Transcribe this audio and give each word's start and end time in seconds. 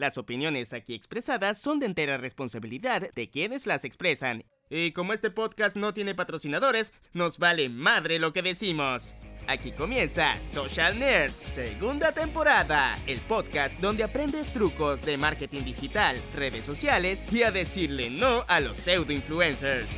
Las 0.00 0.16
opiniones 0.16 0.72
aquí 0.72 0.94
expresadas 0.94 1.60
son 1.60 1.78
de 1.78 1.84
entera 1.84 2.16
responsabilidad 2.16 3.12
de 3.14 3.28
quienes 3.28 3.66
las 3.66 3.84
expresan. 3.84 4.44
Y 4.70 4.92
como 4.92 5.12
este 5.12 5.30
podcast 5.30 5.76
no 5.76 5.92
tiene 5.92 6.14
patrocinadores, 6.14 6.94
nos 7.12 7.36
vale 7.36 7.68
madre 7.68 8.18
lo 8.18 8.32
que 8.32 8.40
decimos. 8.40 9.14
Aquí 9.46 9.72
comienza 9.72 10.40
Social 10.40 10.98
Nerds, 10.98 11.38
segunda 11.38 12.12
temporada, 12.12 12.98
el 13.06 13.20
podcast 13.20 13.78
donde 13.78 14.02
aprendes 14.02 14.50
trucos 14.50 15.02
de 15.02 15.18
marketing 15.18 15.64
digital, 15.64 16.16
redes 16.34 16.64
sociales 16.64 17.22
y 17.30 17.42
a 17.42 17.50
decirle 17.50 18.08
no 18.08 18.44
a 18.48 18.60
los 18.60 18.78
pseudo 18.78 19.12
influencers. 19.12 19.90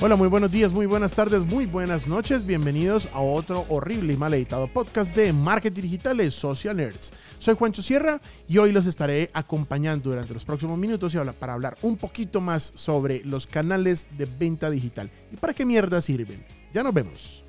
Hola, 0.00 0.16
muy 0.16 0.28
buenos 0.28 0.50
días, 0.50 0.72
muy 0.72 0.86
buenas 0.86 1.14
tardes, 1.14 1.44
muy 1.44 1.66
buenas 1.66 2.08
noches. 2.08 2.44
Bienvenidos 2.44 3.08
a 3.14 3.20
otro 3.20 3.64
horrible 3.68 4.12
y 4.12 4.16
mal 4.16 4.34
editado 4.34 4.66
podcast 4.66 5.14
de 5.14 5.32
marketing 5.32 5.82
digital 5.82 6.32
Social 6.32 6.76
Nerds. 6.76 7.12
Soy 7.38 7.54
Juancho 7.54 7.80
Sierra 7.80 8.20
y 8.48 8.58
hoy 8.58 8.72
los 8.72 8.86
estaré 8.86 9.30
acompañando 9.32 10.10
durante 10.10 10.34
los 10.34 10.44
próximos 10.44 10.76
minutos 10.78 11.14
para 11.38 11.54
hablar 11.54 11.78
un 11.80 11.96
poquito 11.96 12.40
más 12.40 12.72
sobre 12.74 13.24
los 13.24 13.46
canales 13.46 14.08
de 14.18 14.26
venta 14.26 14.68
digital 14.68 15.10
y 15.32 15.36
para 15.36 15.54
qué 15.54 15.64
mierda 15.64 16.02
sirven. 16.02 16.44
Ya 16.74 16.82
nos 16.82 16.92
vemos. 16.92 17.43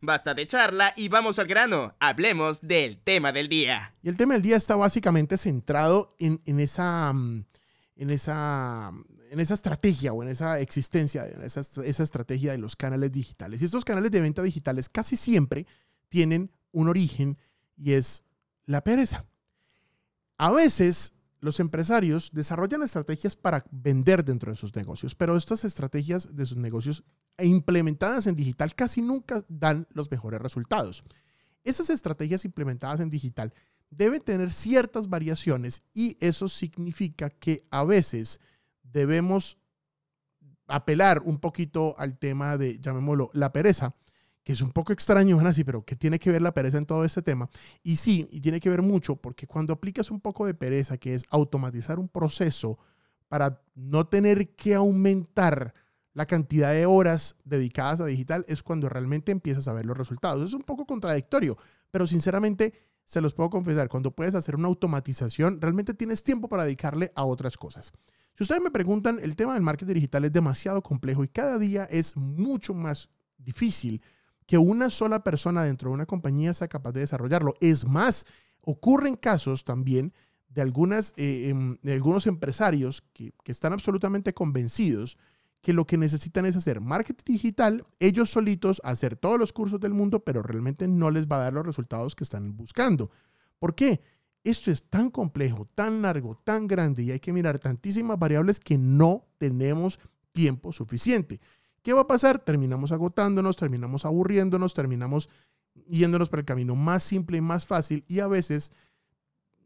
Basta 0.00 0.34
de 0.34 0.46
charla 0.46 0.94
y 0.96 1.08
vamos 1.08 1.38
al 1.38 1.48
grano. 1.48 1.94
Hablemos 1.98 2.60
del 2.60 3.02
tema 3.02 3.32
del 3.32 3.48
día. 3.48 3.94
Y 4.02 4.08
el 4.08 4.16
tema 4.16 4.34
del 4.34 4.42
día 4.42 4.56
está 4.56 4.76
básicamente 4.76 5.36
centrado 5.36 6.14
en, 6.18 6.40
esa, 6.60 7.12
mm, 7.12 7.44
en, 7.96 8.10
esa, 8.10 8.92
en 9.30 9.40
esa 9.40 9.54
estrategia 9.54 10.12
o 10.12 10.22
en 10.22 10.28
esa 10.28 10.60
existencia, 10.60 11.26
en 11.26 11.42
esa, 11.42 11.62
esa 11.82 12.02
estrategia 12.02 12.52
de 12.52 12.58
los 12.58 12.76
canales 12.76 13.10
digitales. 13.10 13.60
Y 13.60 13.64
estos 13.64 13.84
canales 13.84 14.12
de 14.12 14.20
venta 14.20 14.42
digitales 14.42 14.88
casi 14.88 15.16
siempre 15.16 15.66
tienen 16.08 16.50
un 16.70 16.88
origen 16.88 17.36
y 17.76 17.94
es 17.94 18.22
la 18.66 18.84
pereza. 18.84 19.24
A 20.36 20.52
veces 20.52 21.12
los 21.40 21.60
empresarios 21.60 22.30
desarrollan 22.32 22.82
estrategias 22.82 23.36
para 23.36 23.64
vender 23.70 24.24
dentro 24.24 24.50
de 24.50 24.56
sus 24.56 24.74
negocios, 24.74 25.14
pero 25.14 25.36
estas 25.36 25.64
estrategias 25.64 26.34
de 26.34 26.46
sus 26.46 26.56
negocios 26.56 27.04
implementadas 27.38 28.26
en 28.26 28.34
digital 28.34 28.74
casi 28.74 29.02
nunca 29.02 29.44
dan 29.48 29.86
los 29.92 30.10
mejores 30.10 30.40
resultados. 30.40 31.04
Esas 31.64 31.90
estrategias 31.90 32.44
implementadas 32.44 33.00
en 33.00 33.10
digital 33.10 33.52
deben 33.90 34.20
tener 34.20 34.50
ciertas 34.50 35.08
variaciones 35.08 35.82
y 35.94 36.16
eso 36.20 36.48
significa 36.48 37.30
que 37.30 37.66
a 37.70 37.84
veces 37.84 38.40
debemos 38.82 39.58
apelar 40.66 41.22
un 41.24 41.38
poquito 41.38 41.94
al 41.98 42.18
tema 42.18 42.56
de, 42.56 42.78
llamémoslo, 42.78 43.30
la 43.32 43.52
pereza, 43.52 43.94
que 44.48 44.54
es 44.54 44.62
un 44.62 44.70
poco 44.70 44.94
extraño, 44.94 45.36
van 45.36 45.46
así, 45.46 45.62
pero 45.62 45.84
que 45.84 45.94
tiene 45.94 46.18
que 46.18 46.30
ver 46.30 46.40
la 46.40 46.54
pereza 46.54 46.78
en 46.78 46.86
todo 46.86 47.04
este 47.04 47.20
tema. 47.20 47.50
Y 47.82 47.96
sí, 47.96 48.26
y 48.32 48.40
tiene 48.40 48.60
que 48.60 48.70
ver 48.70 48.80
mucho, 48.80 49.14
porque 49.16 49.46
cuando 49.46 49.74
aplicas 49.74 50.10
un 50.10 50.22
poco 50.22 50.46
de 50.46 50.54
pereza, 50.54 50.96
que 50.96 51.12
es 51.12 51.26
automatizar 51.28 51.98
un 51.98 52.08
proceso 52.08 52.78
para 53.28 53.60
no 53.74 54.06
tener 54.06 54.54
que 54.54 54.74
aumentar 54.74 55.74
la 56.14 56.24
cantidad 56.24 56.72
de 56.72 56.86
horas 56.86 57.36
dedicadas 57.44 58.00
a 58.00 58.06
digital, 58.06 58.46
es 58.48 58.62
cuando 58.62 58.88
realmente 58.88 59.32
empiezas 59.32 59.68
a 59.68 59.74
ver 59.74 59.84
los 59.84 59.98
resultados. 59.98 60.42
Es 60.46 60.54
un 60.54 60.62
poco 60.62 60.86
contradictorio, 60.86 61.58
pero 61.90 62.06
sinceramente 62.06 62.72
se 63.04 63.20
los 63.20 63.34
puedo 63.34 63.50
confesar, 63.50 63.90
cuando 63.90 64.12
puedes 64.12 64.34
hacer 64.34 64.56
una 64.56 64.68
automatización, 64.68 65.60
realmente 65.60 65.92
tienes 65.92 66.22
tiempo 66.22 66.48
para 66.48 66.64
dedicarle 66.64 67.12
a 67.16 67.26
otras 67.26 67.58
cosas. 67.58 67.92
Si 68.34 68.44
ustedes 68.44 68.62
me 68.62 68.70
preguntan, 68.70 69.20
el 69.22 69.36
tema 69.36 69.52
del 69.52 69.62
marketing 69.62 69.92
digital 69.92 70.24
es 70.24 70.32
demasiado 70.32 70.82
complejo 70.82 71.22
y 71.22 71.28
cada 71.28 71.58
día 71.58 71.84
es 71.84 72.16
mucho 72.16 72.72
más 72.72 73.10
difícil 73.36 74.00
que 74.48 74.56
una 74.56 74.88
sola 74.88 75.22
persona 75.22 75.62
dentro 75.62 75.90
de 75.90 75.94
una 75.94 76.06
compañía 76.06 76.54
sea 76.54 76.68
capaz 76.68 76.92
de 76.92 77.00
desarrollarlo. 77.00 77.54
Es 77.60 77.86
más, 77.86 78.24
ocurren 78.62 79.14
casos 79.14 79.62
también 79.62 80.14
de, 80.48 80.62
algunas, 80.62 81.12
eh, 81.18 81.50
em, 81.50 81.76
de 81.82 81.92
algunos 81.92 82.26
empresarios 82.26 83.04
que, 83.12 83.34
que 83.44 83.52
están 83.52 83.74
absolutamente 83.74 84.32
convencidos 84.32 85.18
que 85.60 85.74
lo 85.74 85.86
que 85.86 85.98
necesitan 85.98 86.46
es 86.46 86.56
hacer 86.56 86.80
marketing 86.80 87.34
digital, 87.34 87.86
ellos 88.00 88.30
solitos, 88.30 88.80
hacer 88.84 89.16
todos 89.16 89.38
los 89.38 89.52
cursos 89.52 89.80
del 89.80 89.92
mundo, 89.92 90.24
pero 90.24 90.42
realmente 90.42 90.88
no 90.88 91.10
les 91.10 91.26
va 91.26 91.36
a 91.36 91.40
dar 91.40 91.52
los 91.52 91.66
resultados 91.66 92.14
que 92.14 92.24
están 92.24 92.56
buscando. 92.56 93.10
¿Por 93.58 93.74
qué? 93.74 94.00
Esto 94.44 94.70
es 94.70 94.84
tan 94.84 95.10
complejo, 95.10 95.68
tan 95.74 96.00
largo, 96.00 96.40
tan 96.42 96.66
grande 96.66 97.02
y 97.02 97.10
hay 97.10 97.20
que 97.20 97.34
mirar 97.34 97.58
tantísimas 97.58 98.18
variables 98.18 98.60
que 98.60 98.78
no 98.78 99.26
tenemos 99.36 99.98
tiempo 100.32 100.72
suficiente. 100.72 101.38
¿Qué 101.82 101.92
va 101.92 102.02
a 102.02 102.06
pasar? 102.06 102.38
Terminamos 102.38 102.92
agotándonos, 102.92 103.56
terminamos 103.56 104.04
aburriéndonos, 104.04 104.74
terminamos 104.74 105.28
yéndonos 105.88 106.28
por 106.28 106.40
el 106.40 106.44
camino 106.44 106.74
más 106.76 107.02
simple 107.02 107.38
y 107.38 107.40
más 107.40 107.66
fácil 107.66 108.04
y 108.08 108.20
a 108.20 108.26
veces 108.26 108.72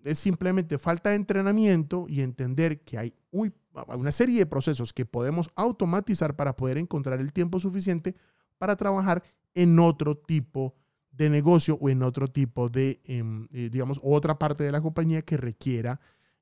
es 0.05 0.19
simplemente 0.19 0.79
falta 0.79 1.11
de 1.11 1.17
entrenamiento 1.17 2.07
y 2.09 2.21
entender 2.21 2.81
que 2.83 2.99
hay 2.99 3.15
una 3.31 4.13
serie 4.13 4.39
de 4.39 4.47
procesos 4.47 4.93
que 4.93 5.07
podemos 5.07 5.51
automatizar 5.55 6.37
para 6.37 6.57
poder 6.57 6.79
encontrar 6.79 7.21
el 7.21 7.33
tiempo 7.33 7.61
suficiente 7.61 8.15
para 8.59 8.77
trabajar 8.77 9.23
en 9.55 9.79
otro 9.79 10.17
tipo 10.17 10.75
de 11.11 11.29
negocio 11.29 11.79
o 11.81 11.89
en 11.89 12.03
otro 12.03 12.29
tipo 12.29 12.69
de, 12.69 13.01
em, 13.05 13.49
eh, 13.53 13.69
digamos, 13.71 14.01
otra 14.03 14.39
parte 14.39 14.65
de 14.65 14.73
la 14.73 14.81
compañía 14.81 15.23
que 15.23 15.37
requiera 15.37 16.01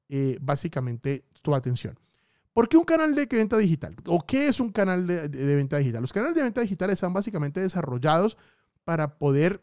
eh, 0.09 0.39
básicamente 0.41 1.25
tu 1.43 1.55
atención. 1.55 1.99
¿Por 2.61 2.69
qué 2.69 2.77
un 2.77 2.85
canal 2.85 3.15
de 3.15 3.25
venta 3.25 3.57
digital? 3.57 3.97
¿O 4.05 4.21
qué 4.21 4.49
es 4.49 4.61
un 4.61 4.71
canal 4.71 5.07
de, 5.07 5.57
venta 5.57 5.79
digital? 5.79 6.03
Los 6.03 6.13
canales 6.13 6.37
de 6.37 6.43
venta 6.43 6.61
digital 6.61 6.91
están 6.91 7.15
básicamente 7.15 7.59
desarrollados 7.59 8.37
para 8.85 9.17
poder 9.17 9.63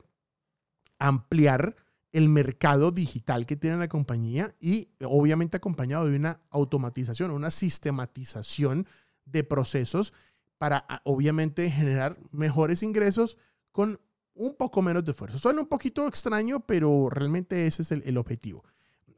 ampliar 0.98 1.76
el 2.12 2.28
mercado 2.28 2.90
digital 2.90 3.46
que 3.46 3.56
tiene 3.56 3.78
la 3.78 3.88
compañía 3.88 4.56
y 4.60 4.90
obviamente 5.04 5.58
acompañado 5.58 6.08
de 6.08 6.16
una 6.16 6.42
automatización, 6.50 7.30
una 7.30 7.52
sistematización 7.52 8.88
de 9.26 9.44
procesos 9.44 10.12
para 10.58 10.88
obviamente 11.04 11.70
generar 11.70 12.18
mejores 12.32 12.82
ingresos 12.82 13.38
con 13.72 14.02
un 14.34 14.56
poco 14.56 14.82
menos 14.82 15.06
de 15.06 15.12
esfuerzo. 15.12 15.38
Suena 15.38 15.62
un 15.62 15.68
poquito 15.68 16.08
extraño, 16.08 16.62
pero 16.62 17.12
realmente 17.12 17.68
ese 17.68 17.84
es 17.84 17.92
el 17.92 18.18
objetivo. 18.18 18.64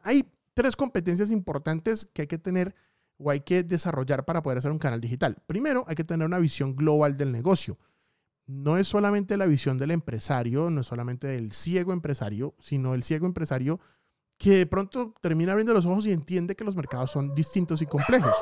Hay 0.01 0.29
tres 0.53 0.75
competencias 0.75 1.31
importantes 1.31 2.09
que 2.11 2.23
hay 2.23 2.27
que 2.27 2.37
tener 2.37 2.75
o 3.19 3.29
hay 3.29 3.41
que 3.41 3.63
desarrollar 3.63 4.25
para 4.25 4.41
poder 4.41 4.57
hacer 4.57 4.71
un 4.71 4.79
canal 4.79 4.99
digital? 4.99 5.37
Primero, 5.45 5.85
hay 5.87 5.95
que 5.95 6.03
tener 6.03 6.25
una 6.25 6.39
visión 6.39 6.75
global 6.75 7.15
del 7.15 7.31
negocio. 7.31 7.77
No 8.47 8.77
es 8.77 8.87
solamente 8.87 9.37
la 9.37 9.45
visión 9.45 9.77
del 9.77 9.91
empresario, 9.91 10.71
no 10.71 10.81
es 10.81 10.87
solamente 10.87 11.27
del 11.27 11.51
ciego 11.51 11.93
empresario, 11.93 12.55
sino 12.57 12.95
el 12.95 13.03
ciego 13.03 13.27
empresario 13.27 13.79
que 14.39 14.51
de 14.51 14.65
pronto 14.65 15.13
termina 15.21 15.51
abriendo 15.51 15.73
los 15.73 15.85
ojos 15.85 16.07
y 16.07 16.13
entiende 16.13 16.55
que 16.55 16.63
los 16.63 16.75
mercados 16.75 17.11
son 17.11 17.35
distintos 17.35 17.81
y 17.81 17.85
complejos. 17.85 18.35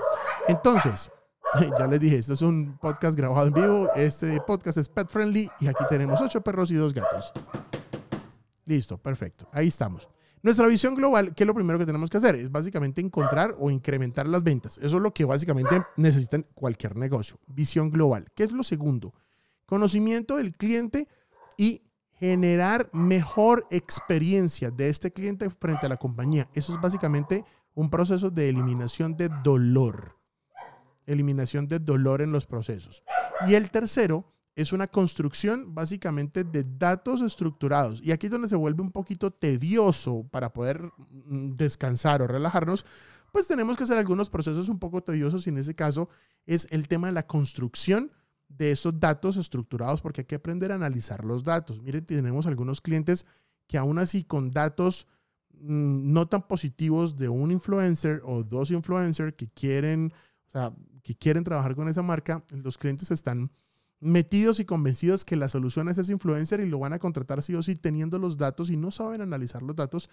Entonces, 0.48 1.12
ya 1.80 1.88
les 1.88 2.00
dije, 2.00 2.20
esto 2.20 2.34
es 2.34 2.42
un 2.42 2.78
podcast 2.78 3.18
grabado 3.18 3.48
en 3.48 3.54
vivo, 3.54 3.90
este 3.96 4.40
podcast 4.42 4.78
es 4.78 4.88
pet 4.88 5.10
friendly 5.10 5.50
y 5.60 5.68
aquí 5.68 5.84
tenemos 5.90 6.22
ocho 6.22 6.42
perros 6.42 6.72
y 6.72 6.76
dos 6.76 6.94
gatos. 6.94 7.34
Listo, 8.66 8.98
perfecto, 8.98 9.50
ahí 9.52 9.70
estamos. 9.70 10.08
Nuestra 10.48 10.66
visión 10.68 10.96
global, 10.96 11.36
¿qué 11.36 11.44
es 11.44 11.46
lo 11.46 11.54
primero 11.54 11.78
que 11.78 11.86
tenemos 11.86 12.10
que 12.10 12.20
hacer? 12.20 12.36
Es 12.36 12.50
básicamente 12.50 13.02
encontrar 13.02 13.58
o 13.60 13.70
incrementar 13.70 14.30
las 14.30 14.44
ventas. 14.44 14.78
Eso 14.78 14.96
es 14.96 15.04
lo 15.04 15.14
que 15.14 15.26
básicamente 15.26 15.84
necesitan 15.98 16.46
cualquier 16.54 16.96
negocio. 16.96 17.38
Visión 17.48 17.90
global. 17.90 18.32
¿Qué 18.34 18.46
es 18.46 18.54
lo 18.54 18.64
segundo? 18.64 19.14
Conocimiento 19.66 20.38
del 20.38 20.56
cliente 20.56 21.10
y 21.58 21.82
generar 22.14 22.90
mejor 22.94 23.68
experiencia 23.72 24.72
de 24.72 24.88
este 24.88 25.12
cliente 25.12 25.50
frente 25.50 25.86
a 25.86 25.90
la 25.90 25.98
compañía. 25.98 26.48
Eso 26.54 26.74
es 26.74 26.80
básicamente 26.80 27.44
un 27.74 27.90
proceso 27.90 28.30
de 28.30 28.48
eliminación 28.48 29.18
de 29.18 29.30
dolor. 29.44 30.16
Eliminación 31.06 31.68
de 31.68 31.80
dolor 31.80 32.22
en 32.22 32.32
los 32.32 32.46
procesos. 32.46 33.04
Y 33.50 33.56
el 33.56 33.70
tercero 33.70 34.24
es 34.58 34.74
una 34.74 34.88
construcción 34.88 35.76
básicamente 35.76 36.44
de 36.44 36.66
datos 36.80 37.22
estructurados. 37.22 38.02
Y 38.04 38.12
aquí 38.12 38.26
es 38.26 38.32
donde 38.32 38.48
se 38.48 38.56
vuelve 38.56 38.82
un 38.82 38.92
poquito 38.92 39.30
tedioso 39.30 40.28
para 40.32 40.52
poder 40.52 40.92
mm, 41.28 41.52
descansar 41.54 42.24
o 42.24 42.28
relajarnos, 42.28 42.84
pues 43.32 43.46
tenemos 43.46 43.78
que 43.78 43.84
hacer 43.84 44.00
algunos 44.00 44.32
procesos 44.32 44.68
un 44.68 44.80
poco 44.80 45.04
tediosos 45.04 45.46
y 45.46 45.52
en 45.52 45.60
ese 45.60 45.76
caso 45.76 46.10
es 46.48 46.68
el 46.72 46.88
tema 46.88 47.06
de 47.06 47.14
la 47.14 47.28
construcción 47.28 48.12
de 48.50 48.72
esos 48.72 49.00
datos 49.00 49.38
estructurados 49.38 50.02
porque 50.02 50.22
hay 50.22 50.26
que 50.26 50.36
aprender 50.36 50.72
a 50.72 50.76
analizar 50.76 51.24
los 51.24 51.44
datos. 51.44 51.80
Miren, 51.84 52.04
tenemos 52.04 52.48
algunos 52.48 52.82
clientes 52.82 53.28
que 53.68 53.78
aún 53.78 54.00
así 54.00 54.24
con 54.24 54.50
datos 54.50 55.06
mm, 55.52 56.12
no 56.12 56.28
tan 56.28 56.48
positivos 56.48 57.16
de 57.16 57.30
un 57.30 57.52
influencer 57.52 58.24
o 58.26 58.44
dos 58.44 58.72
influencers 58.72 59.36
que 59.36 59.50
quieren, 59.50 60.12
o 60.48 60.50
sea, 60.50 60.74
que 61.04 61.14
quieren 61.14 61.44
trabajar 61.44 61.76
con 61.76 61.88
esa 61.88 62.02
marca, 62.02 62.44
los 62.50 62.80
clientes 62.80 63.12
están 63.12 63.52
metidos 64.00 64.60
y 64.60 64.66
convencidos 64.66 65.26
que 65.26 65.36
la 65.36 65.50
solución 65.50 65.90
es 65.90 65.98
ese 65.98 66.12
influencer 66.12 66.60
y 66.60 66.68
lo 66.68 66.80
van 66.80 66.94
a 66.94 67.00
contratar 67.00 67.42
sí 67.42 67.56
o 67.56 67.64
sí 67.64 67.76
teniendo 67.76 68.20
los 68.20 68.38
datos 68.38 68.70
y 68.70 68.78
no 68.78 68.92
saben 68.92 69.22
analizar 69.22 69.64
los 69.64 69.76
datos. 69.76 70.10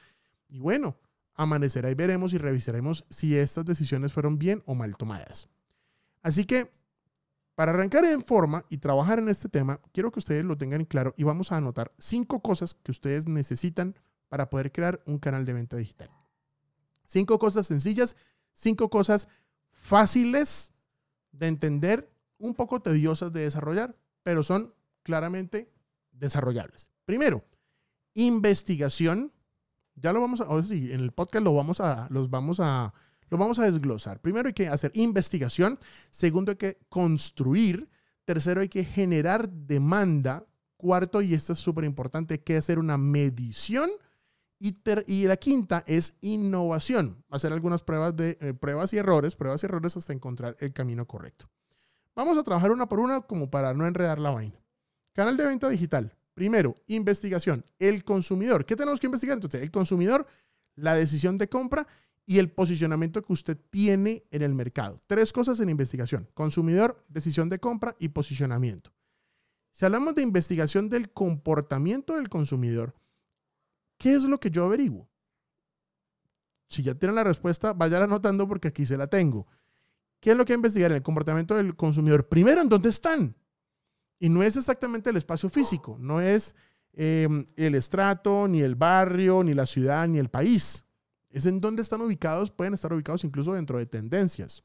Y 0.49 0.59
bueno, 0.59 0.97
amanecerá 1.35 1.91
y 1.91 1.95
veremos 1.95 2.33
y 2.33 2.39
revisaremos 2.39 3.05
si 3.11 3.37
estas 3.37 3.65
decisiones 3.65 4.13
fueron 4.13 4.39
bien 4.39 4.63
o 4.67 4.75
mal 4.75 4.97
tomadas. 4.97 5.49
Así 6.23 6.45
que, 6.45 6.73
para 7.55 7.73
arrancar 7.73 8.05
en 8.05 8.25
forma 8.25 8.65
y 8.69 8.79
trabajar 8.79 9.19
en 9.19 9.29
este 9.29 9.49
tema, 9.49 9.81
quiero 9.93 10.11
que 10.11 10.19
ustedes 10.19 10.45
lo 10.45 10.57
tengan 10.57 10.81
en 10.81 10.87
claro 10.87 11.15
y 11.17 11.25
vamos 11.25 11.53
a 11.53 11.57
anotar 11.59 11.93
cinco 11.99 12.41
cosas 12.41 12.75
que 12.75 12.91
ustedes 12.91 13.29
necesitan 13.29 13.95
para 14.29 14.51
poder 14.51 14.73
crear 14.73 15.03
un 15.07 15.19
canal 15.19 15.45
de 15.45 15.53
venta 15.53 15.77
digital. 15.77 16.11
Cinco 17.05 17.39
cosas 17.39 17.67
sencillas, 17.67 18.17
cinco 18.53 18.89
cosas 18.89 19.29
fáciles 19.71 20.73
de 21.33 21.49
entender, 21.49 22.11
un 22.45 22.55
poco 22.55 22.81
tediosas 22.81 23.33
de 23.33 23.41
desarrollar, 23.41 23.97
pero 24.23 24.43
son 24.43 24.75
claramente 25.03 25.73
desarrollables. 26.13 26.91
Primero, 27.05 27.45
investigación. 28.15 29.33
Ya 29.97 30.13
lo 30.13 30.21
vamos 30.21 30.41
a, 30.41 30.45
o 30.45 30.63
sí, 30.63 30.93
en 30.93 31.01
el 31.01 31.13
podcast 31.13 31.45
lo 31.45 31.55
vamos 31.55 31.81
a, 31.81 32.09
los 32.11 32.29
vamos 32.29 32.59
a, 32.61 32.93
lo 33.31 33.39
vamos 33.39 33.59
a 33.59 33.65
desglosar. 33.65 34.21
Primero 34.21 34.49
hay 34.49 34.55
que 34.55 34.69
hacer 34.69 34.91
investigación. 34.95 35.79
Segundo 36.11 36.53
hay 36.53 36.57
que 36.57 36.79
construir. 36.89 37.89
Tercero 38.25 38.61
hay 38.61 38.69
que 38.69 38.85
generar 38.85 39.49
demanda. 39.49 40.45
Cuarto, 40.77 41.23
y 41.23 41.33
esto 41.33 41.55
es 41.55 41.59
súper 41.59 41.85
importante, 41.85 42.35
hay 42.35 42.39
que 42.41 42.59
hacer 42.59 42.79
una 42.79 42.99
medición. 42.99 43.89
Y, 44.59 44.77
y, 45.07 45.27
la 45.27 45.37
quinta 45.37 45.83
es 45.87 46.15
innovación. 46.21 47.25
Hacer 47.31 47.53
algunas 47.53 47.83
pruebas, 47.83 48.17
de, 48.17 48.37
eh, 48.41 48.55
pruebas 48.55 48.93
y 48.93 48.99
errores, 48.99 49.35
pruebas 49.35 49.63
y 49.63 49.67
errores 49.67 49.97
hasta 49.97 50.13
encontrar 50.13 50.57
el 50.61 50.73
camino 50.73 51.07
correcto. 51.07 51.49
Vamos 52.17 52.39
a 52.39 52.45
trabajar 52.45 52.71
una 52.71 52.89
por 52.89 53.01
una 53.01 53.23
como 53.23 53.51
para 53.51 53.75
no 53.75 53.87
enredar 53.87 54.19
la 54.19 54.31
vaina. 54.31 54.65
Canal 55.13 55.37
de 55.37 55.47
venta 55.47 55.69
digital. 55.69 56.17
Primero, 56.35 56.77
investigación. 56.87 57.65
El 57.79 58.05
consumidor. 58.05 58.65
¿Qué 58.67 58.77
tenemos 58.77 59.01
que 59.01 59.07
investigar 59.07 59.37
entonces? 59.37 59.63
El 59.63 59.71
consumidor, 59.71 60.27
la 60.75 60.95
decisión 60.95 61.39
de 61.39 61.49
compra 61.49 61.87
y 62.27 62.39
el 62.39 62.51
posicionamiento 62.51 63.23
que 63.23 63.33
usted 63.33 63.59
tiene 63.71 64.25
en 64.31 64.43
el 64.43 64.55
mercado. 64.55 65.01
Tres 65.07 65.33
cosas 65.33 65.61
en 65.61 65.69
investigación. 65.69 66.29
Consumidor, 66.35 67.05
decisión 67.09 67.49
de 67.49 67.59
compra 67.59 67.97
y 67.99 68.09
posicionamiento. 68.09 68.93
Si 69.71 69.85
hablamos 69.85 70.15
de 70.15 70.23
investigación 70.23 70.89
del 70.89 71.11
comportamiento 71.11 72.15
del 72.15 72.29
consumidor, 72.29 72.95
¿qué 73.99 74.15
es 74.15 74.25
lo 74.25 74.39
que 74.39 74.51
yo 74.51 74.65
averiguo? 74.65 75.09
Si 76.69 76.83
ya 76.83 76.95
tienen 76.95 77.17
la 77.17 77.25
respuesta, 77.25 77.73
vayan 77.73 78.05
anotando 78.05 78.49
porque 78.49 78.69
aquí 78.69 78.87
se 78.87 78.97
la 78.97 79.09
tengo. 79.09 79.47
¿Qué 80.25 80.31
es 80.31 80.39
lo 80.39 80.47
que 80.47 80.55
investigar 80.55 80.91
en 80.91 80.97
el 80.97 81.03
comportamiento 81.03 81.55
del 81.55 81.77
consumidor? 81.77 82.31
Primero, 82.31 82.63
¿en 82.63 82.71
dónde 82.71 82.89
están? 82.89 83.37
Y 84.19 84.31
no 84.31 84.43
es 84.43 84.57
exactamente 84.57 85.11
el 85.11 85.19
espacio 85.19 85.51
físico, 85.51 85.99
no 86.01 86.19
es 86.19 86.55
em, 86.95 87.45
el 87.57 87.75
estrato, 87.75 88.49
ni 88.49 88.63
el 88.63 88.75
barrio, 88.75 89.45
ni 89.45 89.53
la 89.53 89.67
ciudad, 89.67 90.09
ni 90.09 90.19
el 90.19 90.31
país. 90.31 90.87
Es 91.29 91.45
en 91.45 91.59
dónde 91.59 91.83
están 91.83 92.01
ubicados, 92.01 92.51
pueden 92.51 92.73
estar 92.73 92.91
ubicados 92.95 93.23
incluso 93.23 93.53
dentro 93.53 93.77
de 93.77 93.85
tendencias. 93.85 94.65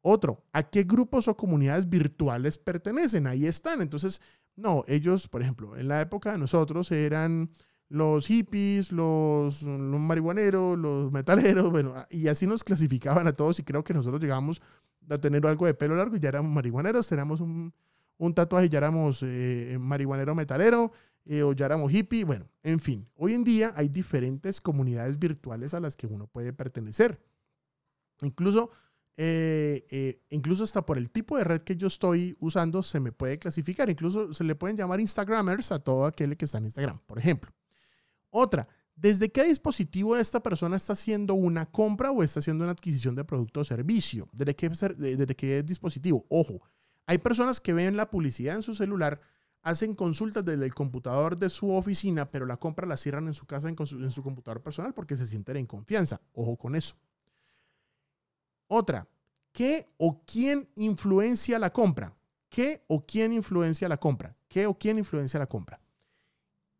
Otro, 0.00 0.44
¿a 0.52 0.64
qué 0.64 0.82
grupos 0.82 1.28
o 1.28 1.36
comunidades 1.36 1.88
virtuales 1.88 2.58
pertenecen? 2.58 3.28
Ahí 3.28 3.46
están. 3.46 3.80
Entonces, 3.80 4.20
no, 4.56 4.82
ellos, 4.88 5.28
por 5.28 5.40
ejemplo, 5.40 5.76
en 5.76 5.86
la 5.86 6.00
época 6.00 6.32
de 6.32 6.38
nosotros 6.38 6.90
eran 6.90 7.48
los 7.88 8.26
hippies, 8.26 8.92
los, 8.92 9.62
los 9.62 10.00
marihuaneros, 10.00 10.78
los 10.78 11.10
metaleros, 11.10 11.70
bueno, 11.70 11.94
y 12.10 12.28
así 12.28 12.46
nos 12.46 12.62
clasificaban 12.64 13.26
a 13.26 13.32
todos 13.32 13.58
y 13.58 13.64
creo 13.64 13.82
que 13.82 13.94
nosotros 13.94 14.20
llegamos 14.20 14.60
a 15.08 15.18
tener 15.18 15.46
algo 15.46 15.66
de 15.66 15.74
pelo 15.74 15.96
largo 15.96 16.16
y 16.16 16.20
ya 16.20 16.28
éramos 16.28 16.52
marihuaneros, 16.52 17.08
teníamos 17.08 17.40
un, 17.40 17.72
tatuaje 18.34 18.66
y 18.66 18.68
ya 18.68 18.78
éramos 18.78 19.22
eh, 19.22 19.76
marihuanero 19.80 20.34
metalero 20.34 20.92
eh, 21.24 21.42
o 21.42 21.52
ya 21.52 21.66
éramos 21.66 21.92
hippie. 21.92 22.24
Bueno, 22.24 22.46
en 22.62 22.80
fin, 22.80 23.08
hoy 23.14 23.32
en 23.32 23.44
día 23.44 23.72
hay 23.76 23.88
diferentes 23.88 24.60
comunidades 24.60 25.18
virtuales 25.18 25.72
a 25.72 25.80
las 25.80 25.96
que 25.96 26.06
uno 26.06 26.26
puede 26.26 26.52
pertenecer. 26.52 27.18
Incluso, 28.20 28.70
eh, 29.16 30.20
incluso 30.30 30.64
hasta 30.64 30.84
por 30.84 30.98
el 30.98 31.10
tipo 31.10 31.38
de 31.38 31.44
red 31.44 31.62
que 31.62 31.76
yo 31.76 31.86
estoy 31.86 32.36
usando 32.40 32.82
se 32.82 33.00
me 33.00 33.12
puede 33.12 33.38
clasificar. 33.38 33.88
Incluso 33.88 34.34
se 34.34 34.44
le 34.44 34.56
pueden 34.56 34.76
llamar 34.76 35.00
Instagramers 35.00 35.72
a 35.72 35.78
todo 35.78 36.04
aquel 36.04 36.36
que 36.36 36.44
está 36.44 36.58
en 36.58 36.64
Instagram, 36.64 36.98
por 37.06 37.18
ejemplo. 37.18 37.52
Otra, 38.30 38.68
¿desde 38.94 39.30
qué 39.30 39.44
dispositivo 39.44 40.16
esta 40.16 40.42
persona 40.42 40.76
está 40.76 40.92
haciendo 40.92 41.34
una 41.34 41.66
compra 41.66 42.10
o 42.10 42.22
está 42.22 42.40
haciendo 42.40 42.64
una 42.64 42.72
adquisición 42.72 43.14
de 43.14 43.24
producto 43.24 43.60
o 43.60 43.64
servicio? 43.64 44.28
¿Desde 44.32 44.54
qué, 44.54 44.68
desde 44.68 45.34
qué 45.34 45.62
dispositivo? 45.62 46.26
Ojo, 46.28 46.60
hay 47.06 47.18
personas 47.18 47.60
que 47.60 47.72
ven 47.72 47.96
la 47.96 48.10
publicidad 48.10 48.56
en 48.56 48.62
su 48.62 48.74
celular, 48.74 49.20
hacen 49.62 49.94
consultas 49.94 50.44
desde 50.44 50.64
el 50.64 50.74
computador 50.74 51.38
de 51.38 51.48
su 51.50 51.70
oficina, 51.70 52.30
pero 52.30 52.46
la 52.46 52.58
compra 52.58 52.86
la 52.86 52.96
cierran 52.96 53.26
en 53.28 53.34
su 53.34 53.46
casa 53.46 53.68
en 53.68 54.10
su, 54.10 54.22
computador 54.22 54.62
personal 54.62 54.92
porque 54.92 55.16
se 55.16 55.26
sienten 55.26 55.56
en 55.56 55.66
confianza. 55.66 56.20
Ojo 56.32 56.56
con 56.56 56.74
eso. 56.74 56.96
Otra, 58.66 59.08
¿qué 59.52 59.88
o 59.96 60.22
quién 60.26 60.68
influencia 60.74 61.58
la 61.58 61.72
compra? 61.72 62.14
¿Qué 62.50 62.84
o 62.88 63.04
quién 63.04 63.32
influencia 63.32 63.88
la 63.88 63.96
compra? 63.96 64.36
¿Qué 64.48 64.66
o 64.66 64.78
quién 64.78 64.98
influencia 64.98 65.38
la 65.38 65.46
compra? 65.46 65.80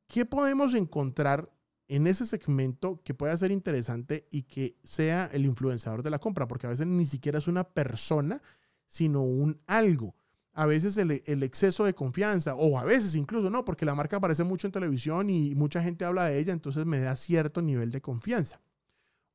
¿Qué 0.08 0.26
podemos 0.26 0.75
encontrar 0.75 1.52
en 1.87 2.06
ese 2.06 2.26
segmento 2.26 3.00
que 3.05 3.14
pueda 3.14 3.38
ser 3.38 3.52
interesante 3.52 4.26
y 4.31 4.43
que 4.43 4.76
sea 4.82 5.26
el 5.32 5.44
influenciador 5.44 6.02
de 6.02 6.10
la 6.10 6.19
compra? 6.19 6.49
Porque 6.49 6.66
a 6.66 6.70
veces 6.70 6.87
ni 6.87 7.05
siquiera 7.05 7.38
es 7.38 7.46
una 7.46 7.64
persona, 7.64 8.43
sino 8.87 9.22
un 9.22 9.60
algo 9.66 10.16
a 10.58 10.66
veces 10.66 10.96
el, 10.96 11.43
exceso 11.44 11.84
de 11.84 11.94
confianza, 11.94 12.56
o 12.56 12.81
a 12.81 12.84
veces 12.84 13.14
incluso 13.14 13.49
no, 13.49 13.64
porque 13.64 13.84
la 13.84 13.94
marca 13.94 14.16
aparece 14.16 14.43
mucho 14.43 14.66
en 14.66 14.72
televisión 14.72 15.31
y 15.31 15.55
mucha 15.55 15.81
gente 15.81 16.05
habla 16.05 16.25
de 16.25 16.40
ella, 16.40 16.52
entonces 16.52 16.84
me 16.84 16.99
da 16.99 17.14
cierto 17.14 17.62
nivel 17.62 17.93
de 17.93 18.00
confianza. 18.00 18.60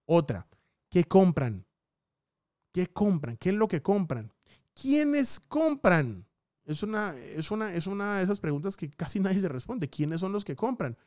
Otra, 0.06 0.46
¿qué 0.90 1.06
compran? 1.06 1.66
¿Qué 2.74 2.88
compran? 2.88 3.38
¿Qué 3.38 3.52
es 3.52 3.56
lo 3.56 3.70
que 3.70 3.82
compran? 3.82 4.34
¿Quiénes 4.74 5.40
compran? 5.40 6.26
Es 6.66 6.84
una, 6.84 7.16
es, 7.18 7.52
una, 7.52 7.74
es 7.74 7.88
una 7.88 8.18
de 8.18 8.24
esas 8.24 8.40
preguntas 8.40 8.78
que 8.78 8.90
casi 8.90 9.20
nadie 9.20 9.40
se 9.40 9.50
responde. 9.50 9.90
¿Quiénes 9.90 10.22
son 10.22 10.32
los 10.32 10.46
que 10.46 10.56
compran? 10.56 10.98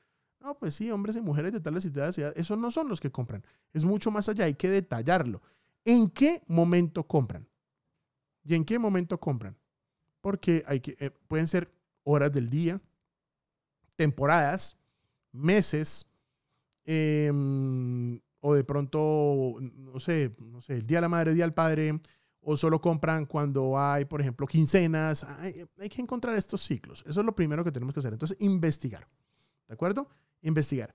No, 0.40 0.56
pues 0.58 0.74
sí, 0.74 0.90
hombres 0.90 1.16
y 1.16 1.20
mujeres 1.20 1.52
de 1.52 1.60
tales 1.60 1.84
y 1.84 1.92
Esos 2.34 2.58
no 2.58 2.70
son 2.70 2.88
los 2.88 3.00
que 3.00 3.10
compran. 3.10 3.42
Es 3.72 3.84
mucho 3.84 4.10
más 4.10 4.28
allá, 4.28 4.44
hay 4.44 4.54
que 4.54 4.68
detallarlo. 4.68 5.42
¿En 5.84 6.10
qué 6.10 6.42
momento 6.46 7.04
compran? 7.04 7.48
¿Y 8.44 8.54
en 8.54 8.64
qué 8.64 8.78
momento 8.78 9.18
compran? 9.18 9.56
porque 10.26 10.64
hay 10.66 10.80
que, 10.80 10.96
eh, 10.98 11.12
pueden 11.28 11.46
ser 11.46 11.70
horas 12.02 12.32
del 12.32 12.50
día, 12.50 12.80
temporadas, 13.94 14.76
meses, 15.30 16.04
em, 16.84 18.20
o 18.40 18.54
de 18.54 18.64
pronto, 18.64 19.54
no 19.60 20.00
sé, 20.00 20.34
no 20.40 20.60
sé, 20.60 20.78
el 20.78 20.86
Día 20.88 20.96
de 20.96 21.02
la 21.02 21.08
Madre, 21.08 21.30
el 21.30 21.36
Día 21.36 21.44
del 21.44 21.54
Padre, 21.54 22.00
o 22.48 22.56
solo 22.56 22.80
compran 22.80 23.26
cuando 23.26 23.76
hay, 23.76 24.04
por 24.04 24.20
ejemplo, 24.20 24.46
quincenas. 24.46 25.24
Hay, 25.24 25.88
que 25.88 26.00
encontrar 26.00 26.36
estos 26.36 26.62
ciclos. 26.62 27.02
Eso 27.04 27.18
es 27.18 27.26
lo 27.26 27.34
primero 27.34 27.64
que 27.64 27.72
tenemos 27.72 27.92
que 27.92 27.98
hacer. 27.98 28.12
Entonces, 28.12 28.36
investigar. 28.40 29.08
¿De 29.66 29.74
acuerdo? 29.74 30.08
Investigar. 30.42 30.94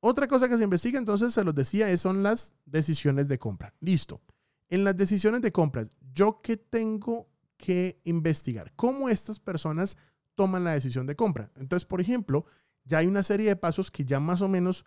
Otra 0.00 0.28
cosa 0.28 0.46
que 0.46 0.58
se 0.58 0.64
investiga, 0.64 0.98
entonces, 0.98 1.32
se 1.32 1.44
los 1.44 1.54
decía, 1.54 1.96
son 1.96 2.22
las 2.22 2.56
decisiones 2.66 3.26
de 3.28 3.38
compra. 3.38 3.72
Listo. 3.80 4.20
En 4.68 4.84
las 4.84 4.94
decisiones 4.94 5.40
de 5.40 5.50
compra, 5.50 5.86
yo 6.12 6.42
que 6.42 6.58
tengo 6.58 7.26
que 7.56 8.02
investigar 8.04 8.70
cómo 8.76 9.08
estas 9.08 9.40
personas 9.40 9.96
toman 10.34 10.62
la 10.62 10.72
decisión 10.72 11.06
de 11.06 11.16
compra. 11.16 11.50
Entonces, 11.56 11.86
por 11.86 12.02
ejemplo, 12.02 12.44
ya 12.84 12.98
hay 12.98 13.06
una 13.06 13.22
serie 13.22 13.48
de 13.48 13.56
pasos 13.56 13.90
que 13.90 14.04
ya 14.04 14.20
más 14.20 14.42
o 14.42 14.48
menos 14.48 14.84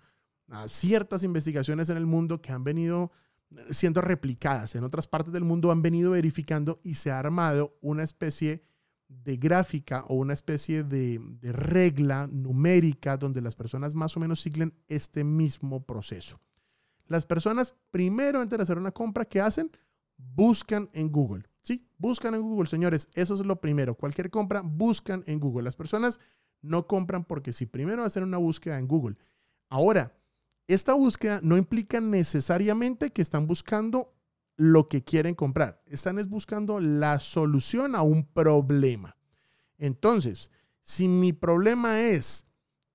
a 0.49 0.67
ciertas 0.67 1.23
investigaciones 1.23 1.89
en 1.89 1.97
el 1.97 2.05
mundo 2.05 2.43
que 2.43 2.51
han 2.51 2.63
venido 2.63 3.11
siendo 3.71 4.01
replicadas 4.01 4.75
en 4.75 4.83
otras 4.83 5.07
partes 5.07 5.33
del 5.33 5.43
mundo, 5.43 5.71
han 5.71 5.81
venido 5.81 6.11
verificando 6.11 6.79
y 6.83 6.95
se 6.95 7.11
ha 7.11 7.19
armado 7.19 7.77
una 7.81 8.03
especie 8.03 8.63
de 9.07 9.37
gráfica 9.37 10.03
o 10.07 10.15
una 10.15 10.33
especie 10.33 10.83
de, 10.83 11.21
regla 11.41 12.27
numérica 12.27 13.17
donde 13.17 13.41
las 13.41 13.55
personas 13.55 13.95
más 13.95 14.17
o 14.17 14.19
menos 14.19 14.41
siguen 14.41 14.73
este 14.87 15.23
mismo 15.23 15.85
proceso. 15.85 16.41
Las 17.05 17.25
personas 17.25 17.73
primero 17.89 18.41
antes 18.41 18.57
de 18.57 18.63
hacer 18.63 18.77
una 18.77 18.91
compra, 18.91 19.23
¿qué 19.23 19.39
hacen? 19.39 19.71
Buscan 20.17 20.89
en 20.93 21.09
Google 21.09 21.45
Sí, 21.67 21.85
buscan 21.97 22.33
en 22.33 22.43
Google, 22.43 22.69
señores. 22.69 23.09
Eso 23.13 23.33
es 23.33 23.41
lo 23.41 23.59
primero. 23.59 23.93
Cualquier 23.93 24.29
compra, 24.29 24.61
buscan 24.63 25.21
en 25.27 25.37
Google. 25.37 25.63
Las 25.63 25.75
personas 25.75 26.21
no 26.61 26.87
compran 26.87 27.25
porque 27.25 27.51
si 27.51 27.65
primero 27.65 28.05
hacen 28.05 28.23
una 28.23 28.37
búsqueda 28.37 28.79
en 28.79 28.87
Google. 28.87 29.17
Ahora, 29.67 30.16
esta 30.67 30.93
búsqueda 30.93 31.39
no 31.41 31.57
implica 31.57 31.99
necesariamente 32.01 33.11
que 33.11 33.21
están 33.21 33.47
buscando 33.47 34.13
lo 34.57 34.89
que 34.89 35.03
quieren 35.03 35.35
comprar. 35.35 35.81
Están 35.85 36.19
es 36.19 36.27
buscando 36.27 36.79
la 36.79 37.19
solución 37.19 37.95
a 37.95 38.01
un 38.01 38.25
problema. 38.25 39.15
Entonces, 39.77 40.51
si 40.81 41.07
mi 41.07 41.31
problema 41.31 42.01
es, 42.01 42.47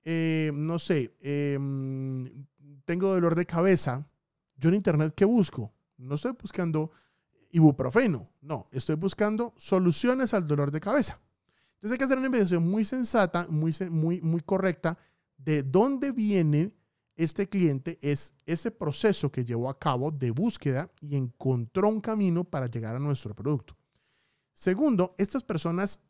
eh, 0.04 0.50
no 0.54 0.78
sé, 0.78 1.14
em, 1.20 2.46
tengo 2.84 3.08
dolor 3.08 3.34
de 3.34 3.46
cabeza, 3.46 4.06
yo 4.56 4.68
en 4.68 4.74
Internet, 4.74 5.14
¿qué 5.16 5.24
busco? 5.24 5.72
No 5.96 6.16
estoy 6.16 6.32
buscando 6.32 6.90
ibuprofeno. 7.52 8.28
No, 8.40 8.68
estoy 8.72 8.96
buscando 8.96 9.54
soluciones 9.56 10.34
al 10.34 10.46
dolor 10.46 10.72
de 10.72 10.80
cabeza. 10.80 11.20
Entonces 11.74 11.92
hay 11.92 11.98
que 11.98 12.04
hacer 12.04 12.18
una 12.18 12.26
investigación 12.26 12.68
muy 12.68 12.84
sensata, 12.84 13.46
muy, 13.48 13.74
muy, 13.90 14.20
muy 14.20 14.40
correcta 14.40 14.98
de 15.36 15.62
dónde 15.62 16.12
viene 16.12 16.72
este 17.16 17.48
cliente 17.48 17.98
es 18.00 18.32
ese 18.46 18.70
proceso 18.70 19.30
que 19.30 19.44
llevó 19.44 19.68
a 19.68 19.78
cabo 19.78 20.10
de 20.10 20.30
búsqueda 20.30 20.90
y 21.00 21.16
encontró 21.16 21.88
un 21.88 22.00
camino 22.00 22.44
para 22.44 22.66
llegar 22.66 22.96
a 22.96 22.98
nuestro 22.98 23.34
producto. 23.34 23.76
Segundo, 24.54 25.14
estas 25.18 25.42
personas 25.42 26.00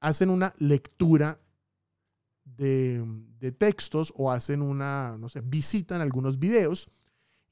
hacen 0.00 0.30
una 0.30 0.54
lectura 0.58 1.40
de, 2.44 3.54
textos 3.58 4.12
o 4.16 4.30
hacen 4.30 4.62
una, 4.62 5.16
no 5.18 5.28
sé, 5.28 5.40
visitan 5.40 6.00
algunos 6.00 6.38
videos. 6.38 6.88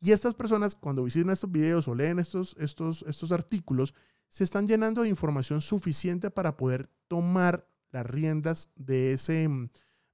Y 0.00 0.12
estas 0.12 0.34
personas, 0.34 0.74
cuando 0.74 1.04
visitan 1.04 1.30
estos 1.30 1.50
videos 1.50 1.88
o 1.88 1.94
leen 1.94 2.18
estos, 2.18 2.56
estos, 2.58 3.04
estos 3.08 3.32
artículos, 3.32 3.94
se 4.28 4.44
están 4.44 4.66
llenando 4.66 5.02
de 5.02 5.08
información 5.08 5.60
suficiente 5.60 6.30
para 6.30 6.56
poder 6.56 6.90
tomar 7.08 7.68
las 7.90 8.06
riendas 8.06 8.70
de, 8.74 9.12
ese, 9.12 9.48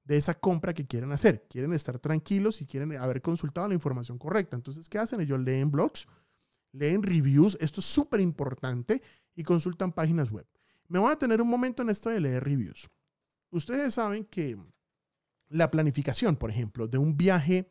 de 0.04 0.16
esa 0.16 0.34
compra 0.34 0.74
que 0.74 0.86
quieren 0.86 1.12
hacer. 1.12 1.46
Quieren 1.48 1.72
estar 1.72 1.98
tranquilos 1.98 2.60
y 2.60 2.66
quieren 2.66 2.92
haber 2.96 3.22
consultado 3.22 3.68
la 3.68 3.74
información 3.74 4.18
correcta. 4.18 4.56
Entonces, 4.56 4.88
¿qué 4.88 4.98
hacen? 4.98 5.20
Ellos 5.20 5.40
leen 5.40 5.70
blogs, 5.70 6.06
leen 6.72 7.02
reviews, 7.02 7.56
esto 7.60 7.80
es 7.80 7.86
súper 7.86 8.20
importante, 8.20 9.02
y 9.34 9.42
consultan 9.42 9.92
páginas 9.92 10.30
web. 10.30 10.46
Me 10.88 10.98
voy 10.98 11.12
a 11.12 11.16
tener 11.16 11.40
un 11.40 11.48
momento 11.48 11.82
en 11.82 11.90
esto 11.90 12.10
de 12.10 12.20
leer 12.20 12.44
reviews. 12.44 12.88
Ustedes 13.50 13.94
saben 13.94 14.24
que 14.24 14.58
la 15.48 15.70
planificación, 15.70 16.36
por 16.36 16.50
ejemplo, 16.50 16.88
de 16.88 16.98
un 16.98 17.16
viaje, 17.16 17.70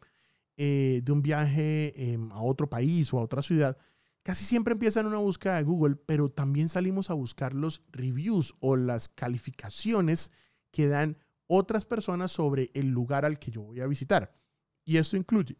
eh, 0.57 1.01
de 1.03 1.11
un 1.11 1.21
viaje 1.21 2.13
em, 2.13 2.31
a 2.31 2.41
otro 2.41 2.69
país 2.69 3.13
o 3.13 3.19
a 3.19 3.23
otra 3.23 3.41
ciudad, 3.41 3.77
casi 4.23 4.45
siempre 4.45 4.73
empieza 4.73 4.99
en 4.99 5.07
una 5.07 5.17
búsqueda 5.17 5.57
de 5.57 5.63
Google, 5.63 5.95
pero 5.95 6.29
también 6.29 6.69
salimos 6.69 7.09
a 7.09 7.15
buscar 7.15 7.53
los 7.53 7.81
reviews 7.91 8.55
o 8.59 8.75
las 8.75 9.09
calificaciones 9.09 10.31
que 10.71 10.87
dan 10.87 11.17
otras 11.53 11.85
personas 11.85 12.31
sobre 12.31 12.71
el 12.73 12.87
lugar 12.87 13.25
al 13.25 13.37
que 13.37 13.51
yo 13.51 13.61
voy 13.61 13.81
a 13.81 13.87
visitar. 13.87 14.33
Y 14.85 14.95
esto 14.95 15.17
incluye 15.17 15.57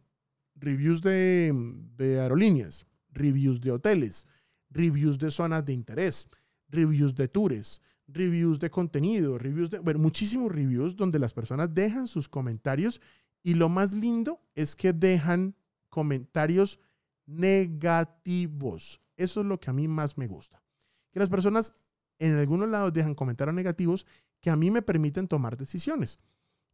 reviews 0.55 1.01
de, 1.01 1.51
de 1.97 2.21
aerolíneas, 2.21 2.85
reviews 3.09 3.59
de 3.59 3.71
hoteles, 3.71 4.25
reviews 4.69 5.19
de 5.19 5.29
zonas 5.31 5.65
de 5.65 5.73
interés, 5.73 6.29
reviews 6.69 7.13
de 7.13 7.27
tours, 7.27 7.81
reviews 8.07 8.57
de 8.59 8.69
contenido, 8.69 9.37
reviews 9.37 9.69
de, 9.69 9.79
bueno, 9.79 9.99
muchísimos 9.99 10.49
reviews 10.49 10.95
donde 10.95 11.19
las 11.19 11.33
personas 11.33 11.73
dejan 11.73 12.07
sus 12.07 12.29
comentarios 12.29 13.01
y 13.43 13.55
lo 13.55 13.67
más 13.67 13.91
lindo 13.91 14.41
es 14.55 14.77
que 14.77 14.93
dejan 14.93 15.55
comentarios 15.89 16.79
negativos. 17.25 19.01
Eso 19.17 19.41
es 19.41 19.45
lo 19.45 19.59
que 19.59 19.69
a 19.69 19.73
mí 19.73 19.89
más 19.89 20.17
me 20.17 20.27
gusta. 20.27 20.63
Que 21.11 21.19
las 21.19 21.29
personas 21.29 21.75
en 22.17 22.37
algunos 22.37 22.69
lados 22.69 22.93
dejan 22.93 23.13
comentarios 23.13 23.55
negativos 23.55 24.05
que 24.41 24.49
a 24.49 24.55
mí 24.55 24.71
me 24.71 24.81
permiten 24.81 25.27
tomar 25.27 25.57
decisiones. 25.57 26.19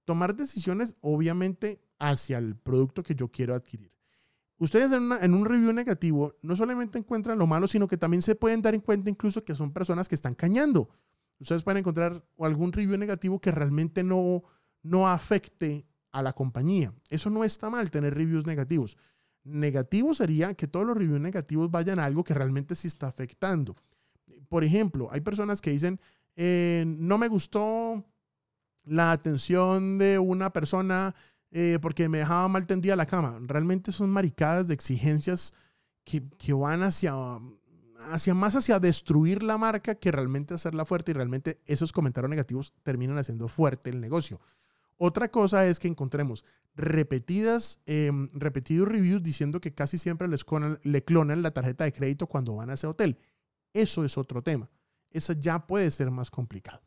Tomar 0.06 0.36
decisiones 0.36 0.96
obviamente 1.02 1.82
hacia 2.00 2.38
el 2.38 2.56
producto 2.56 3.04
que 3.04 3.16
yo 3.16 3.30
quiero 3.30 3.54
adquirir. 3.54 3.92
Ustedes 4.58 4.92
en, 4.92 5.12
en, 5.12 5.34
un 5.34 5.46
review 5.46 5.72
negativo 5.72 6.36
no 6.42 6.56
solamente 6.56 6.98
encuentran 6.98 7.38
lo 7.38 7.46
malo, 7.46 7.68
sino 7.68 7.88
que 7.88 7.98
también 7.98 8.24
se 8.24 8.36
pueden 8.36 8.62
dar 8.62 8.74
en 8.74 8.82
cuenta 8.82 9.10
incluso 9.10 9.44
que 9.44 9.54
son 9.54 9.72
personas 9.72 10.08
que 10.10 10.16
están 10.16 10.34
cañando. 10.34 10.90
Ustedes 11.40 11.64
pueden 11.64 11.80
encontrar 11.80 12.26
algún 12.40 12.74
review 12.74 12.98
negativo 12.98 13.40
que 13.40 13.52
realmente 13.52 14.04
no, 14.04 14.44
no 14.82 15.08
afecte 15.08 15.86
a 16.12 16.22
la 16.22 16.34
compañía. 16.34 16.94
Eso 17.10 17.30
no 17.30 17.44
está 17.44 17.70
mal 17.70 17.92
tener 17.92 18.16
reviews 18.16 18.46
negativos. 18.46 18.98
Negativo 19.44 20.14
sería 20.14 20.54
que 20.56 20.68
todos 20.68 20.86
los 20.86 20.98
reviews 20.98 21.22
negativos 21.22 21.70
vayan 21.70 22.00
a 22.00 22.06
algo 22.06 22.24
que 22.24 22.34
realmente 22.34 22.76
sí 22.76 22.88
está 22.88 23.08
afectando. 23.08 23.76
Por 24.50 24.64
ejemplo, 24.64 25.10
hay 25.12 25.22
personas 25.22 25.62
que 25.62 25.70
dicen, 25.70 26.00
eh, 26.38 26.86
no 26.88 27.18
me 27.18 27.28
gustó 27.28 28.06
la 28.86 29.12
atención 29.12 29.98
de 29.98 30.20
una 30.20 30.52
persona 30.52 31.16
eh, 31.52 31.80
porque 31.82 32.08
me 32.08 32.20
dejaba 32.20 32.48
mal 32.48 32.68
tendida 32.68 32.96
la 32.96 33.08
cama. 33.08 33.40
Realmente 33.42 33.92
son 33.92 34.12
maricadas 34.12 34.68
de 34.68 34.76
exigencias 34.76 35.54
que, 36.04 36.24
que 36.38 36.54
van 36.54 36.84
hacia, 36.84 37.14
hacia 38.12 38.34
más 38.36 38.56
hacia 38.56 38.80
destruir 38.80 39.42
la 39.42 39.58
marca 39.58 39.96
que 39.96 40.12
realmente 40.12 40.54
hacerla 40.54 40.86
fuerte 40.86 41.12
y 41.12 41.16
realmente 41.16 41.60
esos 41.66 41.92
comentarios 41.92 42.30
negativos 42.30 42.74
terminan 42.84 43.18
haciendo 43.18 43.48
fuerte 43.48 43.90
el 43.90 44.00
negocio. 44.00 44.40
Otra 44.98 45.30
cosa 45.30 45.66
es 45.68 45.80
que 45.80 45.88
encontremos 45.88 46.46
repetidas, 46.76 47.80
em, 47.88 48.30
repetidos 48.34 48.88
reviews 48.88 49.24
diciendo 49.24 49.60
que 49.60 49.74
casi 49.74 49.98
siempre 49.98 50.28
les 50.28 50.46
le 50.84 51.04
clonan 51.04 51.42
la 51.42 51.52
tarjeta 51.52 51.84
de 51.84 51.94
crédito 51.94 52.28
cuando 52.28 52.56
van 52.56 52.70
a 52.70 52.76
ese 52.76 52.86
hotel. 52.86 53.18
Eso 53.74 54.06
es 54.06 54.18
otro 54.18 54.44
tema. 54.44 54.70
Eso 55.12 55.34
ya 55.34 55.66
puede 55.66 55.92
ser 55.92 56.12
más 56.12 56.30
complicado. 56.30 56.82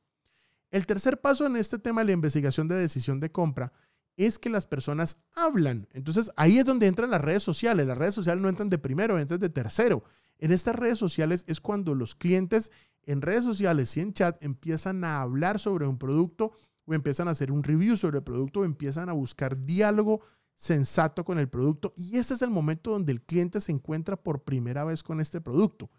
El 0.71 0.87
tercer 0.87 1.21
paso 1.21 1.47
en 1.47 1.57
este 1.57 1.79
tema 1.79 2.01
de 2.01 2.07
la 2.07 2.13
investigación 2.13 2.69
de 2.69 2.77
decisión 2.77 3.19
de 3.19 3.33
compra 3.33 3.73
es 4.17 4.39
que 4.39 4.51
las 4.51 4.67
personas 4.67 5.19
hablan. 5.35 5.89
Entonces 5.93 6.31
ahí 6.37 6.59
es 6.59 6.65
donde 6.65 6.87
entran 6.87 7.11
las 7.11 7.21
redes 7.21 7.43
sociales. 7.43 7.87
Las 7.87 7.99
redes 7.99 8.15
sociales 8.15 8.43
no 8.43 8.49
entran 8.49 8.69
de 8.69 8.79
primero, 8.79 9.19
entran 9.19 9.41
de 9.41 9.49
tercero. 9.49 10.05
En 10.39 10.53
estas 10.53 10.77
redes 10.77 10.99
sociales 10.99 11.45
es 11.49 11.61
cuando 11.61 11.95
los 11.95 12.15
clientes 12.15 12.71
en 13.05 13.23
redes 13.23 13.45
sociales 13.45 13.97
y 13.97 14.01
en 14.01 14.13
chat 14.13 14.43
empiezan 14.45 15.05
a 15.05 15.21
hablar 15.21 15.59
sobre 15.59 15.87
un 15.87 15.99
producto 15.99 16.53
o 16.85 16.95
empiezan 16.95 17.29
a 17.29 17.33
hacer 17.33 17.51
un 17.51 17.63
review 17.63 17.97
sobre 17.97 18.19
el 18.19 18.25
producto 18.25 18.61
o 18.61 18.65
empiezan 18.65 19.09
a 19.09 19.13
buscar 19.13 19.65
diálogo 19.65 20.21
sensato 20.55 21.25
con 21.25 21.39
el 21.39 21.49
producto. 21.49 21.93
Y 21.97 22.19
ese 22.19 22.35
es 22.35 22.43
el 22.43 22.51
momento 22.51 22.91
donde 22.91 23.13
el 23.13 23.23
cliente 23.23 23.61
se 23.61 23.73
encuentra 23.73 24.17
por 24.17 24.45
primera 24.45 24.85
vez 24.85 25.03
con 25.03 25.21
este 25.21 25.41
producto, 25.41 25.91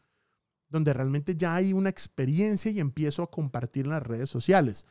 donde 0.72 0.94
realmente 0.94 1.36
ya 1.36 1.54
hay 1.54 1.74
una 1.74 1.90
experiencia 1.90 2.72
y 2.72 2.80
empiezo 2.80 3.22
a 3.22 3.30
compartir 3.30 3.86
en 3.86 3.92
las 3.92 4.04
redes 4.04 4.30
sociales. 4.30 4.88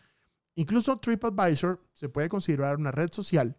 Incluso 0.54 0.98
TripAdvisor 0.98 1.82
se 1.94 2.08
puede 2.08 2.28
considerar 2.28 2.76
una 2.76 2.92
red 2.92 3.10
social 3.12 3.56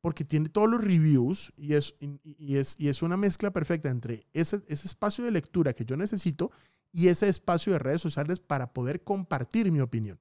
porque 0.00 0.24
tiene 0.24 0.48
todos 0.48 0.70
los 0.70 0.82
reviews 0.82 1.52
y 1.56 1.74
es, 1.74 1.94
y, 2.00 2.56
es, 2.56 2.76
y 2.78 2.88
es 2.88 3.02
una 3.02 3.18
mezcla 3.18 3.52
perfecta 3.52 3.90
entre 3.90 4.26
ese, 4.32 4.62
ese 4.66 4.86
espacio 4.86 5.24
de 5.24 5.30
lectura 5.30 5.74
que 5.74 5.84
yo 5.84 5.96
necesito 5.96 6.50
y 6.92 7.08
ese 7.08 7.28
espacio 7.28 7.74
de 7.74 7.78
redes 7.78 8.00
sociales 8.00 8.40
para 8.40 8.72
poder 8.72 9.04
compartir 9.04 9.70
mi 9.70 9.80
opinión. 9.80 10.18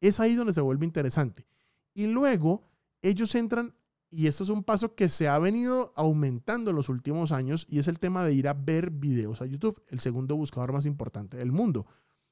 Es 0.00 0.20
ahí 0.20 0.34
donde 0.34 0.52
se 0.52 0.60
vuelve 0.60 0.84
interesante. 0.84 1.46
Y 1.94 2.06
luego 2.08 2.68
ellos 3.00 3.34
entran, 3.34 3.74
y 4.14 4.26
esto 4.28 4.44
es 4.44 4.50
un 4.50 4.62
paso 4.62 4.94
que 4.94 5.08
se 5.08 5.28
ha 5.28 5.38
venido 5.38 5.92
aumentando 5.96 6.70
en 6.70 6.76
los 6.76 6.88
últimos 6.88 7.32
años, 7.32 7.66
y 7.68 7.78
es 7.78 7.88
el 7.88 7.98
tema 7.98 8.24
de 8.24 8.34
ir 8.34 8.48
a 8.48 8.54
ver 8.54 8.90
videos 8.90 9.42
a 9.42 9.46
YouTube, 9.46 9.82
el 9.88 10.00
segundo 10.00 10.36
buscador 10.36 10.72
más 10.72 10.86
importante 10.86 11.36
del 11.36 11.52
mundo. 11.52 11.86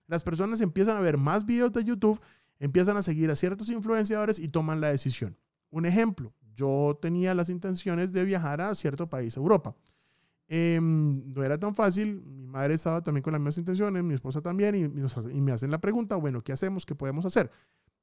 Las 0.06 0.24
personas 0.24 0.60
empiezan 0.60 0.96
a 0.96 1.00
ver 1.00 1.18
más 1.18 1.44
videos 1.44 1.72
de 1.72 1.84
YouTube 1.84 2.20
empiezan 2.62 2.96
a 2.96 3.02
seguir 3.02 3.28
a 3.28 3.34
ciertos 3.34 3.68
influenciadores 3.70 4.38
y 4.38 4.46
toman 4.46 4.80
la 4.80 4.88
decisión. 4.88 5.36
Un 5.70 5.84
ejemplo, 5.84 6.32
yo 6.54 6.96
tenía 7.02 7.34
las 7.34 7.48
intenciones 7.48 8.12
de 8.12 8.24
viajar 8.24 8.60
a 8.60 8.72
cierto 8.76 9.08
país, 9.08 9.36
Europa. 9.36 9.74
Em, 10.46 11.32
no 11.34 11.42
era 11.42 11.58
tan 11.58 11.74
fácil, 11.74 12.22
mi 12.22 12.46
madre 12.46 12.74
estaba 12.74 13.02
también 13.02 13.22
con 13.22 13.32
las 13.32 13.40
mismas 13.40 13.58
intenciones, 13.58 14.04
mi 14.04 14.14
esposa 14.14 14.40
también, 14.40 14.76
y, 14.76 14.82
y 14.84 15.40
me 15.40 15.50
hacen 15.50 15.72
la 15.72 15.80
pregunta, 15.80 16.14
bueno, 16.14 16.42
¿qué 16.42 16.52
hacemos? 16.52 16.86
¿Qué 16.86 16.94
podemos 16.94 17.24
hacer? 17.24 17.50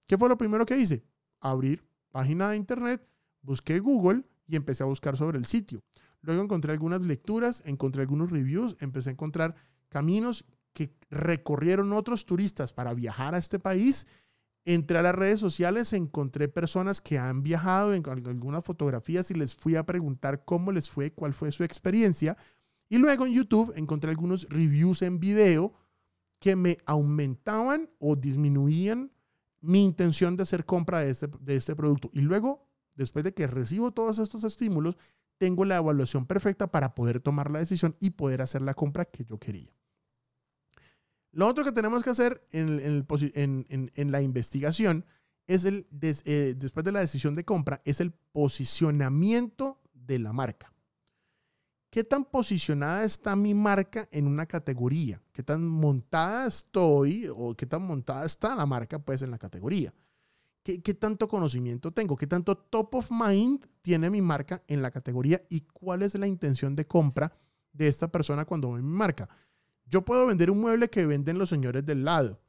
¿Qué 0.06 0.18
fue 0.18 0.28
lo 0.28 0.38
primero 0.38 0.66
que 0.66 0.78
hice? 0.78 1.06
Abrir 1.40 1.86
página 2.12 2.50
de 2.50 2.58
internet, 2.58 3.02
busqué 3.42 3.80
Google 3.80 4.24
y 4.48 4.56
empecé 4.56 4.84
a 4.84 4.88
buscar 4.88 5.18
sobre 5.18 5.38
el 5.38 5.46
sitio. 5.46 5.82
Luego 6.22 6.44
encontré 6.44 6.72
algunas 6.72 7.02
lecturas, 7.02 7.64
encontré 7.66 8.02
algunos 8.02 8.32
reviews, 8.32 8.76
empecé 8.80 9.10
a 9.10 9.14
encontrar 9.14 9.56
caminos 9.88 10.46
que 10.74 10.94
recorrieron 11.10 11.94
otros 11.94 12.26
turistas 12.26 12.74
para 12.74 12.94
viajar 12.94 13.36
a 13.36 13.38
este 13.38 13.60
país 13.60 14.06
Entré 14.66 15.00
a 15.00 15.02
las 15.02 15.16
redes 15.16 15.40
sociales, 15.40 15.94
encontré 15.94 16.48
personas 16.48 17.02
que 17.02 17.18
han 17.18 17.42
viajado 17.42 17.94
en 17.94 18.04
algunas 18.08 18.64
fotografías 18.64 19.32
y 19.32 19.34
les 19.34 19.56
fui 19.56 19.76
a 19.76 19.86
preguntar 19.86 20.44
cómo 20.46 20.72
les 20.72 20.90
fue, 20.90 21.12
cuál 21.12 21.34
fue 21.34 21.52
su 21.52 21.64
experiencia. 21.64 22.38
Y 22.90 23.00
luego 23.00 23.26
en 23.26 23.34
YouTube 23.34 23.74
encontré 23.76 24.12
algunos 24.12 24.48
reviews 24.50 25.02
en 25.02 25.20
video 25.20 25.74
que 26.40 26.56
me 26.56 26.78
aumentaban 26.86 27.90
o 28.00 28.16
disminuían 28.16 29.12
mi 29.62 29.84
intención 29.84 30.36
de 30.36 30.44
hacer 30.44 30.66
compra 30.66 31.00
de 31.00 31.10
este, 31.10 31.28
de 31.40 31.56
este 31.56 31.76
producto. 31.76 32.12
Y 32.14 32.22
luego, 32.22 32.69
después 33.00 33.24
de 33.24 33.34
que 33.34 33.48
recibo 33.48 33.92
todos 33.92 34.20
estos 34.20 34.44
estímulos, 34.44 34.98
tengo 35.38 35.64
la 35.64 35.78
evaluación 35.78 36.26
perfecta 36.26 36.68
para 36.68 36.94
poder 36.94 37.22
tomar 37.22 37.50
la 37.50 37.60
decisión 37.60 37.96
y 38.00 38.12
poder 38.12 38.42
hacer 38.42 38.62
la 38.62 38.74
compra 38.74 39.06
que 39.06 39.24
yo 39.24 39.40
quería. 39.40 39.74
Lo 41.32 41.48
otro 41.48 41.64
que 41.64 41.72
tenemos 41.72 42.04
que 42.04 42.10
hacer 42.10 42.46
en, 42.52 44.12
la 44.12 44.22
investigación 44.22 45.06
es 45.48 45.64
el, 45.64 45.88
eh, 46.02 46.56
después 46.58 46.84
de 46.84 46.92
la 46.92 47.00
decisión 47.00 47.34
de 47.36 47.46
compra, 47.46 47.82
es 47.86 48.02
el 48.02 48.12
posicionamiento 48.12 49.82
de 49.94 50.20
la 50.20 50.34
marca. 50.34 50.74
¿Qué 51.90 52.04
tan 52.04 52.26
posicionada 52.26 53.06
está 53.06 53.36
mi 53.36 53.54
marca 53.54 54.10
en 54.12 54.28
una 54.28 54.46
categoría? 54.46 55.24
¿Qué 55.32 55.42
tan 55.42 55.66
montada 55.66 56.48
estoy 56.48 57.28
o 57.34 57.56
qué 57.56 57.66
tan 57.66 57.84
montada 57.84 58.26
está 58.26 58.56
la 58.56 58.66
marca 58.66 59.00
pues 59.00 59.22
en 59.22 59.32
la 59.32 59.40
categoría? 59.40 59.94
¿Qué, 60.70 60.84
¿Qué, 60.84 60.94
tanto 60.94 61.28
conocimiento 61.28 61.92
tengo? 61.92 62.16
¿Qué 62.16 62.28
tanto 62.28 62.56
top 62.56 62.94
of 62.94 63.10
mind 63.10 63.66
tiene 63.82 64.12
mi 64.12 64.22
marca 64.22 64.62
en 64.68 64.84
la 64.84 64.92
categoría? 64.92 65.42
¿Y 65.50 65.62
cuál 65.62 66.04
es 66.04 66.14
la 66.14 66.28
intención 66.28 66.76
de 66.76 66.86
compra 66.86 67.34
de 67.74 67.88
esta 67.88 68.12
persona 68.12 68.46
cuando 68.46 68.74
ve 68.74 68.84
mi 68.84 68.94
marca? 68.94 69.28
Yo 69.88 70.06
puedo 70.06 70.28
vender 70.28 70.52
un 70.52 70.62
mueble 70.62 70.88
que 70.88 71.08
venden 71.08 71.40
los 71.40 71.50
señores 71.50 71.84
del 71.86 72.04
lado, 72.04 72.40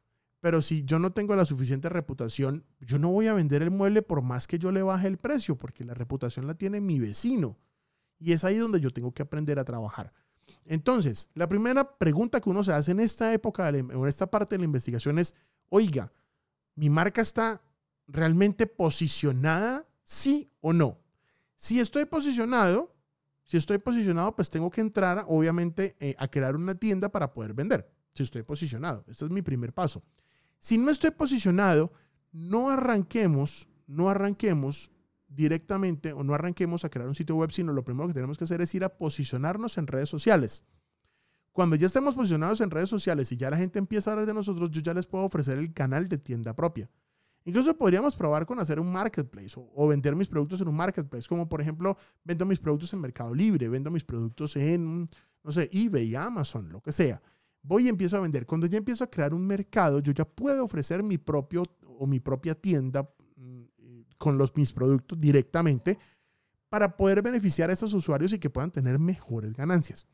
Pero 0.40 0.60
si 0.60 0.84
yo 0.84 0.98
no 0.98 1.12
tengo 1.12 1.34
la 1.34 1.46
suficiente 1.46 1.88
reputación, 1.88 2.66
yo 2.80 2.98
no 2.98 3.08
voy 3.08 3.26
a 3.26 3.32
vender 3.32 3.62
el 3.62 3.70
mueble 3.70 4.02
por 4.02 4.20
más 4.20 4.46
que 4.46 4.58
yo 4.58 4.70
le 4.70 4.82
baje 4.82 5.06
el 5.06 5.16
precio, 5.16 5.56
porque 5.56 5.82
la 5.84 5.94
reputación 5.94 6.46
la 6.46 6.52
tiene 6.52 6.82
mi 6.82 6.98
vecino. 6.98 7.56
Y 8.18 8.32
es 8.34 8.44
ahí 8.44 8.58
donde 8.58 8.80
yo 8.80 8.90
tengo 8.90 9.14
que 9.14 9.22
aprender 9.22 9.58
a 9.58 9.64
trabajar. 9.64 10.12
Entonces, 10.66 11.30
la 11.32 11.48
primera 11.48 11.96
pregunta 11.96 12.38
que 12.42 12.50
uno 12.50 12.64
se 12.64 12.74
hace 12.74 12.90
en 12.90 13.00
esta 13.00 13.32
época, 13.32 13.66
en 13.70 14.06
esta 14.06 14.30
parte 14.30 14.56
de 14.56 14.58
la 14.58 14.66
investigación 14.66 15.18
es, 15.18 15.34
oiga, 15.70 16.12
¿mi 16.74 16.90
marca 16.90 17.22
está 17.22 17.62
realmente 18.12 18.66
posicionada, 18.66 19.86
sí 20.02 20.50
o 20.60 20.72
no? 20.72 20.98
Si 21.54 21.80
estoy 21.80 22.04
posicionado, 22.06 22.94
si 23.44 23.56
estoy 23.56 23.78
posicionado, 23.78 24.34
pues 24.34 24.48
tengo 24.48 24.70
que 24.70 24.80
entrar, 24.80 25.24
obviamente, 25.28 25.96
eh, 26.00 26.14
a 26.18 26.28
crear 26.28 26.56
una 26.56 26.74
tienda 26.74 27.10
para 27.10 27.32
poder 27.32 27.52
vender. 27.52 27.90
Si 28.14 28.22
estoy 28.22 28.42
posicionado, 28.42 29.04
este 29.08 29.24
es 29.24 29.30
mi 29.30 29.42
primer 29.42 29.72
paso. 29.72 30.02
Si 30.58 30.78
no 30.78 30.90
estoy 30.90 31.10
posicionado, 31.10 31.92
no 32.32 32.70
arranquemos, 32.70 33.68
no 33.86 34.08
arranquemos 34.08 34.90
directamente 35.26 36.12
o 36.12 36.22
no 36.24 36.34
arranquemos 36.34 36.84
a 36.84 36.90
crear 36.90 37.08
un 37.08 37.14
sitio 37.14 37.36
web, 37.36 37.50
sino 37.50 37.72
lo 37.72 37.84
primero 37.84 38.08
que 38.08 38.14
tenemos 38.14 38.36
que 38.36 38.44
hacer 38.44 38.60
es 38.60 38.74
ir 38.74 38.84
a 38.84 38.96
posicionarnos 38.96 39.78
en 39.78 39.86
redes 39.86 40.08
sociales. 40.08 40.64
Cuando 41.52 41.76
ya 41.76 41.86
estemos 41.86 42.14
posicionados 42.14 42.60
en 42.60 42.70
redes 42.70 42.90
sociales 42.90 43.32
y 43.32 43.36
ya 43.36 43.50
la 43.50 43.56
gente 43.56 43.78
empieza 43.78 44.10
a 44.10 44.12
hablar 44.12 44.26
de 44.26 44.34
nosotros, 44.34 44.70
yo 44.70 44.80
ya 44.80 44.94
les 44.94 45.06
puedo 45.06 45.24
ofrecer 45.24 45.58
el 45.58 45.72
canal 45.72 46.08
de 46.08 46.18
tienda 46.18 46.54
propia. 46.54 46.88
Incluso 47.50 47.76
podríamos 47.76 48.14
probar 48.14 48.46
con 48.46 48.60
hacer 48.60 48.78
un 48.78 48.92
marketplace 48.92 49.54
o, 49.56 49.88
vender 49.88 50.14
mis 50.14 50.28
productos 50.28 50.60
en 50.60 50.68
un 50.68 50.76
marketplace, 50.76 51.26
como 51.26 51.48
por 51.48 51.60
ejemplo, 51.60 51.98
vendo 52.22 52.46
mis 52.46 52.60
productos 52.60 52.92
en 52.92 53.00
Mercado 53.00 53.34
Libre, 53.34 53.68
vendo 53.68 53.90
mis 53.90 54.04
productos 54.04 54.54
en, 54.54 55.10
no 55.42 55.50
sé, 55.50 55.68
eBay, 55.72 56.14
Amazon, 56.14 56.70
lo 56.70 56.80
que 56.80 56.92
sea. 56.92 57.20
Voy 57.60 57.86
y 57.86 57.88
empiezo 57.88 58.16
a 58.16 58.20
vender. 58.20 58.46
Cuando 58.46 58.68
ya 58.68 58.78
empiezo 58.78 59.02
a 59.02 59.10
crear 59.10 59.34
un 59.34 59.44
mercado, 59.44 59.98
yo 59.98 60.12
ya 60.12 60.24
puedo 60.24 60.62
ofrecer 60.62 61.02
mi 61.02 61.18
propio 61.18 61.64
o 61.98 62.06
mi 62.06 62.20
propia 62.20 62.54
tienda 62.54 63.10
mm, 63.34 63.62
con 64.16 64.38
los, 64.38 64.56
mis 64.56 64.72
productos 64.72 65.18
directamente 65.18 65.98
para 66.68 66.96
poder 66.96 67.20
beneficiar 67.20 67.68
a 67.68 67.72
esos 67.72 67.92
usuarios 67.94 68.32
y 68.32 68.38
que 68.38 68.48
puedan 68.48 68.70
tener 68.70 69.00
mejores 69.00 69.54
ganancias. 69.54 70.06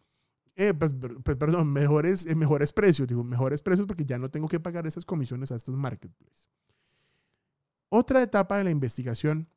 Eh, 0.54 0.72
pues, 0.72 0.94
pues, 1.22 1.36
perdón, 1.36 1.70
mejores, 1.70 2.24
eh, 2.24 2.34
mejores 2.34 2.72
precios, 2.72 3.06
digo, 3.06 3.22
mejores 3.22 3.60
precios 3.60 3.86
porque 3.86 4.06
ya 4.06 4.16
no 4.16 4.30
tengo 4.30 4.48
que 4.48 4.58
pagar 4.58 4.86
esas 4.86 5.04
comisiones 5.04 5.52
a 5.52 5.56
estos 5.56 5.76
marketplaces. 5.76 6.48
Otra 7.88 8.22
etapa 8.22 8.58
de 8.58 8.64
la 8.64 8.70
investigación, 8.70 9.48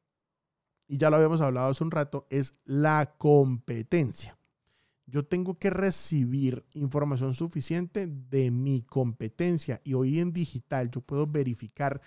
y 0.87 0.97
ya 0.97 1.09
lo 1.09 1.15
habíamos 1.15 1.41
hablado 1.41 1.71
hace 1.71 1.83
un 1.83 1.91
rato, 1.91 2.27
es 2.29 2.55
la 2.65 3.15
competencia. 3.17 4.37
Yo 5.05 5.25
tengo 5.25 5.57
que 5.57 5.71
recibir 5.71 6.65
información 6.73 7.33
suficiente 7.33 8.07
de 8.07 8.51
mi 8.51 8.83
competencia 8.83 9.81
y 9.83 9.95
hoy 9.95 10.19
en 10.19 10.31
digital 10.31 10.91
yo 10.91 11.01
puedo 11.01 11.25
verificar 11.25 11.99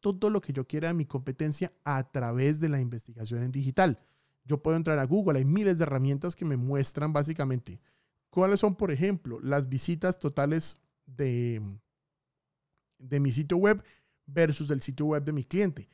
todo 0.00 0.28
lo 0.28 0.42
que 0.42 0.52
yo 0.52 0.66
quiera 0.66 0.88
de 0.88 0.94
mi 0.94 1.06
competencia 1.06 1.72
a 1.84 2.10
través 2.10 2.60
de 2.60 2.68
la 2.68 2.80
investigación 2.80 3.42
en 3.42 3.52
digital. 3.52 3.98
Yo 4.44 4.62
puedo 4.62 4.76
entrar 4.76 4.98
a 4.98 5.06
Google, 5.06 5.38
hay 5.38 5.46
miles 5.46 5.78
de 5.78 5.84
herramientas 5.84 6.36
que 6.36 6.44
me 6.44 6.58
muestran 6.58 7.14
básicamente 7.14 7.80
cuáles 8.28 8.60
son, 8.60 8.74
por 8.74 8.90
ejemplo, 8.90 9.40
las 9.40 9.68
visitas 9.68 10.18
totales 10.18 10.82
de, 11.06 11.62
de 12.98 13.20
mi 13.20 13.32
sitio 13.32 13.56
web 13.56 13.82
versus 14.26 14.70
el 14.70 14.80
sitio 14.82 15.06
web 15.06 15.24
de 15.24 15.32
mi 15.32 15.44
cliente. 15.44 15.88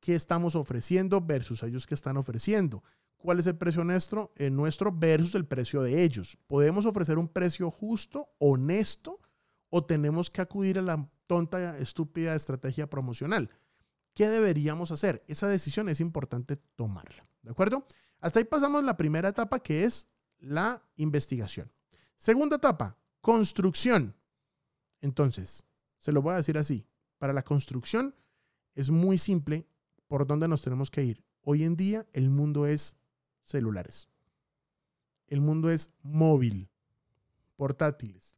¿Qué 0.00 0.14
estamos 0.14 0.54
ofreciendo 0.54 1.20
versus 1.20 1.62
ellos 1.62 1.86
que 1.86 1.94
están 1.94 2.16
ofreciendo? 2.16 2.82
¿Cuál 3.16 3.38
es 3.38 3.46
el 3.46 3.56
precio 3.56 3.82
nuestro, 3.82 4.32
eh, 4.36 4.50
nuestro 4.50 4.92
versus 4.92 5.34
el 5.34 5.46
precio 5.46 5.82
de 5.82 6.02
ellos? 6.02 6.38
¿Podemos 6.46 6.86
ofrecer 6.86 7.18
un 7.18 7.28
precio 7.28 7.70
justo, 7.70 8.28
honesto, 8.38 9.20
o 9.70 9.84
tenemos 9.84 10.30
que 10.30 10.42
acudir 10.42 10.78
a 10.78 10.82
la 10.82 11.10
tonta, 11.26 11.78
estúpida 11.78 12.34
estrategia 12.34 12.88
promocional? 12.88 13.50
¿Qué 14.14 14.28
deberíamos 14.28 14.92
hacer? 14.92 15.24
Esa 15.28 15.48
decisión 15.48 15.88
es 15.88 16.00
importante 16.00 16.56
tomarla. 16.56 17.26
¿De 17.42 17.50
acuerdo? 17.50 17.86
Hasta 18.20 18.38
ahí 18.38 18.44
pasamos 18.44 18.82
la 18.84 18.96
primera 18.96 19.28
etapa 19.28 19.60
que 19.60 19.84
es 19.84 20.08
la 20.38 20.82
investigación. 20.96 21.72
Segunda 22.16 22.56
etapa, 22.56 22.98
construcción. 23.20 24.16
Entonces, 25.00 25.64
se 25.98 26.12
lo 26.12 26.22
voy 26.22 26.32
a 26.32 26.36
decir 26.36 26.56
así. 26.58 26.86
Para 27.18 27.32
la 27.32 27.42
construcción 27.42 28.14
es 28.74 28.90
muy 28.90 29.18
simple 29.18 29.66
por 30.06 30.26
dónde 30.26 30.48
nos 30.48 30.62
tenemos 30.62 30.90
que 30.90 31.04
ir. 31.04 31.24
Hoy 31.42 31.64
en 31.64 31.76
día 31.76 32.06
el 32.12 32.30
mundo 32.30 32.66
es 32.66 32.96
celulares. 33.42 34.08
El 35.26 35.40
mundo 35.40 35.70
es 35.70 35.90
móvil, 36.02 36.68
portátiles, 37.56 38.36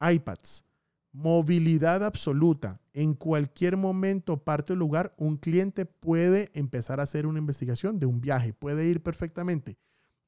iPads, 0.00 0.64
movilidad 1.12 2.04
absoluta. 2.04 2.80
En 2.92 3.14
cualquier 3.14 3.76
momento, 3.76 4.44
parte 4.44 4.72
del 4.72 4.80
lugar, 4.80 5.14
un 5.16 5.36
cliente 5.36 5.86
puede 5.86 6.50
empezar 6.54 7.00
a 7.00 7.04
hacer 7.04 7.26
una 7.26 7.38
investigación 7.38 7.98
de 7.98 8.06
un 8.06 8.20
viaje. 8.20 8.52
Puede 8.52 8.86
ir 8.86 9.02
perfectamente 9.02 9.78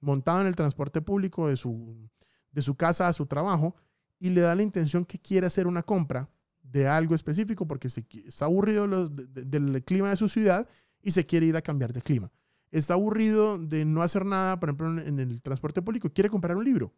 montado 0.01 0.41
en 0.41 0.47
el 0.47 0.57
transporte 0.57 1.03
público 1.03 1.49
de 1.49 1.57
su, 1.57 2.09
de 2.53 2.62
su 2.62 2.77
casa 2.77 3.09
a 3.09 3.12
su 3.12 3.27
trabajo 3.27 3.77
y 4.19 4.31
le 4.31 4.41
da 4.41 4.55
la 4.55 4.62
intención 4.62 5.05
que 5.05 5.19
quiere 5.19 5.47
hacer 5.47 5.67
una 5.67 5.83
compra 5.83 6.31
de 6.77 6.87
algo 6.87 7.15
específico 7.15 7.67
porque 7.67 7.89
se, 7.89 8.05
está 8.27 8.45
aburrido 8.45 9.09
del 9.09 9.83
clima 9.85 10.11
de 10.11 10.17
su 10.17 10.29
ciudad 10.29 10.69
y 11.03 11.11
se 11.11 11.25
quiere 11.25 11.47
ir 11.47 11.57
a 11.57 11.62
cambiar 11.62 11.93
de 11.93 12.03
clima. 12.03 12.31
Está 12.71 12.95
aburrido 12.95 13.57
de 13.57 13.87
no 13.87 14.03
hacer 14.03 14.27
nada, 14.27 14.61
por 14.61 14.69
ejemplo, 14.69 15.01
en, 15.01 15.19
el 15.19 15.41
transporte 15.41 15.81
público, 15.81 16.11
quiere 16.11 16.29
comprar 16.29 16.55
un 16.55 16.65
libro. 16.65 16.93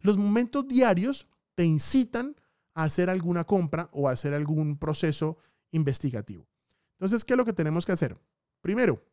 los 0.00 0.18
momentos 0.18 0.66
diarios 0.66 1.28
te 1.54 1.64
incitan 1.64 2.34
a 2.74 2.82
hacer 2.82 3.08
alguna 3.10 3.44
compra 3.44 3.88
o 3.92 4.08
a 4.08 4.12
hacer 4.12 4.34
algún 4.34 4.76
proceso 4.76 5.38
investigativo. 5.70 6.48
Entonces, 6.98 7.24
¿qué 7.24 7.34
es 7.34 7.36
lo 7.36 7.44
que 7.44 7.52
tenemos 7.52 7.86
que 7.86 7.92
hacer? 7.92 8.18
Primero, 8.60 9.04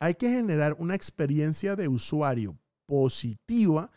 hay 0.00 0.14
que 0.14 0.28
generar 0.28 0.74
una 0.80 0.96
experiencia 0.96 1.76
de 1.76 1.86
usuario 1.86 2.58
positiva 2.84 3.92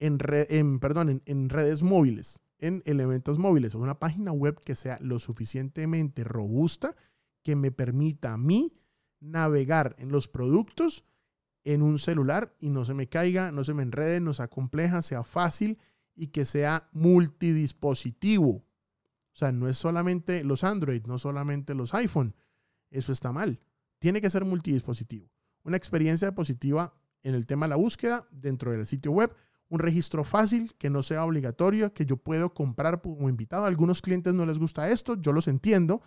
en, 0.00 0.80
perdón, 0.80 1.22
en 1.24 1.48
redes 1.48 1.84
móviles 1.84 2.41
en 2.62 2.82
elementos 2.86 3.38
móviles 3.38 3.74
una 3.74 3.98
página 3.98 4.32
web 4.32 4.58
que 4.64 4.74
sea 4.74 4.96
lo 5.00 5.18
suficientemente 5.18 6.24
robusta 6.24 6.96
que 7.42 7.56
me 7.56 7.72
permita 7.72 8.32
a 8.32 8.38
mí 8.38 8.72
navegar 9.20 9.96
en 9.98 10.10
los 10.10 10.28
productos 10.28 11.04
en 11.64 11.82
un 11.82 11.98
celular 11.98 12.54
y 12.58 12.70
no 12.70 12.84
se 12.84 12.94
me 12.94 13.08
caiga, 13.08 13.52
no 13.52 13.64
se 13.64 13.74
me 13.74 13.82
enrede, 13.82 14.20
no 14.20 14.32
sea 14.32 14.48
compleja, 14.48 15.02
sea 15.02 15.24
fácil 15.24 15.78
y 16.14 16.28
que 16.28 16.44
sea 16.44 16.88
multidispositivo. 16.92 18.50
O 18.50 19.36
sea, 19.36 19.50
no 19.50 19.68
es 19.68 19.78
solamente 19.78 20.44
los 20.44 20.62
Android, 20.62 21.04
no 21.06 21.18
solamente 21.18 21.74
los 21.74 21.94
iPhone. 21.94 22.34
Eso 22.90 23.12
está 23.12 23.32
mal. 23.32 23.60
Tiene 23.98 24.20
que 24.20 24.30
ser 24.30 24.44
multidispositivo. 24.44 25.30
Una 25.64 25.76
experiencia 25.76 26.34
positiva 26.34 26.94
en 27.22 27.34
el 27.34 27.46
tema 27.46 27.66
de 27.66 27.70
la 27.70 27.76
búsqueda 27.76 28.26
dentro 28.30 28.72
del 28.72 28.86
sitio 28.86 29.10
web 29.10 29.34
un 29.72 29.78
registro 29.78 30.22
fácil, 30.22 30.74
que 30.76 30.90
no 30.90 31.02
sea 31.02 31.24
obligatorio, 31.24 31.94
que 31.94 32.04
yo 32.04 32.18
puedo 32.18 32.52
comprar 32.52 33.00
como 33.00 33.30
invitado. 33.30 33.64
A 33.64 33.68
algunos 33.68 34.02
clientes 34.02 34.34
no 34.34 34.44
les 34.44 34.58
gusta 34.58 34.90
esto, 34.90 35.14
yo 35.14 35.32
los 35.32 35.48
entiendo, 35.48 36.02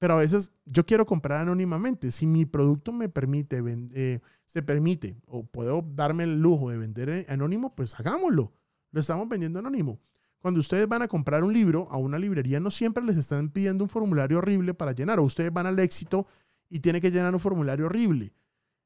pero 0.00 0.14
a 0.14 0.16
veces 0.16 0.50
yo 0.66 0.84
quiero 0.84 1.06
comprar 1.06 1.42
anónimamente. 1.42 2.10
Si 2.10 2.26
mi 2.26 2.46
producto 2.46 2.90
me 2.90 3.08
permite, 3.08 3.62
eh, 3.94 4.18
se 4.44 4.62
permite, 4.64 5.16
o 5.26 5.46
puedo 5.46 5.86
darme 5.94 6.24
el 6.24 6.42
lujo 6.42 6.70
de 6.70 6.78
vender 6.78 7.26
anónimo, 7.28 7.76
pues 7.76 7.94
hagámoslo. 7.94 8.52
Lo 8.90 9.00
estamos 9.00 9.28
vendiendo 9.28 9.60
anónimo. 9.60 10.00
Cuando 10.40 10.58
ustedes 10.58 10.88
van 10.88 11.02
a 11.02 11.06
comprar 11.06 11.44
un 11.44 11.52
libro 11.52 11.86
a 11.92 11.96
una 11.96 12.18
librería, 12.18 12.58
no 12.58 12.72
siempre 12.72 13.04
les 13.04 13.16
están 13.16 13.50
pidiendo 13.50 13.84
un 13.84 13.88
formulario 13.88 14.38
horrible 14.38 14.74
para 14.74 14.90
llenar, 14.90 15.20
o 15.20 15.22
ustedes 15.22 15.52
van 15.52 15.66
al 15.66 15.78
éxito 15.78 16.26
y 16.68 16.80
tienen 16.80 17.00
que 17.00 17.12
llenar 17.12 17.32
un 17.34 17.40
formulario 17.40 17.86
horrible. 17.86 18.32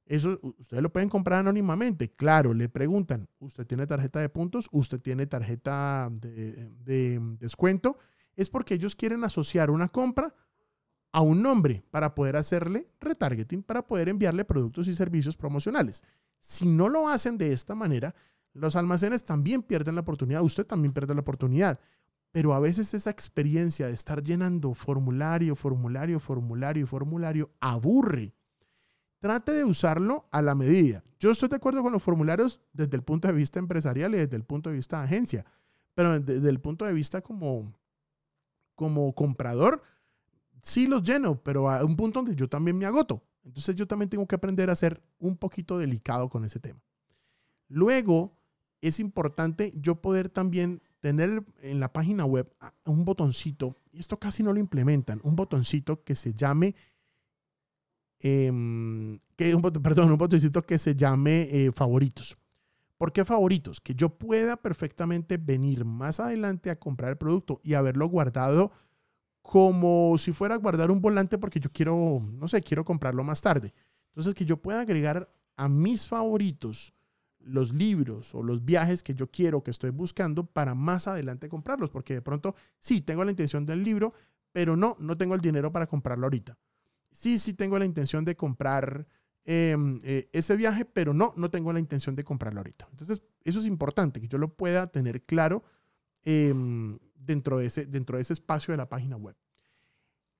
Eso 0.06 0.38
ustedes 0.58 0.82
lo 0.82 0.92
pueden 0.92 1.08
comprar 1.08 1.40
anónimamente. 1.40 2.10
Claro, 2.10 2.52
le 2.52 2.68
preguntan, 2.68 3.28
¿usted 3.38 3.66
tiene 3.66 3.86
tarjeta 3.86 4.20
de 4.20 4.28
puntos? 4.28 4.68
¿Usted 4.70 5.00
tiene 5.00 5.26
tarjeta 5.26 6.10
de, 6.12 7.18
descuento? 7.38 7.98
Es 8.36 8.50
porque 8.50 8.74
ellos 8.74 8.96
quieren 8.96 9.24
asociar 9.24 9.70
una 9.70 9.88
compra 9.88 10.34
a 11.12 11.20
un 11.20 11.42
nombre 11.42 11.84
para 11.90 12.14
poder 12.14 12.36
hacerle 12.36 12.88
retargeting, 13.00 13.62
para 13.62 13.86
poder 13.86 14.08
enviarle 14.08 14.44
productos 14.44 14.88
y 14.88 14.94
servicios 14.94 15.36
promocionales. 15.36 16.02
Si 16.38 16.66
no 16.66 16.88
lo 16.88 17.08
hacen 17.08 17.38
de 17.38 17.52
esta 17.52 17.74
manera, 17.74 18.14
los 18.52 18.76
almacenes 18.76 19.24
también 19.24 19.62
pierden 19.62 19.94
la 19.94 20.02
oportunidad, 20.02 20.42
usted 20.42 20.66
también 20.66 20.92
pierde 20.92 21.14
la 21.14 21.20
oportunidad. 21.20 21.80
Pero 22.30 22.52
a 22.52 22.60
veces 22.60 22.92
esa 22.92 23.10
experiencia 23.10 23.86
de 23.86 23.94
estar 23.94 24.22
llenando 24.22 24.74
formulario, 24.74 25.54
formulario, 25.54 26.18
formulario, 26.18 26.86
formulario, 26.86 27.50
aburre 27.60 28.34
trate 29.24 29.52
de 29.52 29.64
usarlo 29.64 30.28
a 30.32 30.42
la 30.42 30.54
medida. 30.54 31.02
Yo 31.18 31.30
estoy 31.30 31.48
de 31.48 31.56
acuerdo 31.56 31.82
con 31.82 31.94
los 31.94 32.02
formularios 32.02 32.60
desde 32.74 32.94
el 32.94 33.02
punto 33.02 33.26
de 33.26 33.32
vista 33.32 33.58
empresarial 33.58 34.14
y 34.14 34.18
desde 34.18 34.36
el 34.36 34.44
punto 34.44 34.68
de 34.68 34.76
vista 34.76 34.98
de 34.98 35.04
agencia, 35.04 35.46
pero 35.94 36.20
desde 36.20 36.50
el 36.50 36.60
punto 36.60 36.84
de 36.84 36.92
vista 36.92 37.22
como, 37.22 37.72
como 38.74 39.14
comprador, 39.14 39.82
sí 40.60 40.86
los 40.86 41.02
lleno, 41.02 41.42
pero 41.42 41.70
a 41.70 41.82
un 41.86 41.96
punto 41.96 42.18
donde 42.18 42.36
yo 42.36 42.50
también 42.50 42.76
me 42.76 42.84
agoto. 42.84 43.22
Entonces 43.44 43.74
yo 43.76 43.86
también 43.86 44.10
tengo 44.10 44.26
que 44.26 44.34
aprender 44.34 44.68
a 44.68 44.76
ser 44.76 45.02
un 45.18 45.38
poquito 45.38 45.78
delicado 45.78 46.28
con 46.28 46.44
ese 46.44 46.60
tema. 46.60 46.82
Luego, 47.68 48.36
es 48.82 49.00
importante 49.00 49.72
yo 49.74 50.02
poder 50.02 50.28
también 50.28 50.82
tener 51.00 51.42
en 51.62 51.80
la 51.80 51.94
página 51.94 52.26
web 52.26 52.54
un 52.84 53.06
botoncito, 53.06 53.74
y 53.90 54.00
esto 54.00 54.18
casi 54.18 54.42
no 54.42 54.52
lo 54.52 54.60
implementan, 54.60 55.20
un 55.22 55.34
botoncito 55.34 56.04
que 56.04 56.14
se 56.14 56.34
llame, 56.34 56.74
em, 58.24 59.18
que 59.36 59.54
un, 59.54 59.60
perdón, 59.60 60.10
un 60.10 60.16
botoncito 60.16 60.62
que 60.62 60.78
se 60.78 60.94
llame 60.94 61.42
eh, 61.52 61.72
favoritos. 61.72 62.38
¿Por 62.96 63.12
qué 63.12 63.22
favoritos? 63.24 63.82
Que 63.82 63.94
yo 63.94 64.08
pueda 64.16 64.56
perfectamente 64.56 65.36
venir 65.36 65.84
más 65.84 66.20
adelante 66.20 66.70
a 66.70 66.78
comprar 66.78 67.10
el 67.10 67.18
producto 67.18 67.60
y 67.62 67.74
haberlo 67.74 68.06
guardado 68.06 68.72
como 69.42 70.16
si 70.16 70.32
fuera 70.32 70.54
a 70.54 70.58
guardar 70.58 70.90
un 70.90 71.02
volante 71.02 71.36
porque 71.36 71.60
yo 71.60 71.70
quiero, 71.70 72.26
no 72.32 72.48
sé, 72.48 72.62
quiero 72.62 72.82
comprarlo 72.82 73.22
más 73.24 73.42
tarde. 73.42 73.74
Entonces, 74.12 74.32
que 74.32 74.46
yo 74.46 74.56
pueda 74.56 74.80
agregar 74.80 75.30
a 75.56 75.68
mis 75.68 76.08
favoritos 76.08 76.94
los 77.40 77.74
libros 77.74 78.34
o 78.34 78.42
los 78.42 78.64
viajes 78.64 79.02
que 79.02 79.14
yo 79.14 79.30
quiero, 79.30 79.62
que 79.62 79.70
estoy 79.70 79.90
buscando 79.90 80.46
para 80.46 80.74
más 80.74 81.08
adelante 81.08 81.50
comprarlos, 81.50 81.90
porque 81.90 82.14
de 82.14 82.22
pronto 82.22 82.54
sí, 82.78 83.02
tengo 83.02 83.22
la 83.22 83.32
intención 83.32 83.66
del 83.66 83.84
libro, 83.84 84.14
pero 84.50 84.76
no, 84.76 84.96
no 84.98 85.18
tengo 85.18 85.34
el 85.34 85.42
dinero 85.42 85.70
para 85.70 85.86
comprarlo 85.86 86.24
ahorita. 86.24 86.56
Sí, 87.14 87.38
sí 87.38 87.54
tengo 87.54 87.78
la 87.78 87.84
intención 87.84 88.24
de 88.24 88.36
comprar 88.36 89.06
em, 89.44 90.00
eh, 90.02 90.28
ese 90.32 90.56
viaje, 90.56 90.84
pero 90.84 91.14
no, 91.14 91.32
no 91.36 91.48
tengo 91.48 91.72
la 91.72 91.78
intención 91.78 92.16
de 92.16 92.24
comprarlo 92.24 92.58
ahorita. 92.58 92.88
Entonces, 92.90 93.22
eso 93.44 93.60
es 93.60 93.66
importante, 93.66 94.20
que 94.20 94.26
yo 94.26 94.36
lo 94.36 94.52
pueda 94.52 94.88
tener 94.88 95.22
claro 95.22 95.62
em, 96.24 96.98
dentro, 97.14 97.58
de 97.58 97.66
ese, 97.66 97.86
dentro 97.86 98.16
de 98.16 98.22
ese 98.22 98.32
espacio 98.32 98.72
de 98.72 98.78
la 98.78 98.88
página 98.88 99.16
web. 99.16 99.36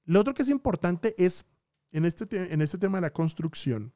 Lo 0.05 0.19
otro 0.19 0.35
que 0.35 0.43
es 0.43 0.49
importante 0.49 1.15
es, 1.17 1.47
en 1.93 2.05
este, 2.05 2.53
en 2.53 2.61
este 2.61 2.77
tema 2.77 2.99
de 2.99 3.03
la 3.03 3.13
construcción, 3.13 3.95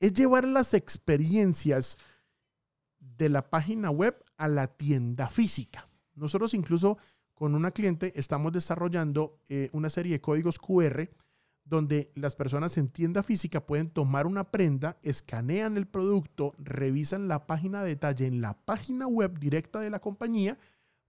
es 0.00 0.12
llevar 0.12 0.44
las 0.44 0.74
experiencias 0.74 1.98
de 2.98 3.28
la 3.28 3.48
página 3.48 3.90
web 3.90 4.20
a 4.36 4.48
la 4.48 4.66
tienda 4.66 5.28
física. 5.28 5.88
Nosotros 6.16 6.52
incluso 6.52 6.98
con 7.32 7.54
una 7.54 7.70
cliente 7.70 8.12
estamos 8.18 8.50
desarrollando 8.50 9.38
eh, 9.48 9.70
una 9.72 9.88
serie 9.88 10.14
de 10.14 10.20
códigos 10.20 10.58
QR 10.58 11.08
donde 11.66 12.12
las 12.14 12.36
personas 12.36 12.78
en 12.78 12.88
tienda 12.88 13.22
física 13.22 13.66
pueden 13.66 13.90
tomar 13.90 14.26
una 14.26 14.50
prenda, 14.50 14.98
escanean 15.02 15.76
el 15.76 15.86
producto, 15.86 16.54
revisan 16.58 17.26
la 17.26 17.46
página 17.46 17.82
de 17.82 17.90
detalle 17.90 18.26
en 18.26 18.40
la 18.40 18.54
página 18.64 19.06
web 19.06 19.38
directa 19.38 19.80
de 19.80 19.90
la 19.90 19.98
compañía 19.98 20.58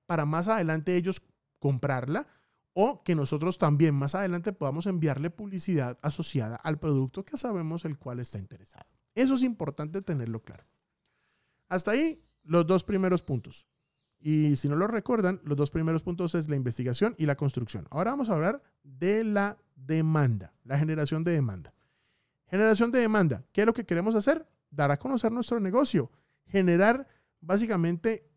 para 0.07 0.25
más 0.25 0.47
adelante 0.47 0.97
ellos 0.97 1.21
comprarla 1.59 2.27
o 2.73 3.03
que 3.03 3.15
nosotros 3.15 3.57
también 3.57 3.93
más 3.93 4.15
adelante 4.15 4.51
podamos 4.51 4.87
enviarle 4.87 5.29
publicidad 5.29 5.99
asociada 6.01 6.55
al 6.57 6.79
producto 6.79 7.23
que 7.23 7.37
sabemos 7.37 7.85
el 7.85 7.97
cual 7.97 8.19
está 8.19 8.39
interesado. 8.39 8.85
Eso 9.13 9.35
es 9.35 9.43
importante 9.43 10.01
tenerlo 10.01 10.43
claro. 10.43 10.63
Hasta 11.69 11.91
ahí 11.91 12.23
los 12.43 12.65
dos 12.65 12.83
primeros 12.83 13.21
puntos. 13.21 13.67
Y 14.19 14.55
si 14.55 14.67
no 14.69 14.75
lo 14.75 14.87
recuerdan, 14.87 15.39
los 15.43 15.57
dos 15.57 15.69
primeros 15.69 16.01
puntos 16.01 16.33
es 16.33 16.49
la 16.49 16.55
investigación 16.55 17.15
y 17.17 17.25
la 17.25 17.35
construcción. 17.35 17.87
Ahora 17.91 18.11
vamos 18.11 18.29
a 18.29 18.33
hablar 18.33 18.63
de 18.83 19.23
la 19.23 19.57
demanda, 19.77 20.53
la 20.63 20.77
generación 20.77 21.23
de 21.23 21.31
demanda. 21.31 21.73
Generación 22.49 22.91
de 22.91 22.99
demanda. 22.99 23.45
¿Qué 23.53 23.61
es 23.61 23.67
lo 23.67 23.73
que 23.73 23.85
queremos 23.85 24.15
hacer? 24.15 24.45
Dar 24.69 24.91
a 24.91 24.97
conocer 24.97 25.31
nuestro 25.31 25.59
negocio. 25.59 26.11
Generar 26.45 27.07
básicamente 27.39 28.29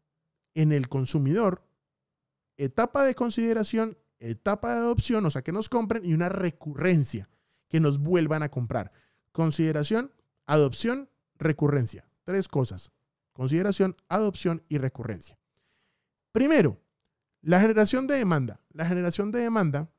en 0.55 0.73
el 0.73 0.89
consumidor 0.89 1.65
etapa 2.57 3.05
de 3.05 3.15
consideración, 3.15 3.97
etapa 4.19 4.75
de 4.75 4.81
adopción, 4.81 5.25
o 5.25 5.31
sea, 5.31 5.43
que 5.43 5.53
nos 5.53 5.69
compren 5.69 6.05
y 6.05 6.13
una 6.13 6.29
recurrencia, 6.29 7.29
que 7.69 7.81
nos 7.81 7.99
vuelvan 7.99 8.43
a 8.43 8.51
comprar. 8.51 8.93
Consideración, 9.33 10.13
adopción, 10.47 11.09
recurrencia. 11.37 12.07
Tres 12.25 12.49
cosas. 12.49 12.93
Consideración, 13.33 13.97
adopción 14.09 14.63
y 14.69 14.79
recurrencia. 14.79 15.39
Primero, 16.33 16.79
la 17.41 17.61
generación 17.61 18.07
de 18.07 18.17
demanda. 18.17 18.61
La 18.73 18.85
generación 18.85 19.31
de 19.31 19.41
demanda 19.41 19.91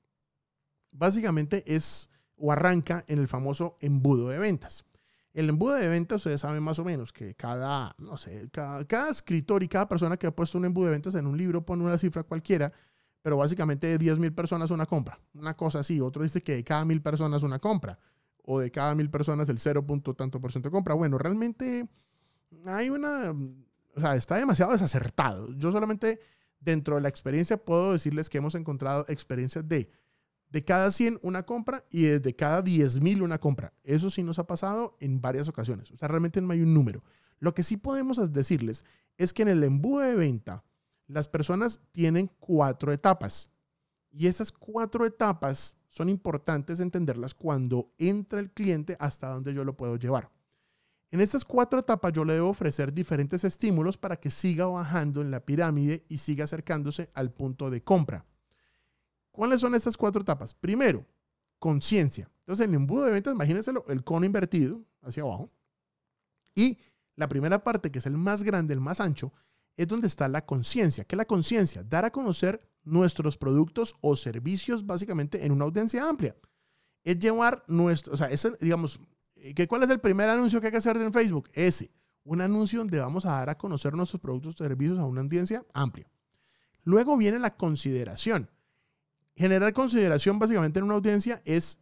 básicamente 0.91 1.63
es 1.65 2.09
o 2.35 2.51
arranca 2.51 3.05
en 3.07 3.19
el 3.19 3.27
famoso 3.27 3.77
embudo 3.81 4.29
de 4.29 4.39
ventas. 4.39 4.85
El 5.33 5.47
embudo 5.47 5.75
de 5.75 5.87
ventas, 5.87 6.17
ustedes 6.17 6.41
saben 6.41 6.61
más 6.61 6.79
o 6.79 6.83
menos 6.83 7.13
que 7.13 7.35
cada, 7.35 7.95
no 7.97 8.17
sé, 8.17 8.49
cada, 8.51 9.09
escritor 9.09 9.63
y 9.63 9.67
cada 9.69 9.87
persona 9.87 10.17
que 10.17 10.27
ha 10.27 10.35
puesto 10.35 10.57
un 10.57 10.65
embudo 10.65 10.87
de 10.87 10.91
ventas 10.91 11.15
en 11.15 11.25
un 11.25 11.37
libro 11.37 11.65
pone 11.65 11.85
una 11.85 11.97
cifra 11.97 12.23
cualquiera, 12.23 12.73
pero 13.21 13.37
básicamente 13.37 13.87
de 13.87 13.97
10 13.97 14.19
mil 14.19 14.33
personas 14.33 14.71
una 14.71 14.85
compra. 14.85 15.19
Una 15.33 15.55
cosa 15.55 15.79
así. 15.79 16.01
Otro 16.01 16.23
dice 16.23 16.41
que 16.41 16.55
de 16.55 16.63
cada 16.63 16.83
mil 16.83 17.01
personas 17.01 17.43
una 17.43 17.59
compra. 17.59 17.99
O 18.43 18.59
de 18.59 18.71
cada 18.71 18.95
mil 18.95 19.09
personas 19.09 19.47
el 19.47 19.59
0. 19.59 19.85
tanto 20.17 20.41
por 20.41 20.51
ciento 20.51 20.71
compra. 20.71 20.95
Bueno, 20.95 21.17
realmente 21.17 21.87
hay 22.65 22.89
una, 22.89 23.31
o 23.95 23.99
sea, 23.99 24.15
está 24.15 24.35
demasiado 24.35 24.71
desacertado. 24.71 25.53
Yo 25.53 25.71
solamente 25.71 26.19
dentro 26.59 26.95
de 26.95 27.01
la 27.01 27.09
experiencia 27.09 27.57
puedo 27.57 27.93
decirles 27.93 28.29
que 28.29 28.39
hemos 28.39 28.55
encontrado 28.55 29.05
experiencias 29.07 29.67
de 29.69 29.89
de 30.51 30.63
cada 30.65 30.91
100 30.91 31.19
una 31.21 31.43
compra 31.43 31.85
y 31.89 32.03
de 32.03 32.35
cada 32.35 32.61
10 32.61 32.99
mil 33.01 33.21
una 33.23 33.39
compra. 33.39 33.73
Eso 33.83 34.09
sí 34.09 34.21
nos 34.21 34.37
ha 34.37 34.47
pasado 34.47 34.97
en 34.99 35.21
varias 35.21 35.47
ocasiones. 35.47 35.91
O 35.91 35.97
sea, 35.97 36.07
realmente 36.07 36.41
no 36.41 36.51
hay 36.51 36.61
un 36.61 36.73
número. 36.73 37.03
Lo 37.39 37.53
que 37.55 37.63
sí 37.63 37.77
podemos 37.77 38.31
decirles 38.31 38.85
es 39.17 39.33
que 39.33 39.41
en 39.43 39.47
el 39.47 39.63
embudo 39.63 40.01
de 40.01 40.15
venta 40.15 40.63
las 41.07 41.27
personas 41.27 41.81
tienen 41.91 42.29
cuatro 42.39 42.91
etapas. 42.91 43.49
Y 44.11 44.27
esas 44.27 44.51
cuatro 44.51 45.05
etapas 45.05 45.77
son 45.89 46.09
importantes 46.09 46.79
entenderlas 46.79 47.33
cuando 47.33 47.93
entra 47.97 48.39
el 48.39 48.51
cliente 48.51 48.97
hasta 48.99 49.29
donde 49.29 49.53
yo 49.53 49.63
lo 49.63 49.77
puedo 49.77 49.95
llevar. 49.95 50.31
En 51.09 51.19
estas 51.19 51.43
cuatro 51.43 51.79
etapas 51.79 52.13
yo 52.13 52.23
le 52.23 52.35
debo 52.35 52.49
ofrecer 52.49 52.91
diferentes 52.91 53.43
estímulos 53.43 53.97
para 53.97 54.17
que 54.17 54.31
siga 54.31 54.67
bajando 54.67 55.21
en 55.21 55.31
la 55.31 55.45
pirámide 55.45 56.05
y 56.07 56.17
siga 56.17 56.43
acercándose 56.43 57.09
al 57.13 57.31
punto 57.31 57.69
de 57.69 57.83
compra. 57.83 58.25
¿Cuáles 59.31 59.61
son 59.61 59.75
estas 59.75 59.97
cuatro 59.97 60.21
etapas? 60.21 60.53
Primero, 60.53 61.05
conciencia. 61.59 62.29
Entonces, 62.39 62.67
el 62.67 62.73
embudo 62.73 63.05
de 63.05 63.11
ventas, 63.11 63.33
imagínense 63.33 63.71
el 63.87 64.03
cono 64.03 64.25
invertido 64.25 64.81
hacia 65.01 65.23
abajo. 65.23 65.51
Y 66.55 66.77
la 67.15 67.29
primera 67.29 67.63
parte, 67.63 67.91
que 67.91 67.99
es 67.99 68.05
el 68.05 68.17
más 68.17 68.43
grande, 68.43 68.73
el 68.73 68.81
más 68.81 68.99
ancho, 68.99 69.31
es 69.77 69.87
donde 69.87 70.07
está 70.07 70.27
la 70.27 70.45
conciencia. 70.45 71.05
¿Qué 71.05 71.15
es 71.15 71.17
la 71.17 71.25
conciencia? 71.25 71.83
Dar 71.83 72.03
a 72.05 72.11
conocer 72.11 72.59
nuestros 72.83 73.37
productos 73.37 73.95
o 74.01 74.15
servicios 74.15 74.85
básicamente 74.85 75.45
en 75.45 75.51
una 75.51 75.65
audiencia 75.65 76.07
amplia. 76.07 76.35
Es 77.03 77.17
llevar 77.19 77.63
nuestro, 77.67 78.13
o 78.13 78.17
sea, 78.17 78.29
digamos, 78.59 78.99
¿Que 79.55 79.67
¿Cuál 79.67 79.83
es 79.83 79.89
el 79.89 79.99
primer 79.99 80.29
anuncio 80.29 80.61
que 80.61 80.67
hay 80.67 80.71
que 80.71 80.77
hacer 80.77 80.97
en 80.97 81.11
Facebook? 81.11 81.49
Ese. 81.53 81.91
Un 82.23 82.41
anuncio 82.41 82.79
donde 82.79 82.99
vamos 82.99 83.25
a 83.25 83.31
dar 83.31 83.49
a 83.49 83.57
conocer 83.57 83.93
nuestros 83.95 84.21
productos 84.21 84.53
y 84.55 84.57
servicios 84.59 84.99
a 84.99 85.05
una 85.05 85.21
audiencia 85.21 85.65
amplia. 85.73 86.07
Luego 86.83 87.17
viene 87.17 87.39
la 87.39 87.55
consideración. 87.57 88.49
Generar 89.41 89.73
consideración 89.73 90.37
básicamente 90.37 90.77
en 90.77 90.85
una 90.85 90.93
audiencia 90.93 91.41
es 91.45 91.79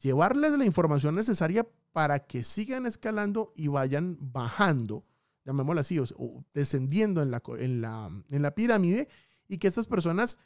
llevarles 0.00 0.52
la 0.52 0.64
información 0.64 1.14
necesaria 1.14 1.68
para 1.92 2.20
que 2.20 2.42
sigan 2.42 2.86
escalando 2.86 3.52
y 3.54 3.68
vayan 3.68 4.16
bajando, 4.18 5.04
llamémoslo 5.44 5.82
así, 5.82 5.98
o, 5.98 6.42
descendiendo 6.54 7.20
en 7.20 7.30
la, 7.30 7.42
en, 7.58 7.82
la, 7.82 8.10
en 8.30 8.40
la, 8.40 8.54
pirámide 8.54 9.10
y 9.46 9.58
que 9.58 9.68
estas 9.68 9.86
personas 9.86 10.38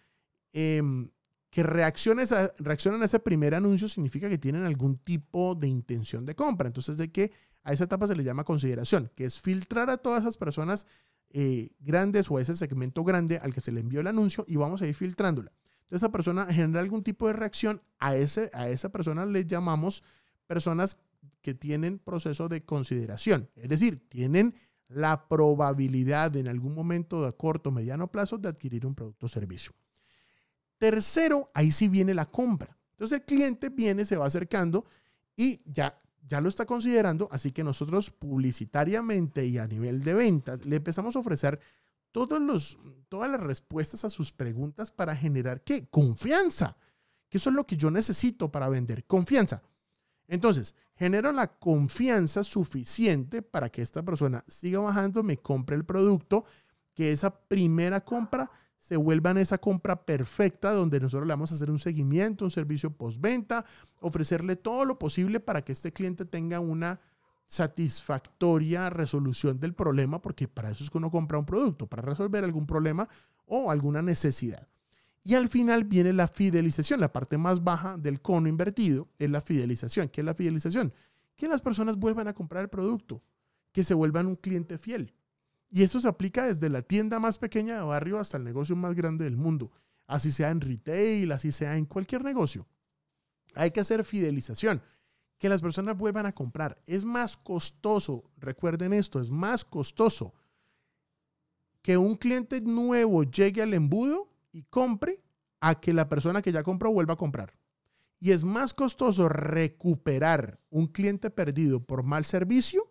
em, 0.52 1.12
que 1.50 1.62
reacciones 1.62 2.32
a, 2.32 2.52
reaccionan 2.58 3.00
a 3.00 3.04
ese 3.04 3.20
primer 3.20 3.54
anuncio 3.54 3.86
significa 3.86 4.28
que 4.28 4.36
tienen 4.36 4.64
algún 4.64 4.98
tipo 4.98 5.54
de 5.54 5.68
intención 5.68 6.26
de 6.26 6.34
compra. 6.34 6.66
Entonces, 6.66 6.96
de 6.96 7.12
que 7.12 7.30
a 7.62 7.74
esa 7.74 7.84
etapa 7.84 8.08
se 8.08 8.16
le 8.16 8.24
llama 8.24 8.42
consideración, 8.42 9.12
que 9.14 9.24
es 9.24 9.40
filtrar 9.40 9.88
a 9.88 9.98
todas 9.98 10.22
esas 10.22 10.36
personas 10.36 10.84
eh, 11.30 11.70
grandes 11.78 12.28
o 12.28 12.38
a 12.38 12.42
ese 12.42 12.56
segmento 12.56 13.04
grande 13.04 13.38
al 13.38 13.54
que 13.54 13.60
se 13.60 13.70
le 13.70 13.78
envió 13.78 14.00
el 14.00 14.08
anuncio 14.08 14.44
y 14.48 14.56
vamos 14.56 14.82
a 14.82 14.88
ir 14.88 14.96
filtrándola. 14.96 15.52
Esa 15.90 16.10
persona 16.10 16.46
genera 16.52 16.80
algún 16.80 17.02
tipo 17.02 17.26
de 17.26 17.34
reacción. 17.34 17.82
A, 17.98 18.14
ese, 18.16 18.50
a 18.52 18.68
esa 18.68 18.90
persona 18.90 19.24
le 19.26 19.46
llamamos 19.46 20.02
personas 20.46 20.96
que 21.42 21.54
tienen 21.54 21.98
proceso 21.98 22.48
de 22.48 22.64
consideración. 22.64 23.48
Es 23.56 23.68
decir, 23.68 24.08
tienen 24.08 24.54
la 24.88 25.28
probabilidad 25.28 26.34
en 26.36 26.48
algún 26.48 26.74
momento 26.74 27.24
de 27.24 27.32
corto 27.32 27.70
o 27.70 27.72
mediano 27.72 28.10
plazo 28.10 28.38
de 28.38 28.48
adquirir 28.48 28.86
un 28.86 28.94
producto 28.94 29.26
o 29.26 29.28
servicio. 29.28 29.72
Tercero, 30.78 31.50
ahí 31.54 31.70
sí 31.72 31.88
viene 31.88 32.14
la 32.14 32.26
compra. 32.26 32.76
Entonces 32.90 33.20
el 33.20 33.24
cliente 33.24 33.68
viene, 33.68 34.04
se 34.04 34.16
va 34.16 34.26
acercando 34.26 34.84
y 35.36 35.60
ya, 35.64 35.98
ya 36.26 36.40
lo 36.40 36.48
está 36.48 36.66
considerando, 36.66 37.28
así 37.30 37.52
que 37.52 37.62
nosotros 37.64 38.10
publicitariamente 38.10 39.46
y 39.46 39.58
a 39.58 39.66
nivel 39.66 40.02
de 40.02 40.14
ventas 40.14 40.64
le 40.66 40.76
empezamos 40.76 41.14
a 41.16 41.18
ofrecer 41.18 41.60
todas 43.08 43.30
las 43.30 43.40
respuestas 43.40 44.04
a 44.04 44.10
sus 44.10 44.32
preguntas 44.32 44.90
para 44.90 45.14
generar 45.14 45.62
qué? 45.62 45.86
Confianza. 45.88 46.76
Que 47.28 47.38
eso 47.38 47.50
es 47.50 47.56
lo 47.56 47.66
que 47.66 47.76
yo 47.76 47.90
necesito 47.90 48.50
para 48.50 48.68
vender, 48.68 49.04
confianza. 49.04 49.62
Entonces, 50.28 50.74
genero 50.96 51.30
la 51.32 51.58
confianza 51.58 52.42
suficiente 52.42 53.42
para 53.42 53.68
que 53.68 53.82
esta 53.82 54.02
persona 54.02 54.44
siga 54.48 54.80
bajando, 54.80 55.22
me 55.22 55.36
compre 55.36 55.76
el 55.76 55.84
producto, 55.84 56.44
que 56.94 57.12
esa 57.12 57.30
primera 57.30 58.00
compra 58.00 58.50
se 58.78 58.96
vuelvan 58.96 59.36
esa 59.36 59.58
compra 59.58 60.06
perfecta 60.06 60.72
donde 60.72 61.00
nosotros 61.00 61.26
le 61.26 61.32
vamos 61.32 61.50
a 61.50 61.56
hacer 61.56 61.70
un 61.70 61.78
seguimiento, 61.78 62.44
un 62.44 62.50
servicio 62.50 62.90
postventa, 62.90 63.64
ofrecerle 64.00 64.56
todo 64.56 64.84
lo 64.84 64.98
posible 64.98 65.40
para 65.40 65.62
que 65.62 65.72
este 65.72 65.92
cliente 65.92 66.24
tenga 66.24 66.60
una 66.60 67.00
satisfactoria 67.46 68.90
resolución 68.90 69.60
del 69.60 69.74
problema, 69.74 70.20
porque 70.20 70.48
para 70.48 70.70
eso 70.70 70.84
es 70.84 70.90
que 70.90 70.98
uno 70.98 71.10
compra 71.10 71.38
un 71.38 71.46
producto, 71.46 71.86
para 71.86 72.02
resolver 72.02 72.44
algún 72.44 72.66
problema 72.66 73.08
o 73.46 73.70
alguna 73.70 74.02
necesidad. 74.02 74.68
Y 75.22 75.34
al 75.34 75.48
final 75.48 75.84
viene 75.84 76.12
la 76.12 76.28
fidelización, 76.28 77.00
la 77.00 77.12
parte 77.12 77.36
más 77.36 77.64
baja 77.64 77.98
del 77.98 78.20
cono 78.20 78.48
invertido 78.48 79.08
es 79.18 79.28
la 79.28 79.40
fidelización. 79.40 80.08
¿Qué 80.08 80.20
es 80.20 80.24
la 80.24 80.34
fidelización? 80.34 80.92
Que 81.34 81.48
las 81.48 81.62
personas 81.62 81.96
vuelvan 81.96 82.28
a 82.28 82.32
comprar 82.32 82.62
el 82.62 82.68
producto, 82.68 83.24
que 83.72 83.82
se 83.82 83.94
vuelvan 83.94 84.28
un 84.28 84.36
cliente 84.36 84.78
fiel. 84.78 85.12
Y 85.68 85.82
eso 85.82 86.00
se 86.00 86.06
aplica 86.06 86.46
desde 86.46 86.68
la 86.68 86.82
tienda 86.82 87.18
más 87.18 87.38
pequeña 87.38 87.76
de 87.76 87.82
barrio 87.82 88.20
hasta 88.20 88.36
el 88.36 88.44
negocio 88.44 88.76
más 88.76 88.94
grande 88.94 89.24
del 89.24 89.36
mundo. 89.36 89.72
Así 90.06 90.30
sea 90.30 90.50
en 90.50 90.60
retail, 90.60 91.32
así 91.32 91.50
sea 91.50 91.76
en 91.76 91.86
cualquier 91.86 92.22
negocio. 92.22 92.66
Hay 93.54 93.72
que 93.72 93.80
hacer 93.80 94.04
fidelización, 94.04 94.80
que 95.38 95.48
las 95.48 95.60
personas 95.60 95.96
vuelvan 95.96 96.26
a 96.26 96.34
comprar. 96.34 96.80
Es 96.86 97.04
más 97.04 97.36
costoso, 97.36 98.24
recuerden 98.36 98.92
esto, 98.92 99.20
es 99.20 99.30
más 99.30 99.64
costoso 99.64 100.34
que 101.86 101.96
un 101.96 102.16
cliente 102.16 102.60
nuevo 102.62 103.22
llegue 103.22 103.62
al 103.62 103.72
embudo 103.72 104.28
y 104.50 104.64
compre 104.64 105.22
a 105.60 105.78
que 105.78 105.92
la 105.92 106.08
persona 106.08 106.42
que 106.42 106.50
ya 106.50 106.64
compró 106.64 106.92
vuelva 106.92 107.14
a 107.14 107.16
comprar. 107.16 107.56
Y 108.18 108.32
es 108.32 108.42
más 108.42 108.74
costoso 108.74 109.28
recuperar 109.28 110.58
un 110.70 110.88
cliente 110.88 111.30
perdido 111.30 111.78
por 111.78 112.02
mal 112.02 112.24
servicio, 112.24 112.82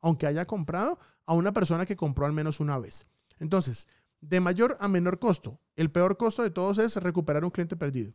aunque 0.00 0.26
haya 0.26 0.46
comprado, 0.46 0.98
a 1.26 1.34
una 1.34 1.52
persona 1.52 1.84
que 1.84 1.96
compró 1.96 2.24
al 2.24 2.32
menos 2.32 2.60
una 2.60 2.78
vez. 2.78 3.06
Entonces, 3.40 3.88
de 4.22 4.40
mayor 4.40 4.76
a 4.80 4.88
menor 4.88 5.18
costo, 5.18 5.60
el 5.76 5.90
peor 5.90 6.16
costo 6.16 6.42
de 6.42 6.50
todos 6.50 6.78
es 6.78 6.96
recuperar 6.96 7.44
un 7.44 7.50
cliente 7.50 7.76
perdido. 7.76 8.14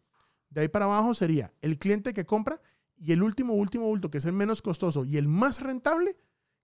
De 0.50 0.62
ahí 0.62 0.70
para 0.70 0.86
abajo 0.86 1.14
sería 1.14 1.54
el 1.62 1.78
cliente 1.78 2.14
que 2.14 2.26
compra 2.26 2.62
y 2.98 3.12
el 3.12 3.24
último, 3.24 3.54
último 3.54 3.86
bulto, 3.86 4.10
que 4.10 4.20
es 4.20 4.26
el 4.26 4.34
menos 4.34 4.62
costoso 4.62 5.06
y 5.06 5.18
el 5.18 5.28
más 5.28 5.62
rentable, 5.62 6.18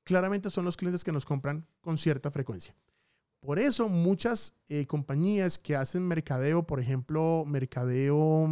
claramente 0.04 0.50
son 0.50 0.66
los 0.66 0.78
clientes 0.78 1.04
que 1.04 1.12
nos 1.12 1.26
compran 1.26 1.68
con 1.82 1.98
cierta 1.98 2.32
frecuencia. 2.32 2.76
Por 3.40 3.58
eso 3.58 3.90
muchas 3.90 4.54
eh, 4.70 4.86
compañías 4.86 5.58
que 5.58 5.76
hacen 5.76 6.08
mercadeo, 6.08 6.68
por 6.68 6.80
ejemplo, 6.80 7.44
mercadeo 7.48 8.48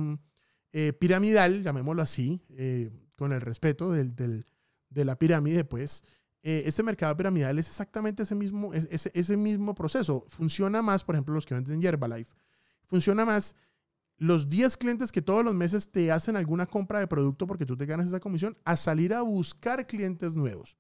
eh, 0.73 0.93
piramidal, 0.93 1.63
llamémoslo 1.63 2.01
así, 2.01 2.41
eh, 2.49 2.89
con 3.15 3.31
el 3.31 3.41
respeto 3.41 3.91
de 3.91 5.05
la 5.05 5.17
pirámide, 5.17 5.63
pues, 5.63 6.03
este 6.41 6.83
mercado 6.83 7.15
piramidal 7.17 7.59
es 7.59 7.67
exactamente 7.67 8.23
ese 8.23 8.33
mismo, 8.33 8.73
ese, 8.73 9.11
ese 9.13 9.35
mismo 9.35 9.75
proceso. 9.75 10.23
Funciona 10.29 10.81
más, 10.81 11.03
por 11.03 11.15
ejemplo, 11.15 11.33
los 11.33 11.45
que 11.45 11.53
venden 11.53 11.83
Herbalife. 11.83 12.33
Funciona 12.85 13.25
más 13.25 13.55
los 14.19 14.49
10 14.49 14.75
clientes 14.75 15.11
que 15.13 15.21
todos 15.21 15.43
los 15.45 15.55
meses 15.55 15.89
te 15.89 16.11
hacen 16.11 16.35
alguna 16.35 16.65
compra 16.65 16.99
de 16.99 17.07
producto 17.07 17.47
porque 17.47 17.65
tú 17.65 17.77
te 17.77 17.85
ganas 17.85 18.07
esa 18.07 18.19
comisión, 18.19 18.55
a 18.65 18.75
salir 18.75 19.13
a 19.13 19.21
buscar 19.21 19.87
clientes 19.87 20.35
nuevos. 20.35 20.77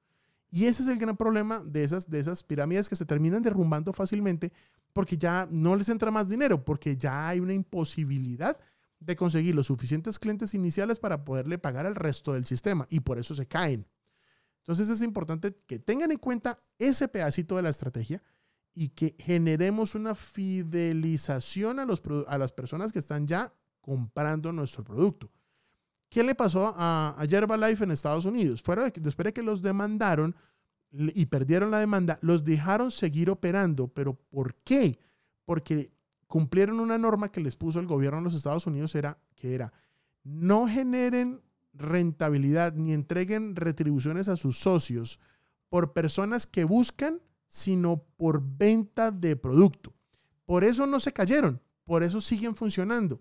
Y 0.51 0.65
ese 0.65 0.83
es 0.83 0.89
el 0.89 0.99
gran 0.99 1.15
problema 1.15 1.61
de 1.63 1.83
esas, 1.83 2.09
de 2.09 2.19
esas 2.19 2.43
pirámides 2.43 2.89
que 2.89 2.97
se 2.97 3.05
terminan 3.05 3.41
derrumbando 3.41 3.93
fácilmente 3.93 4.51
porque 4.91 5.17
ya 5.17 5.47
no 5.49 5.75
les 5.75 5.87
entra 5.87 6.11
más 6.11 6.27
dinero, 6.27 6.65
porque 6.65 6.97
ya 6.97 7.29
hay 7.29 7.39
una 7.39 7.53
imposibilidad 7.53 8.57
de 8.99 9.15
conseguir 9.15 9.55
los 9.55 9.67
suficientes 9.67 10.19
clientes 10.19 10.53
iniciales 10.53 10.99
para 10.99 11.23
poderle 11.23 11.57
pagar 11.57 11.85
al 11.85 11.95
resto 11.95 12.33
del 12.33 12.45
sistema 12.45 12.87
y 12.89 12.99
por 12.99 13.19
eso 13.19 13.33
se 13.35 13.47
caen. 13.47 13.87
Entonces 14.59 14.89
es 14.89 15.01
importante 15.01 15.55
que 15.65 15.79
tengan 15.79 16.11
en 16.11 16.17
cuenta 16.17 16.59
ese 16.77 17.07
pedacito 17.07 17.55
de 17.55 17.61
la 17.61 17.69
estrategia 17.69 18.21
y 18.79 18.87
que 18.87 19.13
generemos 19.19 19.93
una 19.93 20.15
fidelización 20.15 21.79
a, 21.79 21.85
los, 21.85 22.01
a 22.29 22.37
las 22.37 22.53
personas 22.53 22.93
que 22.93 22.99
están 22.99 23.27
ya 23.27 23.51
comprando 23.81 24.53
nuestro 24.53 24.85
producto. 24.85 25.29
¿Qué 26.07 26.23
le 26.23 26.33
pasó 26.33 26.73
a, 26.77 27.13
a 27.17 27.25
Herbalife 27.25 27.83
en 27.83 27.91
Estados 27.91 28.23
Unidos? 28.23 28.63
Fuera 28.63 28.85
de, 28.85 28.93
después 29.01 29.25
de 29.25 29.33
que 29.33 29.43
los 29.43 29.61
demandaron 29.61 30.33
y 30.93 31.25
perdieron 31.25 31.71
la 31.71 31.79
demanda, 31.79 32.19
los 32.21 32.45
dejaron 32.45 32.89
seguir 32.89 33.29
operando. 33.29 33.89
¿Pero 33.89 34.13
por 34.13 34.55
qué? 34.63 34.97
Porque 35.43 35.91
cumplieron 36.27 36.79
una 36.79 36.97
norma 36.97 37.33
que 37.33 37.41
les 37.41 37.57
puso 37.57 37.81
el 37.81 37.85
gobierno 37.85 38.19
de 38.19 38.23
los 38.23 38.33
Estados 38.33 38.65
Unidos, 38.65 38.95
era, 38.95 39.17
que 39.35 39.55
era 39.55 39.73
no 40.23 40.69
generen 40.69 41.41
rentabilidad 41.73 42.75
ni 42.75 42.93
entreguen 42.93 43.57
retribuciones 43.57 44.29
a 44.29 44.37
sus 44.37 44.57
socios 44.57 45.19
por 45.67 45.91
personas 45.91 46.47
que 46.47 46.63
buscan 46.63 47.19
sino 47.49 48.05
por 48.15 48.41
venta 48.41 49.11
de 49.11 49.35
producto. 49.35 49.93
Por 50.45 50.63
eso 50.63 50.87
no 50.87 51.01
se 51.01 51.11
cayeron, 51.11 51.61
por 51.83 52.03
eso 52.03 52.21
siguen 52.21 52.55
funcionando. 52.55 53.19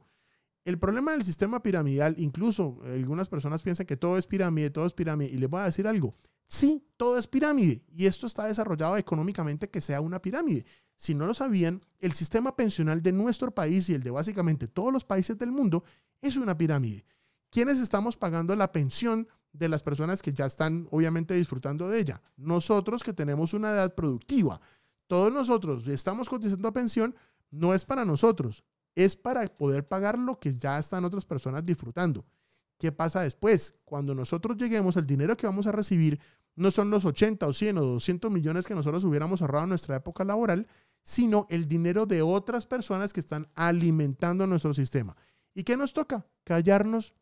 El 0.65 0.79
problema 0.79 1.13
del 1.13 1.25
sistema 1.25 1.63
piramidal, 1.63 2.15
incluso 2.19 2.79
algunas 2.85 3.29
personas 3.29 3.63
piensan 3.63 3.87
que 3.87 3.97
todo 3.97 4.19
es 4.19 4.27
pirámide, 4.27 4.71
todo 4.71 4.87
es 4.87 4.93
pirámide, 4.93 5.31
y 5.31 5.39
les 5.39 5.49
voy 5.49 5.63
a 5.63 5.65
decir 5.65 5.89
algo, 5.89 6.15
sí, 6.47 6.87
todo 6.99 7.19
es 7.19 7.27
pirámide, 7.27 7.83
y 7.91 8.07
esto 8.07 8.27
está 8.27 8.45
desarrollado 8.45 8.99
económicamente 8.99 9.71
que 9.71 9.81
sea 9.81 10.03
una 10.03 10.21
pirámide. 10.21 10.67
Si 10.95 11.15
no 11.15 11.27
lo 11.27 11.33
sabían, 11.33 11.81
el 12.01 12.13
sistema 12.13 12.55
pensional 12.55 13.03
de 13.03 13.13
nuestro 13.13 13.55
país 13.55 13.89
y 13.89 13.95
el 13.95 14.03
de 14.03 14.11
básicamente 14.11 14.69
todos 14.69 14.93
los 14.93 15.05
países 15.05 15.39
del 15.39 15.53
mundo 15.53 15.85
es 16.21 16.37
una 16.37 16.59
pirámide. 16.59 17.07
¿Quiénes 17.51 17.79
estamos 17.81 18.19
pagando 18.19 18.55
la 18.55 18.73
pensión 18.73 19.27
de 19.53 19.69
las 19.69 19.83
personas 19.83 20.23
que 20.23 20.33
ya 20.33 20.47
están 20.47 20.89
obviamente 20.91 21.35
disfrutando 21.35 21.89
de 21.89 22.01
ella. 22.01 22.23
Nosotros 22.37 23.03
que 23.03 23.13
tenemos 23.13 23.55
una 23.55 23.71
edad 23.71 23.95
productiva, 23.95 24.61
todos 25.07 25.33
nosotros 25.33 25.87
estamos 25.89 26.29
cotizando 26.29 26.69
a 26.69 26.73
pensión, 26.73 27.15
no 27.51 27.75
es 27.75 27.85
para 27.85 28.05
nosotros, 28.05 28.65
es 28.95 29.17
para 29.17 29.47
poder 29.47 29.87
pagar 29.87 30.19
lo 30.19 30.39
que 30.39 30.53
ya 30.53 30.79
están 30.79 31.05
otras 31.05 31.25
personas 31.25 31.65
disfrutando. 31.65 32.25
¿Qué 32.79 32.93
pasa 32.93 33.23
después? 33.23 33.75
Cuando 33.85 34.15
nosotros 34.15 34.57
lleguemos, 34.57 34.97
el 34.97 35.07
dinero 35.07 35.37
que 35.37 35.47
vamos 35.47 35.67
a 35.67 35.73
recibir 35.73 36.21
no 36.55 36.71
son 36.71 36.91
los 36.91 37.05
80 37.05 37.47
o 37.47 37.53
100 37.53 37.79
o 37.79 37.85
200 37.85 38.31
millones 38.31 38.67
que 38.67 38.75
nosotros 38.75 39.05
hubiéramos 39.05 39.41
ahorrado 39.41 39.65
en 39.65 39.71
nuestra 39.71 39.97
época 39.97 40.25
laboral, 40.25 40.67
sino 41.03 41.47
el 41.51 41.67
dinero 41.67 42.07
de 42.07 42.23
otras 42.23 42.67
personas 42.67 43.13
que 43.13 43.21
están 43.21 43.49
alimentando 43.55 44.47
nuestro 44.47 44.75
sistema. 44.75 45.17
¿Y 45.55 45.65
qué 45.65 45.77
nos 45.77 45.93
toca? 45.93 46.27
Callarnos, 46.45 47.15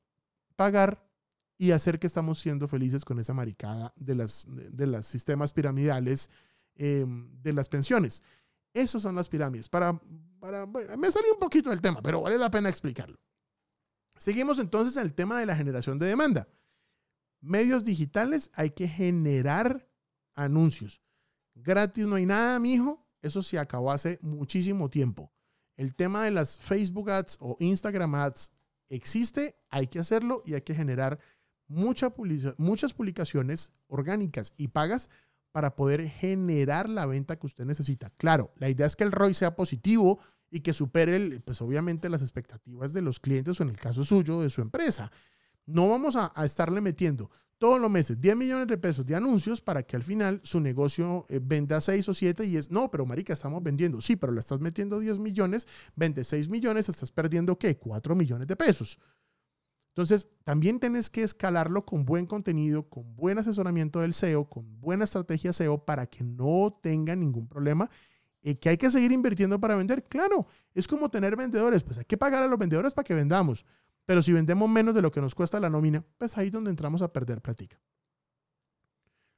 pagar 0.57 1.06
y 1.59 1.71
hacer 1.71 1.99
que 1.99 2.07
estamos 2.07 2.39
siendo 2.39 2.69
felices 2.69 3.05
con 3.05 3.19
esa 3.19 3.33
maricada 3.33 3.93
de, 3.97 4.15
las, 4.15 4.47
de, 4.49 4.87
los 4.87 5.07
sistemas 5.07 5.53
piramidales 5.53 6.31
em, 6.75 7.31
de 7.43 7.53
las 7.53 7.69
pensiones. 7.69 8.23
Esas 8.75 9.03
son 9.03 9.15
las 9.15 9.29
pirámides. 9.29 9.69
Para, 9.69 9.99
para, 10.39 10.67
me 10.67 11.11
salí 11.11 11.29
un 11.33 11.39
poquito 11.39 11.71
del 11.71 11.81
tema, 11.81 12.03
pero 12.03 12.21
vale 12.21 12.37
la 12.37 12.51
pena 12.51 12.69
explicarlo. 12.69 13.19
Seguimos 14.19 14.59
entonces 14.59 14.97
en 14.97 15.05
el 15.05 15.15
tema 15.15 15.39
de 15.39 15.47
la 15.47 15.57
generación 15.57 15.99
de 15.99 16.07
demanda. 16.07 16.49
Medios 17.41 17.85
digitales 17.85 18.51
hay 18.55 18.71
que 18.71 18.89
generar 18.89 19.89
anuncios. 20.35 21.01
Gratis 21.55 22.07
no 22.07 22.17
hay 22.17 22.27
nada, 22.27 22.59
mijo. 22.61 23.07
Eso 23.23 23.43
se 23.43 23.59
acabó 23.59 23.93
hace 23.93 24.19
muchísimo 24.23 24.91
tiempo. 24.91 25.33
El 25.77 25.95
tema 25.95 26.23
de 26.23 26.31
las 26.31 26.59
Facebook 26.59 27.11
Ads 27.11 27.39
o 27.41 27.57
Instagram 27.61 28.15
Ads 28.15 28.51
existe, 28.89 29.59
hay 29.69 29.89
que 29.89 29.99
hacerlo 29.99 30.43
y 30.45 30.55
hay 30.55 30.63
que 30.63 30.75
generar 30.75 31.19
muchas 31.69 32.13
publicaciones 32.95 33.73
orgánicas 33.89 34.55
y 34.57 34.69
pagas 34.69 35.11
para 35.53 35.75
poder 35.75 36.09
generar 36.09 36.89
la 36.89 37.07
venta 37.07 37.39
que 37.39 37.47
usted 37.47 37.65
necesita. 37.65 38.11
Claro, 38.19 38.53
la 38.57 38.69
idea 38.69 38.87
es 38.87 38.95
que 38.95 39.05
el 39.05 39.13
ROI 39.13 39.33
sea 39.33 39.57
positivo 39.57 40.19
y 40.51 40.61
que 40.61 40.73
supere, 40.73 41.41
pues 41.41 41.61
obviamente, 41.63 42.09
las 42.09 42.23
expectativas 42.23 42.93
de 42.93 43.03
los 43.03 43.21
clientes 43.21 43.59
o 43.59 43.63
en 43.63 43.71
el 43.71 43.77
caso 43.77 44.05
suyo, 44.05 44.43
de 44.43 44.51
su 44.51 44.61
empresa. 44.61 45.11
No 45.65 45.89
vamos 45.89 46.15
a, 46.15 46.33
estarle 46.45 46.81
metiendo 46.81 47.31
todos 47.59 47.81
los 47.81 47.91
meses 47.91 48.21
10 48.21 48.37
millones 48.37 48.69
de 48.69 48.79
pesos 48.79 49.07
de 49.07 49.17
anuncios 49.17 49.61
para 49.61 49.83
que 49.83 49.97
al 49.97 50.03
final 50.03 50.41
su 50.45 50.61
negocio 50.61 51.25
eh, 51.29 51.41
venda 51.43 51.81
6 51.81 52.09
o 52.11 52.15
7 52.15 52.45
y 52.45 52.59
es, 52.59 52.71
no, 52.71 52.91
pero 52.91 53.07
marica, 53.07 53.33
estamos 53.33 53.63
vendiendo. 53.63 54.01
Sí, 54.01 54.17
pero 54.17 54.33
le 54.33 54.41
estás 54.41 54.61
metiendo 54.61 55.01
10 55.01 55.19
millones, 55.19 55.67
vende 55.97 56.23
6 56.23 56.51
millones, 56.51 56.89
estás 56.89 57.11
perdiendo 57.11 57.59
¿qué? 57.59 57.77
4 57.77 58.15
millones 58.15 58.47
de 58.47 58.57
pesos. 58.57 58.99
Entonces, 59.97 60.29
también 60.45 60.79
tienes 60.79 61.09
que 61.09 61.23
escalarlo 61.23 61.87
con 61.87 62.05
buen 62.05 62.27
contenido, 62.27 62.87
con 62.87 63.17
buen 63.17 63.39
asesoramiento 63.39 64.01
del 64.01 64.13
SEO, 64.13 64.45
con 64.45 64.79
buena 64.79 65.05
estrategia 65.05 65.55
SEO 65.55 65.87
para 65.87 66.05
que 66.07 66.23
no 66.23 66.79
tenga 66.83 67.17
ningún 67.17 67.49
problema. 67.49 67.89
y 68.43 68.57
que 68.57 68.69
hay 68.69 68.77
que 68.77 68.91
seguir 68.91 69.11
invirtiendo 69.11 69.59
para 69.59 69.75
vender, 69.75 70.05
claro, 70.05 70.47
es 70.75 70.87
como 70.87 71.09
tener 71.09 71.35
vendedores, 71.35 71.83
pues 71.83 71.97
hay 71.97 72.05
que 72.05 72.19
pagar 72.19 72.43
a 72.43 72.47
los 72.47 72.59
vendedores 72.59 72.93
para 72.93 73.05
que 73.05 73.15
vendamos. 73.15 73.65
Pero 74.05 74.23
si 74.23 74.33
vendemos 74.33 74.69
menos 74.69 74.95
de 74.95 75.01
lo 75.01 75.11
que 75.11 75.23
nos 75.23 75.35
cuesta 75.35 75.59
la 75.59 75.71
nómina, 75.71 76.05
pues 76.19 76.37
ahí 76.37 76.49
es 76.49 76.53
donde 76.53 76.71
entramos 76.71 77.01
a 77.01 77.11
perder 77.11 77.41
plática. 77.41 77.81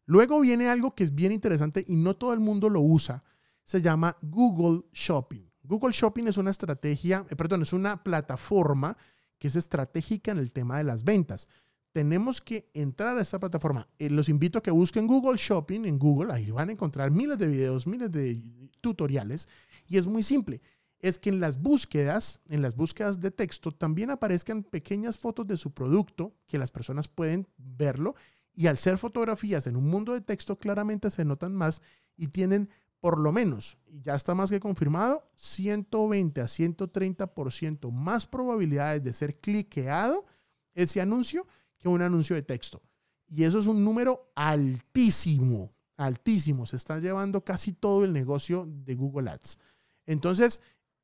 Luego 0.07 0.41
viene 0.41 0.69
algo 0.69 0.93
que 0.95 1.05
es 1.05 1.15
bien 1.15 1.31
interesante 1.31 1.85
y 1.87 1.95
no 1.95 2.17
todo 2.17 2.33
el 2.33 2.41
mundo 2.41 2.69
lo 2.69 2.81
usa. 2.81 3.23
Se 3.63 3.81
llama 3.81 4.17
Google 4.23 4.83
Shopping. 4.93 5.49
Google 5.63 5.93
Shopping 5.93 6.27
es 6.27 6.37
una 6.37 6.51
estrategia, 6.51 7.25
eh, 7.31 7.37
perdón, 7.37 7.63
es 7.63 7.73
una 7.73 8.03
plataforma 8.03 8.97
que 9.39 9.49
es 9.49 9.57
estratégica 9.57 10.33
en 10.33 10.39
el 10.39 10.53
tema 10.53 10.79
de 10.79 10.85
las 10.85 11.05
ventas. 11.05 11.49
Tenemos 11.93 12.41
que 12.41 12.71
entrar 12.75 13.17
a 13.17 13.23
esta 13.23 13.41
plataforma. 13.41 13.89
Eh, 13.99 14.11
los 14.11 14.29
invito 14.29 14.59
a 14.59 14.63
que 14.63 14.71
busquen 14.71 15.07
Google 15.07 15.39
Shopping 15.39 15.85
en 15.85 15.99
Google. 15.99 16.33
Ahí 16.33 16.51
van 16.51 16.69
a 16.69 16.73
encontrar 16.73 17.11
miles 17.11 17.39
de 17.39 17.47
videos, 17.47 17.87
miles 17.87 18.11
de 18.11 18.43
tutoriales. 18.81 19.49
Y 19.87 19.97
es 19.97 20.07
muy 20.07 20.23
simple. 20.23 20.61
Es 21.01 21.19
que 21.19 21.31
en 21.31 21.41
las 21.41 21.61
búsquedas, 21.61 22.41
en 22.49 22.61
las 22.61 22.77
búsquedas 22.77 23.21
de 23.21 23.31
texto, 23.31 23.73
también 23.73 24.11
aparezcan 24.11 24.65
pequeñas 24.65 25.19
fotos 25.19 25.47
de 25.47 25.57
su 25.57 25.73
producto 25.73 26.35
que 26.47 26.59
las 26.59 26.71
personas 26.71 27.09
pueden 27.09 27.47
verlo 27.57 28.17
Y 28.53 28.67
al 28.67 28.77
ser 28.77 28.99
fotografías 28.99 29.67
en 29.69 29.77
un 29.77 29.87
mundo 29.87 30.13
de 30.13 30.21
texto, 30.21 30.57
claramente 30.57 31.11
se 31.11 31.25
notan 31.25 31.55
más 31.55 31.81
y 32.17 32.29
tienen 32.29 32.69
por 33.01 33.19
lo 33.19 33.33
menos, 33.33 33.79
y 33.87 34.01
ya 34.01 34.15
está 34.15 34.35
más 34.35 34.51
que 34.51 34.61
confirmado, 34.61 35.31
120 35.37 36.41
a 36.41 36.45
130% 36.45 37.93
más 37.93 38.27
probabilidades 38.27 39.03
de 39.03 39.13
ser 39.13 39.39
cliqueado 39.39 40.27
ese 40.75 41.01
anuncio 41.01 41.47
que 41.79 41.89
un 41.89 42.03
anuncio 42.03 42.35
de 42.35 42.43
texto. 42.43 42.83
Y 43.29 43.45
eso 43.45 43.59
es 43.59 43.67
un 43.67 43.85
número 43.85 44.33
altísimo, 44.35 45.73
altísimo. 45.97 46.67
Se 46.67 46.77
está 46.77 46.99
llevando 46.99 47.45
casi 47.45 47.73
todo 47.73 48.05
el 48.05 48.13
negocio 48.13 48.67
de 48.67 48.95
Google 48.95 49.31
Ads. 49.31 49.59
Entonces, 50.07 50.63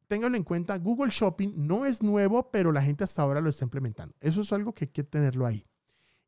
ténganlo 0.09 0.37
en 0.37 0.45
cuenta, 0.45 0.79
Google 0.79 1.11
Shopping 1.11 1.53
no 1.57 1.85
es 1.85 2.03
nuevo, 2.03 2.51
pero 2.51 2.73
la 2.73 2.83
gente 2.83 3.05
hasta 3.05 3.23
ahora 3.23 3.41
lo 3.41 3.51
está 3.51 3.65
implementando. 3.65 4.15
Eso 4.21 4.41
es 4.41 4.53
algo 4.53 4.75
que 4.75 4.87
hay 4.87 4.91
que 4.91 5.05
tenerlo 5.05 5.47
ahí. 5.47 5.67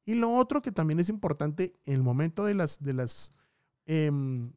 Y 0.05 0.14
lo 0.14 0.33
otro 0.35 0.62
que 0.62 0.70
también 0.70 1.00
es 1.00 1.09
importante 1.09 1.74
en 1.85 1.94
el 1.94 2.02
momento 2.02 2.44
de 2.44 2.55
las, 2.55 2.81
de 2.83 2.92
las 2.92 3.33
em, 3.87 4.52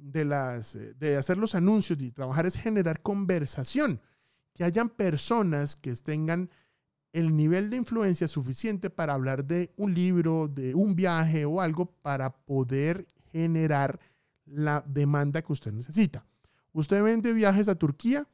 de, 0.00 0.24
las, 0.24 0.74
eh, 0.74 0.94
de 0.98 1.16
hacer 1.16 1.38
los 1.38 1.54
anuncios 1.54 2.00
y 2.00 2.10
trabajar 2.10 2.46
es 2.46 2.56
generar 2.56 3.02
conversación, 3.02 4.00
que 4.54 4.64
hayan 4.64 4.88
personas 4.88 5.76
que 5.76 5.94
tengan 5.94 6.50
el 7.12 7.36
nivel 7.36 7.70
de 7.70 7.76
influencia 7.76 8.28
suficiente 8.28 8.90
para 8.90 9.14
hablar 9.14 9.44
de 9.44 9.72
un 9.76 9.94
libro, 9.94 10.48
de 10.48 10.74
un 10.74 10.94
viaje 10.94 11.44
o 11.44 11.60
algo 11.60 11.86
para 12.02 12.30
poder 12.30 13.06
generar 13.32 13.98
la 14.44 14.84
demanda 14.86 15.42
que 15.42 15.52
usted 15.52 15.72
necesita. 15.72 16.24
Usted 16.72 17.02
vende 17.02 17.32
viajes 17.32 17.68
a 17.68 17.74
Turquía, 17.74 18.28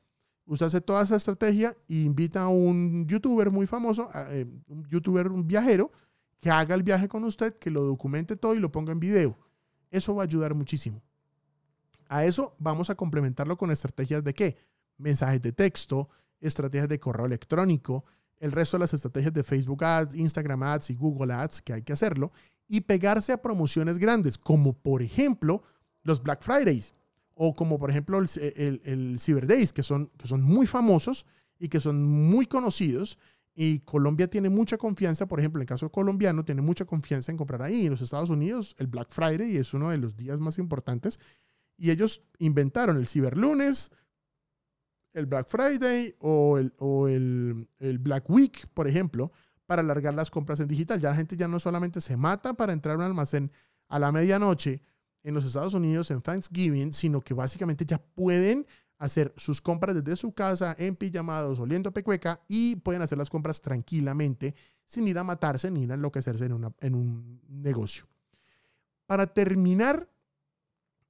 usted 0.44 0.66
hace 0.66 0.81
toda 0.81 1.02
esa 1.02 1.16
estrategia 1.16 1.76
e 1.88 1.96
invita 1.96 2.42
a 2.42 2.48
un 2.48 3.07
youtuber 3.07 3.50
muy 3.50 3.66
famoso, 3.66 4.11
eh, 4.31 4.46
un 4.68 4.85
youtuber, 4.87 5.29
un 5.29 5.46
viajero, 5.46 5.90
que 6.40 6.50
haga 6.50 6.74
el 6.74 6.83
viaje 6.83 7.09
con 7.09 7.24
usted, 7.24 7.59
que 7.59 7.70
lo 7.70 7.83
documente 7.83 8.37
todo 8.37 8.55
y 8.55 8.61
lo 8.61 8.70
ponga 8.70 8.92
en 8.92 9.00
video. 9.00 9.38
Eso 9.90 10.14
va 10.14 10.22
a 10.22 10.26
ayudar 10.26 10.55
muchísimo. 10.55 11.02
A 12.09 12.25
eso 12.25 12.55
vamos 12.59 12.90
a 12.90 12.95
complementarlo 12.95 13.57
con 13.57 13.71
estrategias 13.71 14.23
de 14.25 14.35
qué? 14.35 14.57
Mensajes 14.99 15.42
de 15.42 15.53
texto, 15.53 16.09
estrategias 16.40 16.88
de 16.88 17.01
correo 17.01 17.27
electrónico, 17.27 18.05
el 18.38 18.53
resto 18.53 18.77
de 18.77 18.83
las 18.83 18.95
estrategias 18.95 19.33
de 19.33 19.42
Facebook 19.42 19.83
Ads, 19.85 20.14
Instagram 20.14 20.62
Ads 20.62 20.90
y 20.90 20.95
Google 20.95 21.33
Ads 21.33 21.62
que 21.62 21.73
hay 21.73 21.83
que 21.83 21.92
hacerlo 21.92 22.33
y 22.69 22.83
pegarse 22.83 23.33
a 23.33 23.42
promociones 23.42 23.99
grandes, 23.99 24.38
como 24.38 24.73
por 24.75 25.03
ejemplo 25.03 25.62
los 26.03 26.23
Black 26.23 26.42
Fridays 26.42 26.95
o 27.35 27.55
como 27.55 27.79
por 27.79 27.90
ejemplo 27.90 28.19
el, 28.19 29.16
Cyber 29.19 29.47
Days, 29.47 29.73
que 29.73 29.83
son, 29.83 30.11
que 30.16 30.27
son 30.27 30.42
muy 30.42 30.66
famosos 30.66 31.27
y 31.59 31.69
que 31.69 31.81
son 31.81 32.05
muy 32.05 32.47
conocidos. 32.47 33.19
Y 33.55 33.81
Colombia 33.81 34.29
tiene 34.29 34.51
mucha 34.51 34.77
confianza, 34.77 35.27
por 35.27 35.38
ejemplo, 35.38 35.61
en 35.61 35.62
el 35.62 35.69
caso 35.69 35.90
colombiano, 35.90 36.45
tiene 36.45 36.61
mucha 36.61 36.85
confianza 36.85 37.33
en 37.33 37.38
comprar 37.38 37.62
ahí. 37.62 37.87
En 37.87 37.90
los 37.90 38.03
Estados 38.03 38.31
Unidos, 38.31 38.75
el 38.79 38.87
Black 38.87 39.09
Friday 39.11 39.57
es 39.57 39.73
uno 39.73 39.90
de 39.90 39.99
los 39.99 40.16
días 40.16 40.40
más 40.40 40.59
importantes 40.59 41.21
y 41.76 41.90
ellos 41.90 42.22
inventaron 42.38 42.96
el 42.96 43.06
Ciberlunes, 43.06 43.90
el 45.12 45.26
Black 45.26 45.48
Friday 45.48 46.14
o, 46.20 46.58
el, 46.58 46.74
o 46.78 47.08
el, 47.08 47.68
el, 47.78 47.98
Black 47.98 48.28
Week, 48.28 48.66
por 48.74 48.86
ejemplo, 48.86 49.32
para 49.64 49.80
alargar 49.80 50.14
las 50.14 50.30
compras 50.30 50.60
en 50.60 50.68
digital. 50.68 51.00
Ya 51.00 51.10
la 51.10 51.16
gente 51.16 51.36
ya 51.36 51.48
no 51.48 51.58
solamente 51.58 52.00
se 52.00 52.16
mata 52.16 52.54
para 52.54 52.72
entrar 52.72 52.94
a 52.94 52.98
un 52.98 53.04
almacén 53.04 53.50
a 53.88 53.98
la 53.98 54.12
medianoche 54.12 54.82
en 55.22 55.34
los 55.34 55.44
Estados 55.44 55.74
Unidos 55.74 56.10
en 56.10 56.22
Thanksgiving, 56.22 56.92
sino 56.92 57.20
que 57.20 57.34
básicamente 57.34 57.84
ya 57.84 57.98
pueden 57.98 58.66
hacer 58.98 59.32
sus 59.36 59.60
compras 59.60 59.94
desde 59.96 60.16
su 60.16 60.32
casa 60.32 60.74
en 60.78 60.96
pijamados, 60.96 61.60
oliendo 61.60 61.92
pecueca 61.92 62.40
y 62.48 62.76
pueden 62.76 63.02
hacer 63.02 63.18
las 63.18 63.28
compras 63.30 63.60
tranquilamente 63.60 64.54
sin 64.86 65.08
ir 65.08 65.18
a 65.18 65.24
matarse 65.24 65.70
ni 65.70 65.82
ir 65.82 65.90
a 65.90 65.94
enloquecerse 65.94 66.46
en, 66.46 66.52
una, 66.52 66.72
en 66.80 66.94
un 66.94 67.40
negocio. 67.48 68.06
Para 69.06 69.26
terminar 69.26 70.08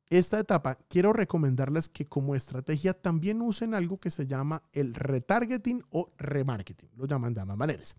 esta 0.09 0.39
etapa, 0.39 0.79
quiero 0.89 1.13
recomendarles 1.13 1.89
que 1.89 2.07
como 2.07 2.37
estrategia 2.37 2.95
también 2.95 3.43
usen 3.43 3.75
algo 3.75 3.99
que 3.99 4.11
se 4.11 4.27
llama 4.27 4.63
el 4.73 4.95
retargeting 4.95 5.83
o 5.91 6.13
remarketing. 6.17 6.91
Lo 6.97 7.07
llaman 7.07 7.35
de 7.35 7.41
ambas 7.41 7.57
maneras. 7.57 7.97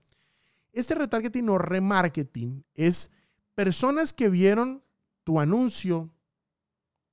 Este 0.72 0.96
retargeting 0.96 1.50
o 1.50 1.58
remarketing 1.58 2.64
es 2.74 3.12
personas 3.56 4.14
que 4.14 4.30
vieron 4.30 4.84
tu 5.24 5.40
anuncio 5.40 6.10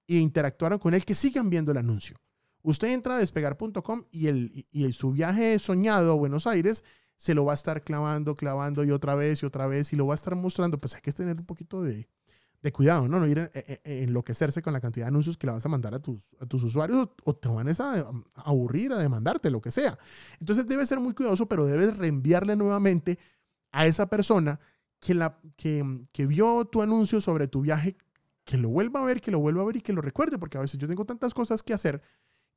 e 0.06 0.16
interactuaron 0.16 0.78
con 0.78 0.94
él 0.94 1.04
que 1.04 1.14
sigan 1.14 1.50
viendo 1.50 1.72
el 1.72 1.78
anuncio. 1.78 2.16
Usted 2.62 2.88
entra 2.88 3.16
a 3.16 3.18
despegar.com 3.18 4.04
y, 4.12 4.28
el, 4.28 4.66
y 4.70 4.92
su 4.92 5.10
viaje 5.12 5.58
soñado 5.58 6.12
a 6.12 6.16
Buenos 6.16 6.46
Aires 6.46 6.84
se 7.16 7.34
lo 7.34 7.44
va 7.44 7.52
a 7.52 7.54
estar 7.54 7.82
clavando, 7.82 8.34
clavando 8.34 8.84
y 8.84 8.90
otra 8.90 9.14
vez 9.14 9.42
y 9.42 9.46
otra 9.46 9.66
vez 9.66 9.92
y 9.92 9.96
lo 9.96 10.06
va 10.06 10.14
a 10.14 10.16
estar 10.16 10.34
mostrando. 10.36 10.78
Pues 10.78 10.94
hay 10.94 11.00
que 11.00 11.12
tener 11.12 11.38
un 11.38 11.46
poquito 11.46 11.82
de, 11.82 12.08
de 12.64 12.72
cuidado, 12.72 13.06
¿no? 13.06 13.20
No 13.20 13.26
ir 13.26 13.40
a, 13.40 13.50
enloquecerse 13.84 14.62
con 14.62 14.72
la 14.72 14.80
cantidad 14.80 15.04
de 15.04 15.08
anuncios 15.08 15.36
que 15.36 15.46
le 15.46 15.52
vas 15.52 15.66
a 15.66 15.68
mandar 15.68 15.94
a 15.94 15.98
tus, 15.98 16.30
a 16.40 16.46
tus 16.46 16.64
usuarios 16.64 17.10
o 17.22 17.34
te 17.34 17.46
van 17.50 17.68
a, 17.68 18.06
aburrir, 18.36 18.90
a 18.94 18.96
demandarte, 18.96 19.50
lo 19.50 19.60
que 19.60 19.70
sea. 19.70 19.98
Entonces 20.40 20.66
debes 20.66 20.88
ser 20.88 20.98
muy 20.98 21.12
cuidadoso, 21.12 21.46
pero 21.46 21.66
debes 21.66 21.94
reenviarle 21.94 22.56
nuevamente 22.56 23.18
a 23.70 23.84
esa 23.84 24.08
persona 24.08 24.58
que, 24.98 25.12
la, 25.12 25.38
que, 25.56 26.06
que 26.10 26.26
vio 26.26 26.64
tu 26.64 26.80
anuncio 26.80 27.20
sobre 27.20 27.48
tu 27.48 27.60
viaje, 27.60 27.98
que 28.44 28.56
lo 28.56 28.70
vuelva 28.70 29.02
a 29.02 29.04
ver, 29.04 29.20
que 29.20 29.30
lo 29.30 29.40
vuelva 29.40 29.60
a 29.60 29.66
ver 29.66 29.76
y 29.76 29.80
que 29.82 29.92
lo 29.92 30.00
recuerde, 30.00 30.38
porque 30.38 30.56
a 30.56 30.62
veces 30.62 30.80
yo 30.80 30.88
tengo 30.88 31.04
tantas 31.04 31.34
cosas 31.34 31.62
que 31.62 31.74
hacer 31.74 32.00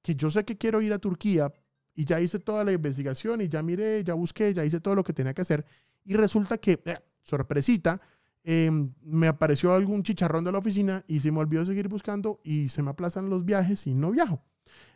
que 0.01 0.15
yo 0.15 0.29
sé 0.29 0.45
que 0.45 0.57
quiero 0.57 0.81
ir 0.81 0.93
a 0.93 0.99
Turquía 0.99 1.51
y 1.93 2.05
ya 2.05 2.21
hice 2.21 2.39
toda 2.39 2.63
la 2.63 2.71
investigación 2.71 3.41
y 3.41 3.49
ya 3.49 3.61
miré, 3.61 4.05
ya 4.05 4.13
busqué, 4.13 4.53
ya 4.53 4.63
hice 4.63 4.79
todo 4.79 4.95
lo 4.95 5.03
que 5.03 5.11
tenía 5.11 5.33
que 5.33 5.41
hacer 5.41 5.65
y 6.05 6.15
resulta 6.15 6.57
que, 6.59 6.79
eh, 6.85 6.97
sorpresita, 7.21 7.99
Em, 8.49 8.93
me 9.01 9.27
apareció 9.27 9.73
algún 9.73 10.03
chicharrón 10.03 10.45
de 10.45 10.53
la 10.53 10.59
oficina 10.59 11.03
y 11.05 11.19
se 11.19 11.33
me 11.33 11.39
olvidó 11.39 11.65
seguir 11.65 11.89
buscando 11.89 12.39
y 12.45 12.69
se 12.69 12.81
me 12.81 12.91
aplazan 12.91 13.29
los 13.29 13.43
viajes 13.43 13.85
y 13.87 13.93
no 13.93 14.09
viajo. 14.11 14.41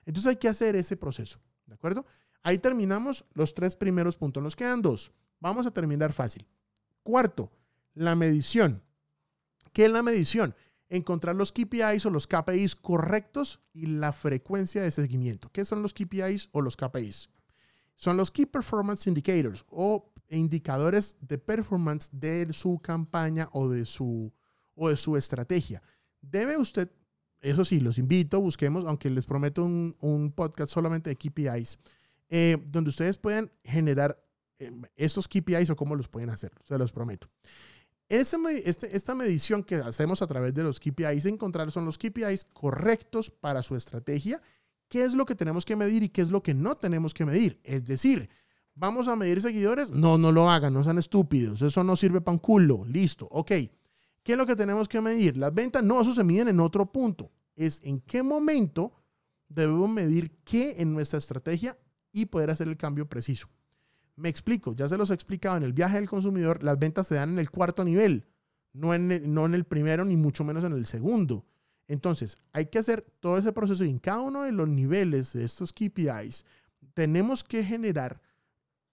Entonces 0.05 0.29
hay 0.29 0.35
que 0.37 0.47
hacer 0.47 0.77
ese 0.77 0.95
proceso, 0.95 1.41
¿de 1.65 1.73
acuerdo? 1.73 2.05
Ahí 2.43 2.59
terminamos 2.59 3.25
los 3.33 3.53
tres 3.53 3.75
primeros 3.75 4.15
puntos. 4.15 4.41
Nos 4.41 4.55
quedan 4.55 4.81
dos. 4.81 5.11
Vamos 5.41 5.67
a 5.67 5.71
terminar 5.71 6.13
fácil. 6.13 6.47
Cuarto, 7.03 7.51
la 7.93 8.15
medición. 8.15 8.81
¿Qué 9.73 9.83
es 9.83 9.91
la 9.91 10.01
medición? 10.01 10.55
Encontrar 10.87 11.35
los 11.35 11.51
KPIs 11.51 12.05
o 12.05 12.09
los 12.09 12.27
KPIs 12.27 12.77
correctos 12.77 13.59
y 13.73 13.87
la 13.87 14.13
frecuencia 14.13 14.81
de 14.81 14.91
seguimiento. 14.91 15.49
¿Qué 15.51 15.65
son 15.65 15.81
los 15.81 15.93
KPIs 15.93 16.47
o 16.53 16.61
los 16.61 16.77
KPIs? 16.77 17.29
Son 17.97 18.15
los 18.15 18.31
Key 18.31 18.45
Performance 18.45 19.07
Indicators 19.07 19.65
o 19.67 20.13
indicadores 20.37 21.17
de 21.21 21.37
performance 21.37 22.09
de 22.11 22.51
su 22.53 22.79
campaña 22.79 23.49
o 23.51 23.69
de 23.69 23.85
su, 23.85 24.31
o 24.75 24.89
de 24.89 24.97
su 24.97 25.17
estrategia. 25.17 25.81
Debe 26.21 26.57
usted, 26.57 26.89
eso 27.41 27.65
sí, 27.65 27.79
los 27.79 27.97
invito, 27.97 28.39
busquemos, 28.39 28.85
aunque 28.85 29.09
les 29.09 29.25
prometo 29.25 29.63
un, 29.63 30.33
podcast 30.35 30.71
solamente 30.71 31.09
de 31.09 31.15
KPIs, 31.15 31.79
eh, 32.29 32.57
donde 32.67 32.89
ustedes 32.89 33.17
puedan 33.17 33.51
generar 33.63 34.23
eh, 34.59 34.71
estos 34.95 35.27
KPIs 35.27 35.69
o 35.69 35.75
cómo 35.75 35.95
los 35.95 36.07
pueden 36.07 36.29
hacer, 36.29 36.51
se 36.65 36.77
los 36.77 36.91
prometo. 36.91 37.27
Este, 38.11 38.93
esta 38.95 39.15
medición 39.15 39.63
que 39.63 39.75
hacemos 39.75 40.21
a 40.21 40.27
través 40.27 40.53
de 40.53 40.63
los 40.63 40.81
KPIs, 40.81 41.25
encontrar 41.27 41.71
son 41.71 41.85
los 41.85 41.97
KPIs 41.97 42.43
correctos 42.43 43.31
para 43.31 43.63
su 43.63 43.77
estrategia, 43.77 44.41
qué 44.89 45.05
es 45.05 45.13
lo 45.13 45.25
que 45.25 45.33
tenemos 45.33 45.63
que 45.63 45.77
medir 45.77 46.03
y 46.03 46.09
qué 46.09 46.21
es 46.21 46.29
lo 46.29 46.43
que 46.43 46.53
no 46.53 46.75
tenemos 46.75 47.13
que 47.13 47.25
medir. 47.25 47.61
Es 47.63 47.85
decir, 47.85 48.29
¿Vamos 48.75 49.07
a 49.07 49.15
medir 49.15 49.41
seguidores? 49.41 49.91
No, 49.91 50.17
no 50.17 50.31
lo 50.31 50.49
hagan, 50.49 50.73
no 50.73 50.83
sean 50.83 50.97
estúpidos. 50.97 51.61
Eso 51.61 51.83
no 51.83 51.95
sirve 51.95 52.21
para 52.21 52.33
un 52.33 52.39
culo. 52.39 52.83
Listo, 52.85 53.27
ok. 53.31 53.51
¿Qué 54.23 54.33
es 54.33 54.37
lo 54.37 54.45
que 54.45 54.55
tenemos 54.55 54.87
que 54.87 55.01
medir? 55.01 55.37
Las 55.37 55.53
ventas, 55.53 55.83
no, 55.83 56.01
eso 56.01 56.13
se 56.13 56.23
miden 56.23 56.47
en 56.47 56.59
otro 56.59 56.91
punto. 56.91 57.31
Es 57.55 57.81
en 57.83 57.99
qué 58.01 58.23
momento 58.23 58.93
debemos 59.49 59.89
medir 59.89 60.31
qué 60.43 60.75
en 60.77 60.93
nuestra 60.93 61.19
estrategia 61.19 61.77
y 62.11 62.25
poder 62.27 62.49
hacer 62.49 62.67
el 62.67 62.77
cambio 62.77 63.07
preciso. 63.07 63.49
Me 64.15 64.29
explico, 64.29 64.73
ya 64.73 64.87
se 64.87 64.97
los 64.97 65.09
he 65.09 65.13
explicado, 65.13 65.57
en 65.57 65.63
el 65.63 65.73
viaje 65.73 65.95
del 65.95 66.09
consumidor 66.09 66.63
las 66.63 66.77
ventas 66.77 67.07
se 67.07 67.15
dan 67.15 67.31
en 67.31 67.39
el 67.39 67.49
cuarto 67.49 67.83
nivel, 67.83 68.27
no 68.73 68.93
en 68.93 69.11
el, 69.11 69.33
no 69.33 69.45
en 69.45 69.55
el 69.55 69.65
primero 69.65 70.05
ni 70.05 70.15
mucho 70.15 70.43
menos 70.43 70.63
en 70.63 70.73
el 70.73 70.85
segundo. 70.85 71.45
Entonces, 71.87 72.37
hay 72.53 72.67
que 72.67 72.79
hacer 72.79 73.01
todo 73.19 73.37
ese 73.37 73.51
proceso 73.51 73.83
y 73.83 73.89
en 73.89 73.99
cada 73.99 74.21
uno 74.21 74.43
de 74.43 74.51
los 74.51 74.69
niveles 74.69 75.33
de 75.33 75.43
estos 75.43 75.73
KPIs 75.73 76.45
tenemos 76.93 77.43
que 77.43 77.63
generar 77.63 78.21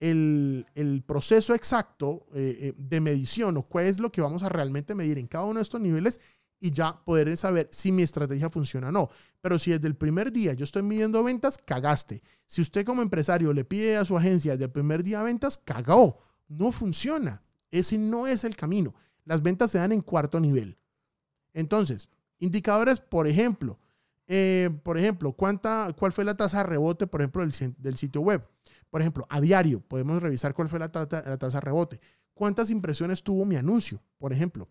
el, 0.01 1.03
proceso 1.07 1.55
exacto 1.55 2.27
eh, 2.35 2.57
eh, 2.61 2.75
de 2.77 3.01
medición 3.01 3.57
o 3.57 3.63
cuál 3.63 3.87
es 3.87 3.99
lo 3.99 4.13
que 4.13 4.21
vamos 4.21 4.43
a 4.43 4.49
realmente 4.49 4.95
medir 4.95 5.19
en 5.19 5.27
cada 5.27 5.45
uno 5.45 5.59
de 5.59 5.63
estos 5.63 5.81
niveles 5.81 6.21
y 6.61 6.73
ya 6.73 7.05
poder 7.05 7.37
saber 7.37 7.69
si 7.71 7.93
mi 7.93 8.03
estrategia 8.03 8.51
funciona 8.51 8.89
o 8.89 8.93
no. 8.93 9.11
Pero 9.41 9.59
si 9.59 9.71
desde 9.71 9.89
el 9.89 9.97
primer 9.97 10.33
día 10.33 10.53
yo 10.55 10.65
estoy 10.65 10.83
midiendo 10.83 11.23
ventas, 11.23 11.59
cagaste. 11.59 12.23
Si 12.47 12.61
usted 12.61 12.85
como 12.85 13.03
empresario 13.03 13.53
le 13.53 13.65
pide 13.65 13.97
a 13.97 14.05
su 14.05 14.17
agencia 14.17 14.53
desde 14.53 14.65
el 14.65 14.73
primer 14.73 15.03
día 15.03 15.23
ventas, 15.23 15.59
cagó. 15.59 16.19
No 16.49 16.73
funciona. 16.73 17.43
Ese 17.71 17.99
no 17.99 18.27
es 18.27 18.45
el 18.45 18.57
camino. 18.57 18.95
Las 19.25 19.43
ventas 19.43 19.71
se 19.71 19.79
dan 19.79 19.93
en 19.93 20.01
cuarto 20.01 20.41
nivel. 20.41 20.79
Entonces, 21.53 22.09
indicadores, 22.39 23.01
por 23.01 23.27
ejemplo, 23.27 23.79
eh, 24.27 24.71
por 24.83 24.99
ejemplo, 24.99 25.33
¿cuánta, 25.33 25.95
¿cuál 25.99 26.13
fue 26.13 26.25
la 26.25 26.37
tasa 26.37 26.59
de 26.59 26.65
rebote, 26.65 27.07
por 27.07 27.21
ejemplo, 27.21 27.47
del, 27.47 27.75
del 27.79 27.97
sitio 27.97 28.21
web? 28.21 28.47
Por 28.91 29.01
ejemplo, 29.01 29.27
a 29.29 29.41
diario 29.41 29.81
podemos 29.81 30.23
revisar 30.23 30.55
cuál 30.55 30.69
fue 30.69 30.79
la, 30.79 30.91
tasa 30.91 31.23
de 31.23 31.61
rebote. 31.61 32.01
¿Cuántas 32.35 32.71
impresiones 32.71 33.23
tuvo 33.23 33.45
mi 33.45 33.57
anuncio? 33.57 34.01
Por 34.19 34.33
ejemplo, 34.33 34.69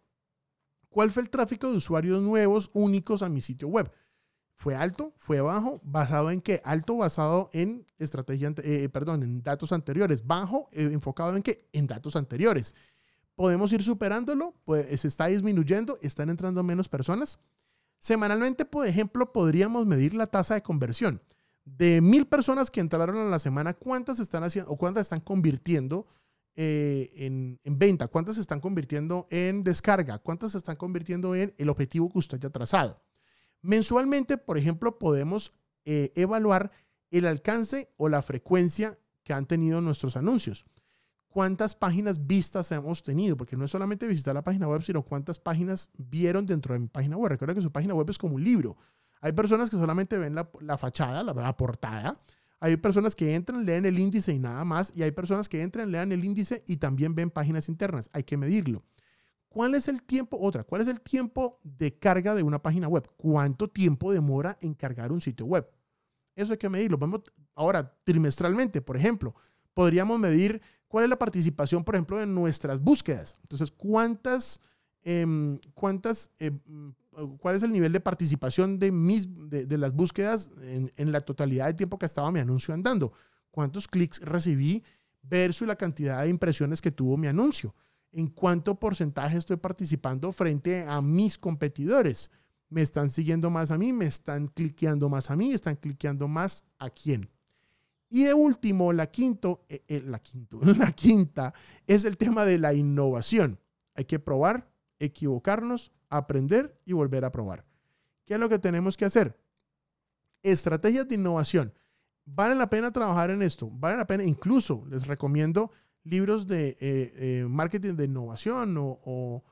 ¿Cuál 0.90 1.12
fue 1.12 1.22
el 1.22 1.30
tráfico 1.30 1.70
de 1.70 1.78
usuarios 1.78 2.24
nuevos 2.24 2.72
únicos 2.74 3.22
a 3.22 3.30
mi 3.30 3.42
sitio 3.42 3.68
web? 3.68 3.92
¿Fue 4.56 4.74
alto? 4.74 5.14
¿Fue 5.18 5.42
bajo? 5.42 5.80
¿Basado 5.84 6.32
en 6.32 6.42
qué? 6.42 6.62
Alto 6.64 6.98
basado 6.98 7.52
en 7.54 7.86
estrategia, 8.00 8.52
eh, 8.64 8.90
perdón, 8.90 9.22
en 9.22 9.44
datos 9.44 9.72
anteriores. 9.72 10.26
Bajo 10.26 10.70
eh, 10.72 10.90
enfocado 10.92 11.36
en 11.36 11.44
qué? 11.44 11.70
En 11.74 11.86
datos 11.86 12.16
anteriores. 12.16 12.74
¿Podemos 13.36 13.72
ir 13.72 13.84
superándolo? 13.84 14.56
Pues 14.66 15.00
se 15.02 15.08
está 15.08 15.28
disminuyendo, 15.28 16.00
están 16.02 16.30
entrando 16.30 16.64
menos 16.64 16.90
personas. 16.90 17.40
Semanalmente, 18.00 18.66
por 18.66 18.88
ejemplo, 18.88 19.32
podríamos 19.32 19.86
medir 19.86 20.16
la 20.16 20.26
tasa 20.26 20.56
de 20.56 20.64
conversión. 20.64 21.22
De 21.76 22.00
mil 22.00 22.28
personas 22.28 22.72
que 22.72 22.80
entraron 22.80 23.18
a 23.18 23.26
la 23.26 23.40
semana, 23.40 23.74
¿cuántas 23.74 24.20
están 24.20 24.44
haciendo 24.44 24.72
o 24.72 24.78
cuántas 24.78 25.02
están 25.02 25.20
convirtiendo 25.20 26.08
eh, 26.56 27.12
en, 27.18 27.60
en, 27.64 27.78
venta? 27.78 28.08
¿Cuántas 28.08 28.36
se 28.36 28.42
están 28.42 28.62
convirtiendo 28.62 29.28
en 29.30 29.66
descarga? 29.66 30.18
¿Cuántas 30.20 30.54
se 30.54 30.60
están 30.60 30.78
convirtiendo 30.78 31.36
en 31.36 31.54
el 31.58 31.68
objetivo 31.68 32.10
que 32.10 32.20
usted 32.20 32.38
haya 32.38 32.50
trazado? 32.50 33.02
Mensualmente, 33.62 34.38
por 34.38 34.58
ejemplo, 34.58 34.98
podemos 34.98 35.52
eh, 35.84 36.14
evaluar 36.16 36.72
el 37.12 37.26
alcance 37.26 37.94
o 37.98 38.08
la 38.08 38.22
frecuencia 38.22 38.98
que 39.24 39.34
han 39.34 39.46
tenido 39.46 39.82
nuestros 39.82 40.16
anuncios. 40.16 40.64
¿Cuántas 41.28 41.76
páginas 41.76 42.26
vistas 42.26 42.72
hemos 42.72 43.04
tenido? 43.04 43.36
Porque 43.36 43.58
no 43.58 43.66
es 43.66 43.72
solamente 43.72 44.08
visitar 44.08 44.34
la 44.34 44.42
página 44.42 44.70
web, 44.70 44.82
sino 44.84 45.04
cuántas 45.04 45.38
páginas 45.38 45.90
vieron 45.98 46.46
dentro 46.46 46.74
de 46.74 46.80
mi 46.80 46.88
página 46.88 47.18
web. 47.18 47.32
Recuerda 47.32 47.54
que 47.54 47.62
su 47.62 47.72
página 47.72 47.94
web 47.94 48.10
es 48.10 48.18
como 48.18 48.36
un 48.36 48.44
libro. 48.44 48.78
Hay 49.22 49.32
personas 49.32 49.70
que 49.70 49.78
solamente 49.78 50.18
ven 50.18 50.36
la, 50.36 50.78
fachada, 50.78 51.24
la, 51.24 51.58
portada. 51.58 52.20
Hay 52.60 52.78
personas 52.78 53.16
que 53.16 53.36
entran, 53.36 53.66
leen 53.66 53.86
el 53.86 54.00
índice 54.00 54.34
y 54.34 54.40
nada 54.40 54.64
más. 54.64 54.92
Y 54.96 55.04
hay 55.04 55.12
personas 55.12 55.50
que 55.50 55.62
entran, 55.62 55.92
lean 55.92 56.12
el 56.12 56.24
índice 56.24 56.64
y 56.68 56.78
también 56.78 57.16
ven 57.16 57.30
páginas 57.30 57.70
internas. 57.70 58.10
Hay 58.14 58.24
que 58.24 58.38
medirlo. 58.38 58.84
¿Cuál 59.50 59.76
es 59.76 59.88
el 59.88 60.04
tiempo? 60.04 60.38
Otra, 60.40 60.64
¿cuál 60.64 60.82
es 60.82 60.88
el 60.88 61.02
tiempo 61.02 61.60
de 61.64 61.98
carga 61.98 62.36
de 62.36 62.44
una 62.44 62.62
página 62.62 62.88
web? 62.88 63.10
¿Cuánto 63.18 63.70
tiempo 63.70 64.12
demora 64.12 64.58
en 64.62 64.74
cargar 64.74 65.12
un 65.12 65.22
sitio 65.22 65.46
web? 65.46 65.68
Eso 66.36 66.52
hay 66.52 66.60
que 66.60 66.70
medirlo. 66.70 66.98
Vamos 66.98 67.22
ahora 67.56 67.98
trimestralmente, 68.04 68.82
por 68.82 68.98
ejemplo. 68.98 69.34
Podríamos 69.74 70.20
medir 70.20 70.62
cuál 70.88 71.06
es 71.06 71.10
la 71.10 71.18
participación, 71.18 71.84
por 71.84 71.96
ejemplo, 71.96 72.22
en 72.22 72.36
nuestras 72.36 72.82
búsquedas. 72.82 73.36
Entonces, 73.42 73.72
¿cuántas, 73.72 74.62
em, 75.02 75.58
cuántas, 75.74 76.32
em, 76.38 76.60
cuál 77.40 77.56
es 77.56 77.64
el 77.64 77.72
nivel 77.72 77.92
de 77.92 78.00
participación 78.00 78.80
de, 78.80 78.92
mis, 78.92 79.28
de, 79.50 79.78
las 79.78 79.94
búsquedas 79.94 80.52
en, 80.62 81.12
la 81.12 81.22
totalidad 81.22 81.68
de 81.68 81.74
tiempo 81.74 81.98
que 81.98 82.06
estaba 82.06 82.32
mi 82.32 82.40
anuncio 82.40 82.74
andando? 82.74 83.12
¿Cuántos 83.52 83.88
clics 83.88 84.20
recibí 84.22 84.84
versus 85.22 85.68
la 85.68 85.76
cantidad 85.76 86.22
de 86.24 86.30
impresiones 86.30 86.82
que 86.82 86.92
tuvo 86.92 87.18
mi 87.18 87.28
anuncio? 87.28 87.76
en 88.12 88.28
cuánto 88.28 88.80
porcentaje 88.80 89.38
estoy 89.38 89.58
participando 89.58 90.32
frente 90.32 90.84
a 90.88 91.02
mis 91.02 91.38
competidores. 91.38 92.32
¿Me 92.70 92.82
están 92.82 93.10
siguiendo 93.10 93.50
más 93.50 93.70
a 93.72 93.78
mí? 93.78 93.94
¿Me 93.94 94.06
están 94.06 94.48
cliqueando 94.48 95.10
más 95.10 95.30
a 95.30 95.36
mí? 95.36 95.54
¿Están 95.54 95.76
cliqueando 95.76 96.28
más 96.28 96.64
a 96.80 96.90
quién? 96.90 97.30
Y 98.10 98.24
de 98.24 98.34
último, 98.34 98.94
la, 98.94 99.08
quinto, 99.08 99.66
eh, 99.70 99.84
eh, 99.88 100.02
la, 100.06 100.20
quinto, 100.20 100.60
la 100.78 100.92
quinta 100.92 101.54
es 101.86 102.06
el 102.06 102.18
tema 102.18 102.46
de 102.46 102.58
la 102.58 102.74
innovación. 102.74 103.60
Hay 103.94 104.06
que 104.06 104.20
probar, 104.20 104.70
equivocarnos, 105.00 105.92
aprender 106.10 106.80
y 106.86 106.94
volver 106.94 107.26
a 107.26 107.32
probar. 107.32 107.66
¿Qué 108.26 108.34
es 108.34 108.40
lo 108.40 108.50
que 108.50 108.60
tenemos 108.60 108.98
que 108.98 109.06
hacer? 109.06 109.40
Estrategias 110.44 111.08
de 111.08 111.16
innovación. 111.16 111.74
Vale 112.26 112.56
la 112.56 112.70
pena 112.70 112.92
trabajar 112.92 113.32
en 113.32 113.42
esto. 113.42 113.70
Vale 113.72 113.98
la 113.98 114.06
pena, 114.06 114.24
incluso 114.24 114.84
les 114.90 115.08
recomiendo 115.08 115.72
libros 116.04 116.48
de 116.48 116.70
eh, 116.70 116.78
eh, 116.82 117.46
marketing 117.48 117.96
de 117.96 118.06
innovación 118.06 118.76
o, 118.78 119.44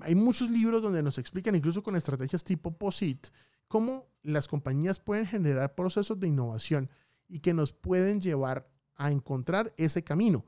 hay 0.00 0.14
muchos 0.14 0.50
libros 0.50 0.82
donde 0.82 1.02
nos 1.02 1.16
explican, 1.16 1.56
incluso 1.56 1.82
con 1.82 1.96
estrategias 1.96 2.44
tipo 2.44 2.76
POSIT, 2.76 3.28
cómo 3.66 4.06
las 4.22 4.48
compañías 4.48 4.98
pueden 4.98 5.24
generar 5.24 5.74
procesos 5.74 6.20
de 6.20 6.28
innovación 6.28 6.90
y 7.26 7.38
que 7.38 7.54
nos 7.54 7.72
pueden 7.72 8.20
llevar 8.20 8.68
a 8.96 9.10
encontrar 9.10 9.72
ese 9.78 10.04
camino, 10.04 10.44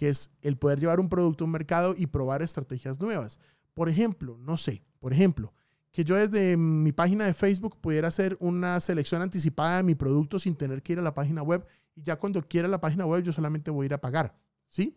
que 0.00 0.08
es 0.08 0.30
el 0.40 0.56
poder 0.56 0.80
llevar 0.80 0.98
un 0.98 1.10
producto 1.10 1.44
a 1.44 1.46
un 1.46 1.50
mercado 1.50 1.94
y 1.94 2.06
probar 2.06 2.40
estrategias 2.40 2.98
nuevas. 3.02 3.38
Por 3.74 3.90
ejemplo, 3.90 4.38
no 4.38 4.56
sé, 4.56 4.82
por 4.98 5.12
ejemplo, 5.12 5.52
que 5.92 6.06
yo 6.06 6.16
desde 6.16 6.56
mi 6.56 6.90
página 6.90 7.26
de 7.26 7.34
Facebook 7.34 7.76
pudiera 7.82 8.08
hacer 8.08 8.34
una 8.40 8.80
selección 8.80 9.20
anticipada 9.20 9.76
de 9.76 9.82
mi 9.82 9.94
producto 9.94 10.38
sin 10.38 10.56
tener 10.56 10.82
que 10.82 10.94
ir 10.94 11.00
a 11.00 11.02
la 11.02 11.12
página 11.12 11.42
web 11.42 11.66
y 11.94 12.02
ya 12.02 12.16
cuando 12.16 12.40
quiera 12.40 12.66
la 12.66 12.80
página 12.80 13.04
web 13.04 13.22
yo 13.22 13.30
solamente 13.30 13.70
voy 13.70 13.84
a 13.84 13.86
ir 13.88 13.92
a 13.92 14.00
pagar, 14.00 14.34
¿sí? 14.70 14.96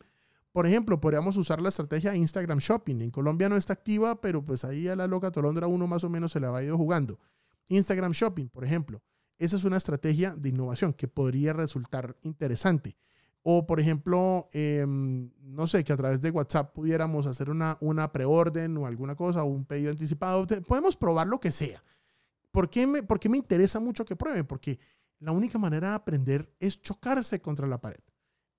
Por 0.53 0.65
ejemplo, 0.67 1.01
podríamos 1.01 1.35
usar 1.35 1.61
la 1.61 1.67
estrategia 1.67 2.15
Instagram 2.15 2.59
Shopping. 2.59 3.01
En 3.01 3.11
Colombia 3.11 3.49
no 3.49 3.57
está 3.57 3.73
activa, 3.73 4.21
pero 4.21 4.45
pues 4.45 4.63
ahí 4.63 4.87
a 4.87 4.95
la 4.95 5.07
loca 5.07 5.31
Tolondra 5.31 5.67
uno 5.67 5.85
más 5.85 6.05
o 6.05 6.09
menos 6.09 6.31
se 6.31 6.39
la 6.39 6.49
va 6.49 6.63
ido 6.63 6.77
jugando. 6.77 7.19
Instagram 7.67 8.13
Shopping, 8.13 8.47
por 8.47 8.63
ejemplo. 8.63 9.03
Esa 9.37 9.57
es 9.57 9.65
una 9.65 9.75
estrategia 9.75 10.33
de 10.33 10.47
innovación 10.47 10.93
que 10.93 11.09
podría 11.09 11.51
resultar 11.51 12.15
interesante. 12.21 12.95
O, 13.43 13.67
por 13.67 13.79
ejemplo, 13.79 14.49
em, 14.53 15.29
no 15.41 15.67
sé, 15.67 15.83
que 15.83 15.93
a 15.93 15.97
través 15.97 16.21
de 16.21 16.31
WhatsApp 16.31 16.73
pudiéramos 16.73 17.25
hacer 17.25 17.49
una, 17.49 17.77
una 17.81 18.11
preorden 18.11 18.77
o 18.77 18.87
alguna 18.87 19.15
cosa, 19.15 19.43
o 19.43 19.47
un 19.47 19.65
pedido 19.65 19.91
anticipado. 19.91 20.47
Podemos 20.65 20.95
probar 20.95 21.27
lo 21.27 21.39
que 21.39 21.51
sea. 21.51 21.83
¿Por 22.51 22.69
qué, 22.69 22.87
me, 22.87 23.03
¿Por 23.03 23.19
qué 23.19 23.29
me 23.29 23.37
interesa 23.37 23.79
mucho 23.79 24.05
que 24.05 24.15
pruebe? 24.15 24.43
Porque 24.43 24.79
la 25.19 25.31
única 25.31 25.57
manera 25.57 25.89
de 25.89 25.95
aprender 25.95 26.53
es 26.59 26.81
chocarse 26.81 27.41
contra 27.41 27.67
la 27.67 27.81
pared. 27.81 27.99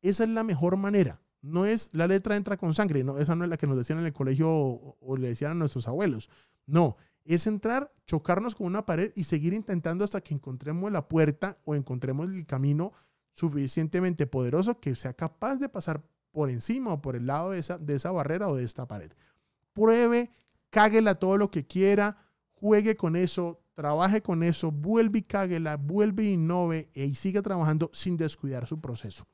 Esa 0.02 0.24
es 0.24 0.30
la 0.30 0.44
mejor 0.44 0.76
manera. 0.76 1.20
No 1.40 1.66
es 1.66 1.90
la 1.92 2.06
letra 2.06 2.36
entra 2.36 2.56
con 2.56 2.72
sangre, 2.72 3.04
no, 3.04 3.18
esa 3.18 3.34
no 3.36 3.44
es 3.44 3.50
la 3.50 3.58
que 3.58 3.66
nos 3.66 3.76
decían 3.76 3.98
en 3.98 4.06
el 4.06 4.14
colegio 4.14 4.48
o, 4.50 5.16
le 5.18 5.28
decían 5.28 5.52
a 5.52 5.54
nuestros 5.54 5.86
abuelos. 5.86 6.30
No, 6.64 6.96
es 7.24 7.46
entrar, 7.46 7.92
chocarnos 8.06 8.54
con 8.54 8.66
una 8.66 8.86
pared 8.86 9.12
y 9.14 9.24
seguir 9.24 9.52
intentando 9.52 10.04
hasta 10.04 10.22
que 10.22 10.32
encontremos 10.32 10.90
la 10.90 11.06
puerta 11.06 11.58
o 11.66 11.74
encontremos 11.74 12.32
el 12.32 12.46
camino 12.46 12.92
suficientemente 13.34 14.26
poderoso 14.26 14.80
que 14.80 14.94
sea 14.94 15.12
capaz 15.12 15.56
de 15.56 15.68
pasar 15.68 16.02
por 16.30 16.50
encima 16.50 16.92
o 16.92 17.02
por 17.02 17.16
el 17.16 17.26
lado 17.26 17.50
de 17.50 17.58
esa, 17.58 17.78
de 17.78 17.96
esa 17.96 18.10
barrera 18.10 18.48
o 18.48 18.56
de 18.56 18.64
esta 18.64 18.86
pared. 18.88 19.12
Pruebe, 19.72 20.30
cáguela 20.70 21.16
todo 21.16 21.36
lo 21.36 21.50
que 21.50 21.66
quiera, 21.66 22.16
juegue 22.52 22.96
con 22.96 23.16
eso, 23.16 23.60
trabaje 23.74 24.22
con 24.22 24.42
eso, 24.42 24.70
vuelve 24.70 25.18
y 25.18 25.22
cáguela, 25.22 25.76
vuelve 25.76 26.24
y 26.24 26.32
innove 26.34 26.88
y 26.94 27.14
siga 27.14 27.42
trabajando 27.42 27.90
sin 27.92 28.16
descuidar 28.16 28.66
su 28.66 28.80
proceso. 28.80 29.26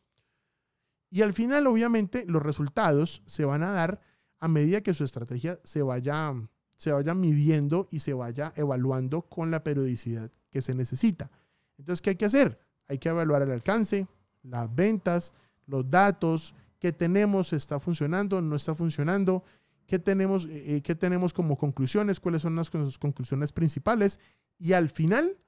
Y 1.11 1.23
al 1.23 1.33
final, 1.33 1.67
obviamente, 1.67 2.25
los 2.27 2.43
resultados 2.43 3.23
se 3.27 3.45
van 3.45 3.63
a 3.63 3.71
dar 3.71 4.01
a 4.39 4.49
medida 4.49 4.81
que 4.81 4.95
su 4.95 5.05
estrategia 5.05 5.61
se 5.65 5.83
vaya, 5.83 6.33
se 6.77 6.93
vaya 6.93 7.15
midiendo 7.15 7.89
y 7.91 8.01
se 8.01 8.15
vaya 8.15 8.53
evaluando 8.57 9.23
con 9.23 9.51
la 9.51 9.63
periodicidad 9.63 10.31
que 10.51 10.63
se 10.63 10.75
necesita. 10.75 11.31
Entonces, 11.77 12.01
¿qué 12.01 12.11
hay 12.11 12.17
que 12.17 12.25
hacer? 12.25 12.61
Hay 12.91 12.99
que 12.99 13.09
evaluar 13.09 13.43
el 13.43 13.53
alcance, 13.53 14.09
las 14.43 14.75
ventas, 14.75 15.33
los 15.67 15.89
datos, 15.89 16.57
qué 16.81 16.93
tenemos, 16.93 17.53
está 17.53 17.79
funcionando, 17.79 18.43
no 18.43 18.57
está 18.57 18.75
funcionando, 18.75 19.45
qué 19.87 20.01
tenemos, 20.01 20.47
eh, 20.47 20.77
eh, 20.77 20.83
qué 20.83 20.97
tenemos 20.97 21.33
como 21.33 21.57
conclusiones, 21.57 22.19
cuáles 22.19 22.43
son 22.43 22.57
las 22.57 22.69
conclusiones 22.69 23.53
principales 23.53 24.19
y 24.59 24.73
al 24.73 24.89
final, 24.89 25.39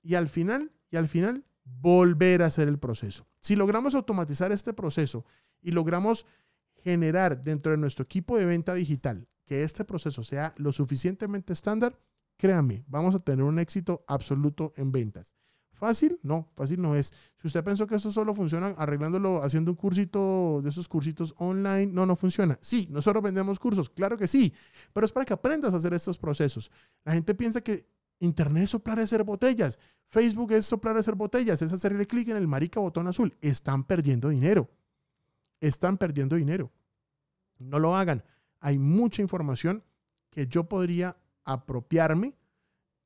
y 0.00 0.14
al 0.14 0.28
final, 0.28 0.70
y 0.92 0.96
al 0.96 1.08
final, 1.08 1.44
volver 1.64 2.40
a 2.42 2.46
hacer 2.46 2.68
el 2.68 2.78
proceso. 2.78 3.26
Si 3.40 3.56
logramos 3.56 3.96
automatizar 3.96 4.52
este 4.52 4.72
proceso 4.72 5.24
y 5.60 5.72
logramos 5.72 6.24
generar 6.84 7.42
dentro 7.42 7.72
de 7.72 7.78
nuestro 7.78 8.04
equipo 8.04 8.38
de 8.38 8.46
venta 8.46 8.74
digital 8.74 9.26
que 9.44 9.64
este 9.64 9.84
proceso 9.84 10.22
sea 10.22 10.54
lo 10.56 10.70
suficientemente 10.70 11.52
estándar, 11.52 11.98
créanme, 12.36 12.84
vamos 12.86 13.16
a 13.16 13.18
tener 13.18 13.44
un 13.44 13.58
éxito 13.58 14.04
absoluto 14.06 14.72
en 14.76 14.92
ventas. 14.92 15.34
¿Fácil? 15.72 16.20
No, 16.22 16.48
fácil 16.54 16.80
no 16.80 16.94
es. 16.94 17.12
Si 17.36 17.46
usted 17.46 17.64
pensó 17.64 17.86
que 17.86 17.96
esto 17.96 18.10
solo 18.10 18.34
funciona 18.34 18.68
arreglándolo, 18.78 19.42
haciendo 19.42 19.72
un 19.72 19.76
cursito 19.76 20.60
de 20.62 20.70
esos 20.70 20.86
cursitos 20.86 21.34
online, 21.38 21.86
no, 21.86 22.06
no 22.06 22.14
funciona. 22.14 22.58
Sí, 22.60 22.86
nosotros 22.90 23.22
vendemos 23.22 23.58
cursos, 23.58 23.90
claro 23.90 24.16
que 24.16 24.28
sí, 24.28 24.52
pero 24.92 25.04
es 25.04 25.12
para 25.12 25.24
que 25.26 25.32
aprendas 25.32 25.74
a 25.74 25.78
hacer 25.78 25.94
estos 25.94 26.18
procesos. 26.18 26.70
La 27.04 27.14
gente 27.14 27.34
piensa 27.34 27.60
que 27.60 27.86
Internet 28.20 28.64
es 28.64 28.70
soplar 28.70 28.98
y 28.98 29.02
hacer 29.02 29.24
botellas, 29.24 29.78
Facebook 30.06 30.52
es 30.52 30.66
soplar 30.66 30.94
y 30.96 30.98
hacer 31.00 31.14
botellas, 31.14 31.62
es 31.62 31.72
hacerle 31.72 32.06
clic 32.06 32.28
en 32.28 32.36
el 32.36 32.46
marica 32.46 32.78
botón 32.78 33.08
azul. 33.08 33.34
Están 33.40 33.84
perdiendo 33.84 34.28
dinero. 34.28 34.70
Están 35.58 35.96
perdiendo 35.96 36.36
dinero. 36.36 36.70
No 37.58 37.78
lo 37.78 37.96
hagan. 37.96 38.22
Hay 38.60 38.78
mucha 38.78 39.22
información 39.22 39.82
que 40.28 40.46
yo 40.46 40.68
podría 40.68 41.16
apropiarme 41.44 42.34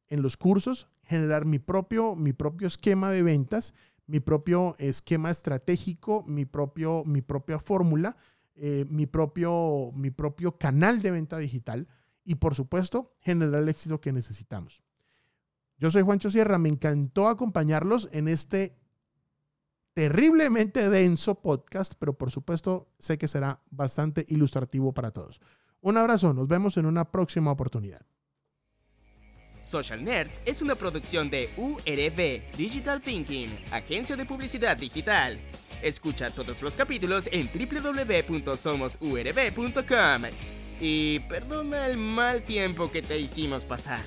en 0.09 0.23
los 0.23 0.37
cursos 0.37 0.89
generar 1.03 1.45
mi 1.45 1.59
propio, 1.59 2.17
mi 2.17 2.33
propio 2.33 2.69
esquema 2.69 3.11
de 3.11 3.23
ventas, 3.23 3.75
mi 4.07 4.21
propio 4.21 4.77
esquema 4.79 5.31
estratégico, 5.31 6.25
mi, 6.27 6.45
propio, 6.45 7.05
mi 7.05 7.23
propia 7.23 7.59
fórmula, 7.59 8.17
eh, 8.55 8.87
mi, 8.89 9.07
propio, 9.07 9.93
mi 9.95 10.11
propio 10.11 10.59
canal 10.59 11.03
de 11.03 11.11
venta 11.11 11.39
digital 11.39 11.89
y 12.25 12.37
por 12.37 12.55
supuesto 12.55 13.15
generar 13.21 13.63
el 13.63 13.69
éxito 13.69 14.01
que 14.01 14.13
necesitamos. 14.13 14.83
Yo 15.79 15.91
soy 15.91 16.03
Juancho 16.03 16.31
Sierra, 16.31 16.59
me 16.59 16.69
encantó 16.69 17.29
acompañarlos 17.29 18.09
en 18.13 18.29
este 18.29 18.79
terriblemente 19.93 20.89
denso 20.91 21.41
podcast, 21.41 21.95
pero 21.99 22.15
por 22.19 22.31
supuesto 22.31 22.89
sé 22.99 23.19
que 23.19 23.29
será 23.29 23.63
bastante 23.71 24.25
ilustrativo 24.29 24.93
para 24.93 25.11
todos. 25.11 25.41
Un 25.81 25.97
abrazo, 25.97 26.33
nos 26.33 26.49
vemos 26.49 26.77
en 26.77 26.87
una 26.87 27.11
próxima 27.11 27.51
oportunidad. 27.51 28.05
Social 29.67 30.03
Nerds 30.05 30.43
es 30.45 30.63
una 30.63 30.77
producción 30.77 31.29
de 31.29 31.51
URB 31.57 32.57
Digital 32.57 33.01
Thinking, 33.01 33.51
agencia 33.73 34.15
de 34.17 34.25
publicidad 34.25 34.77
digital. 34.77 35.41
Escucha 35.83 36.31
todos 36.31 36.63
los 36.63 36.77
capítulos 36.77 37.29
en 37.33 37.51
www.somosurb.com. 37.53 40.23
Y 40.81 41.19
perdona 41.21 41.87
el 41.89 41.97
mal 41.97 42.45
tiempo 42.45 42.93
que 42.93 43.01
te 43.03 43.19
hicimos 43.19 43.65
pasar. 43.65 44.05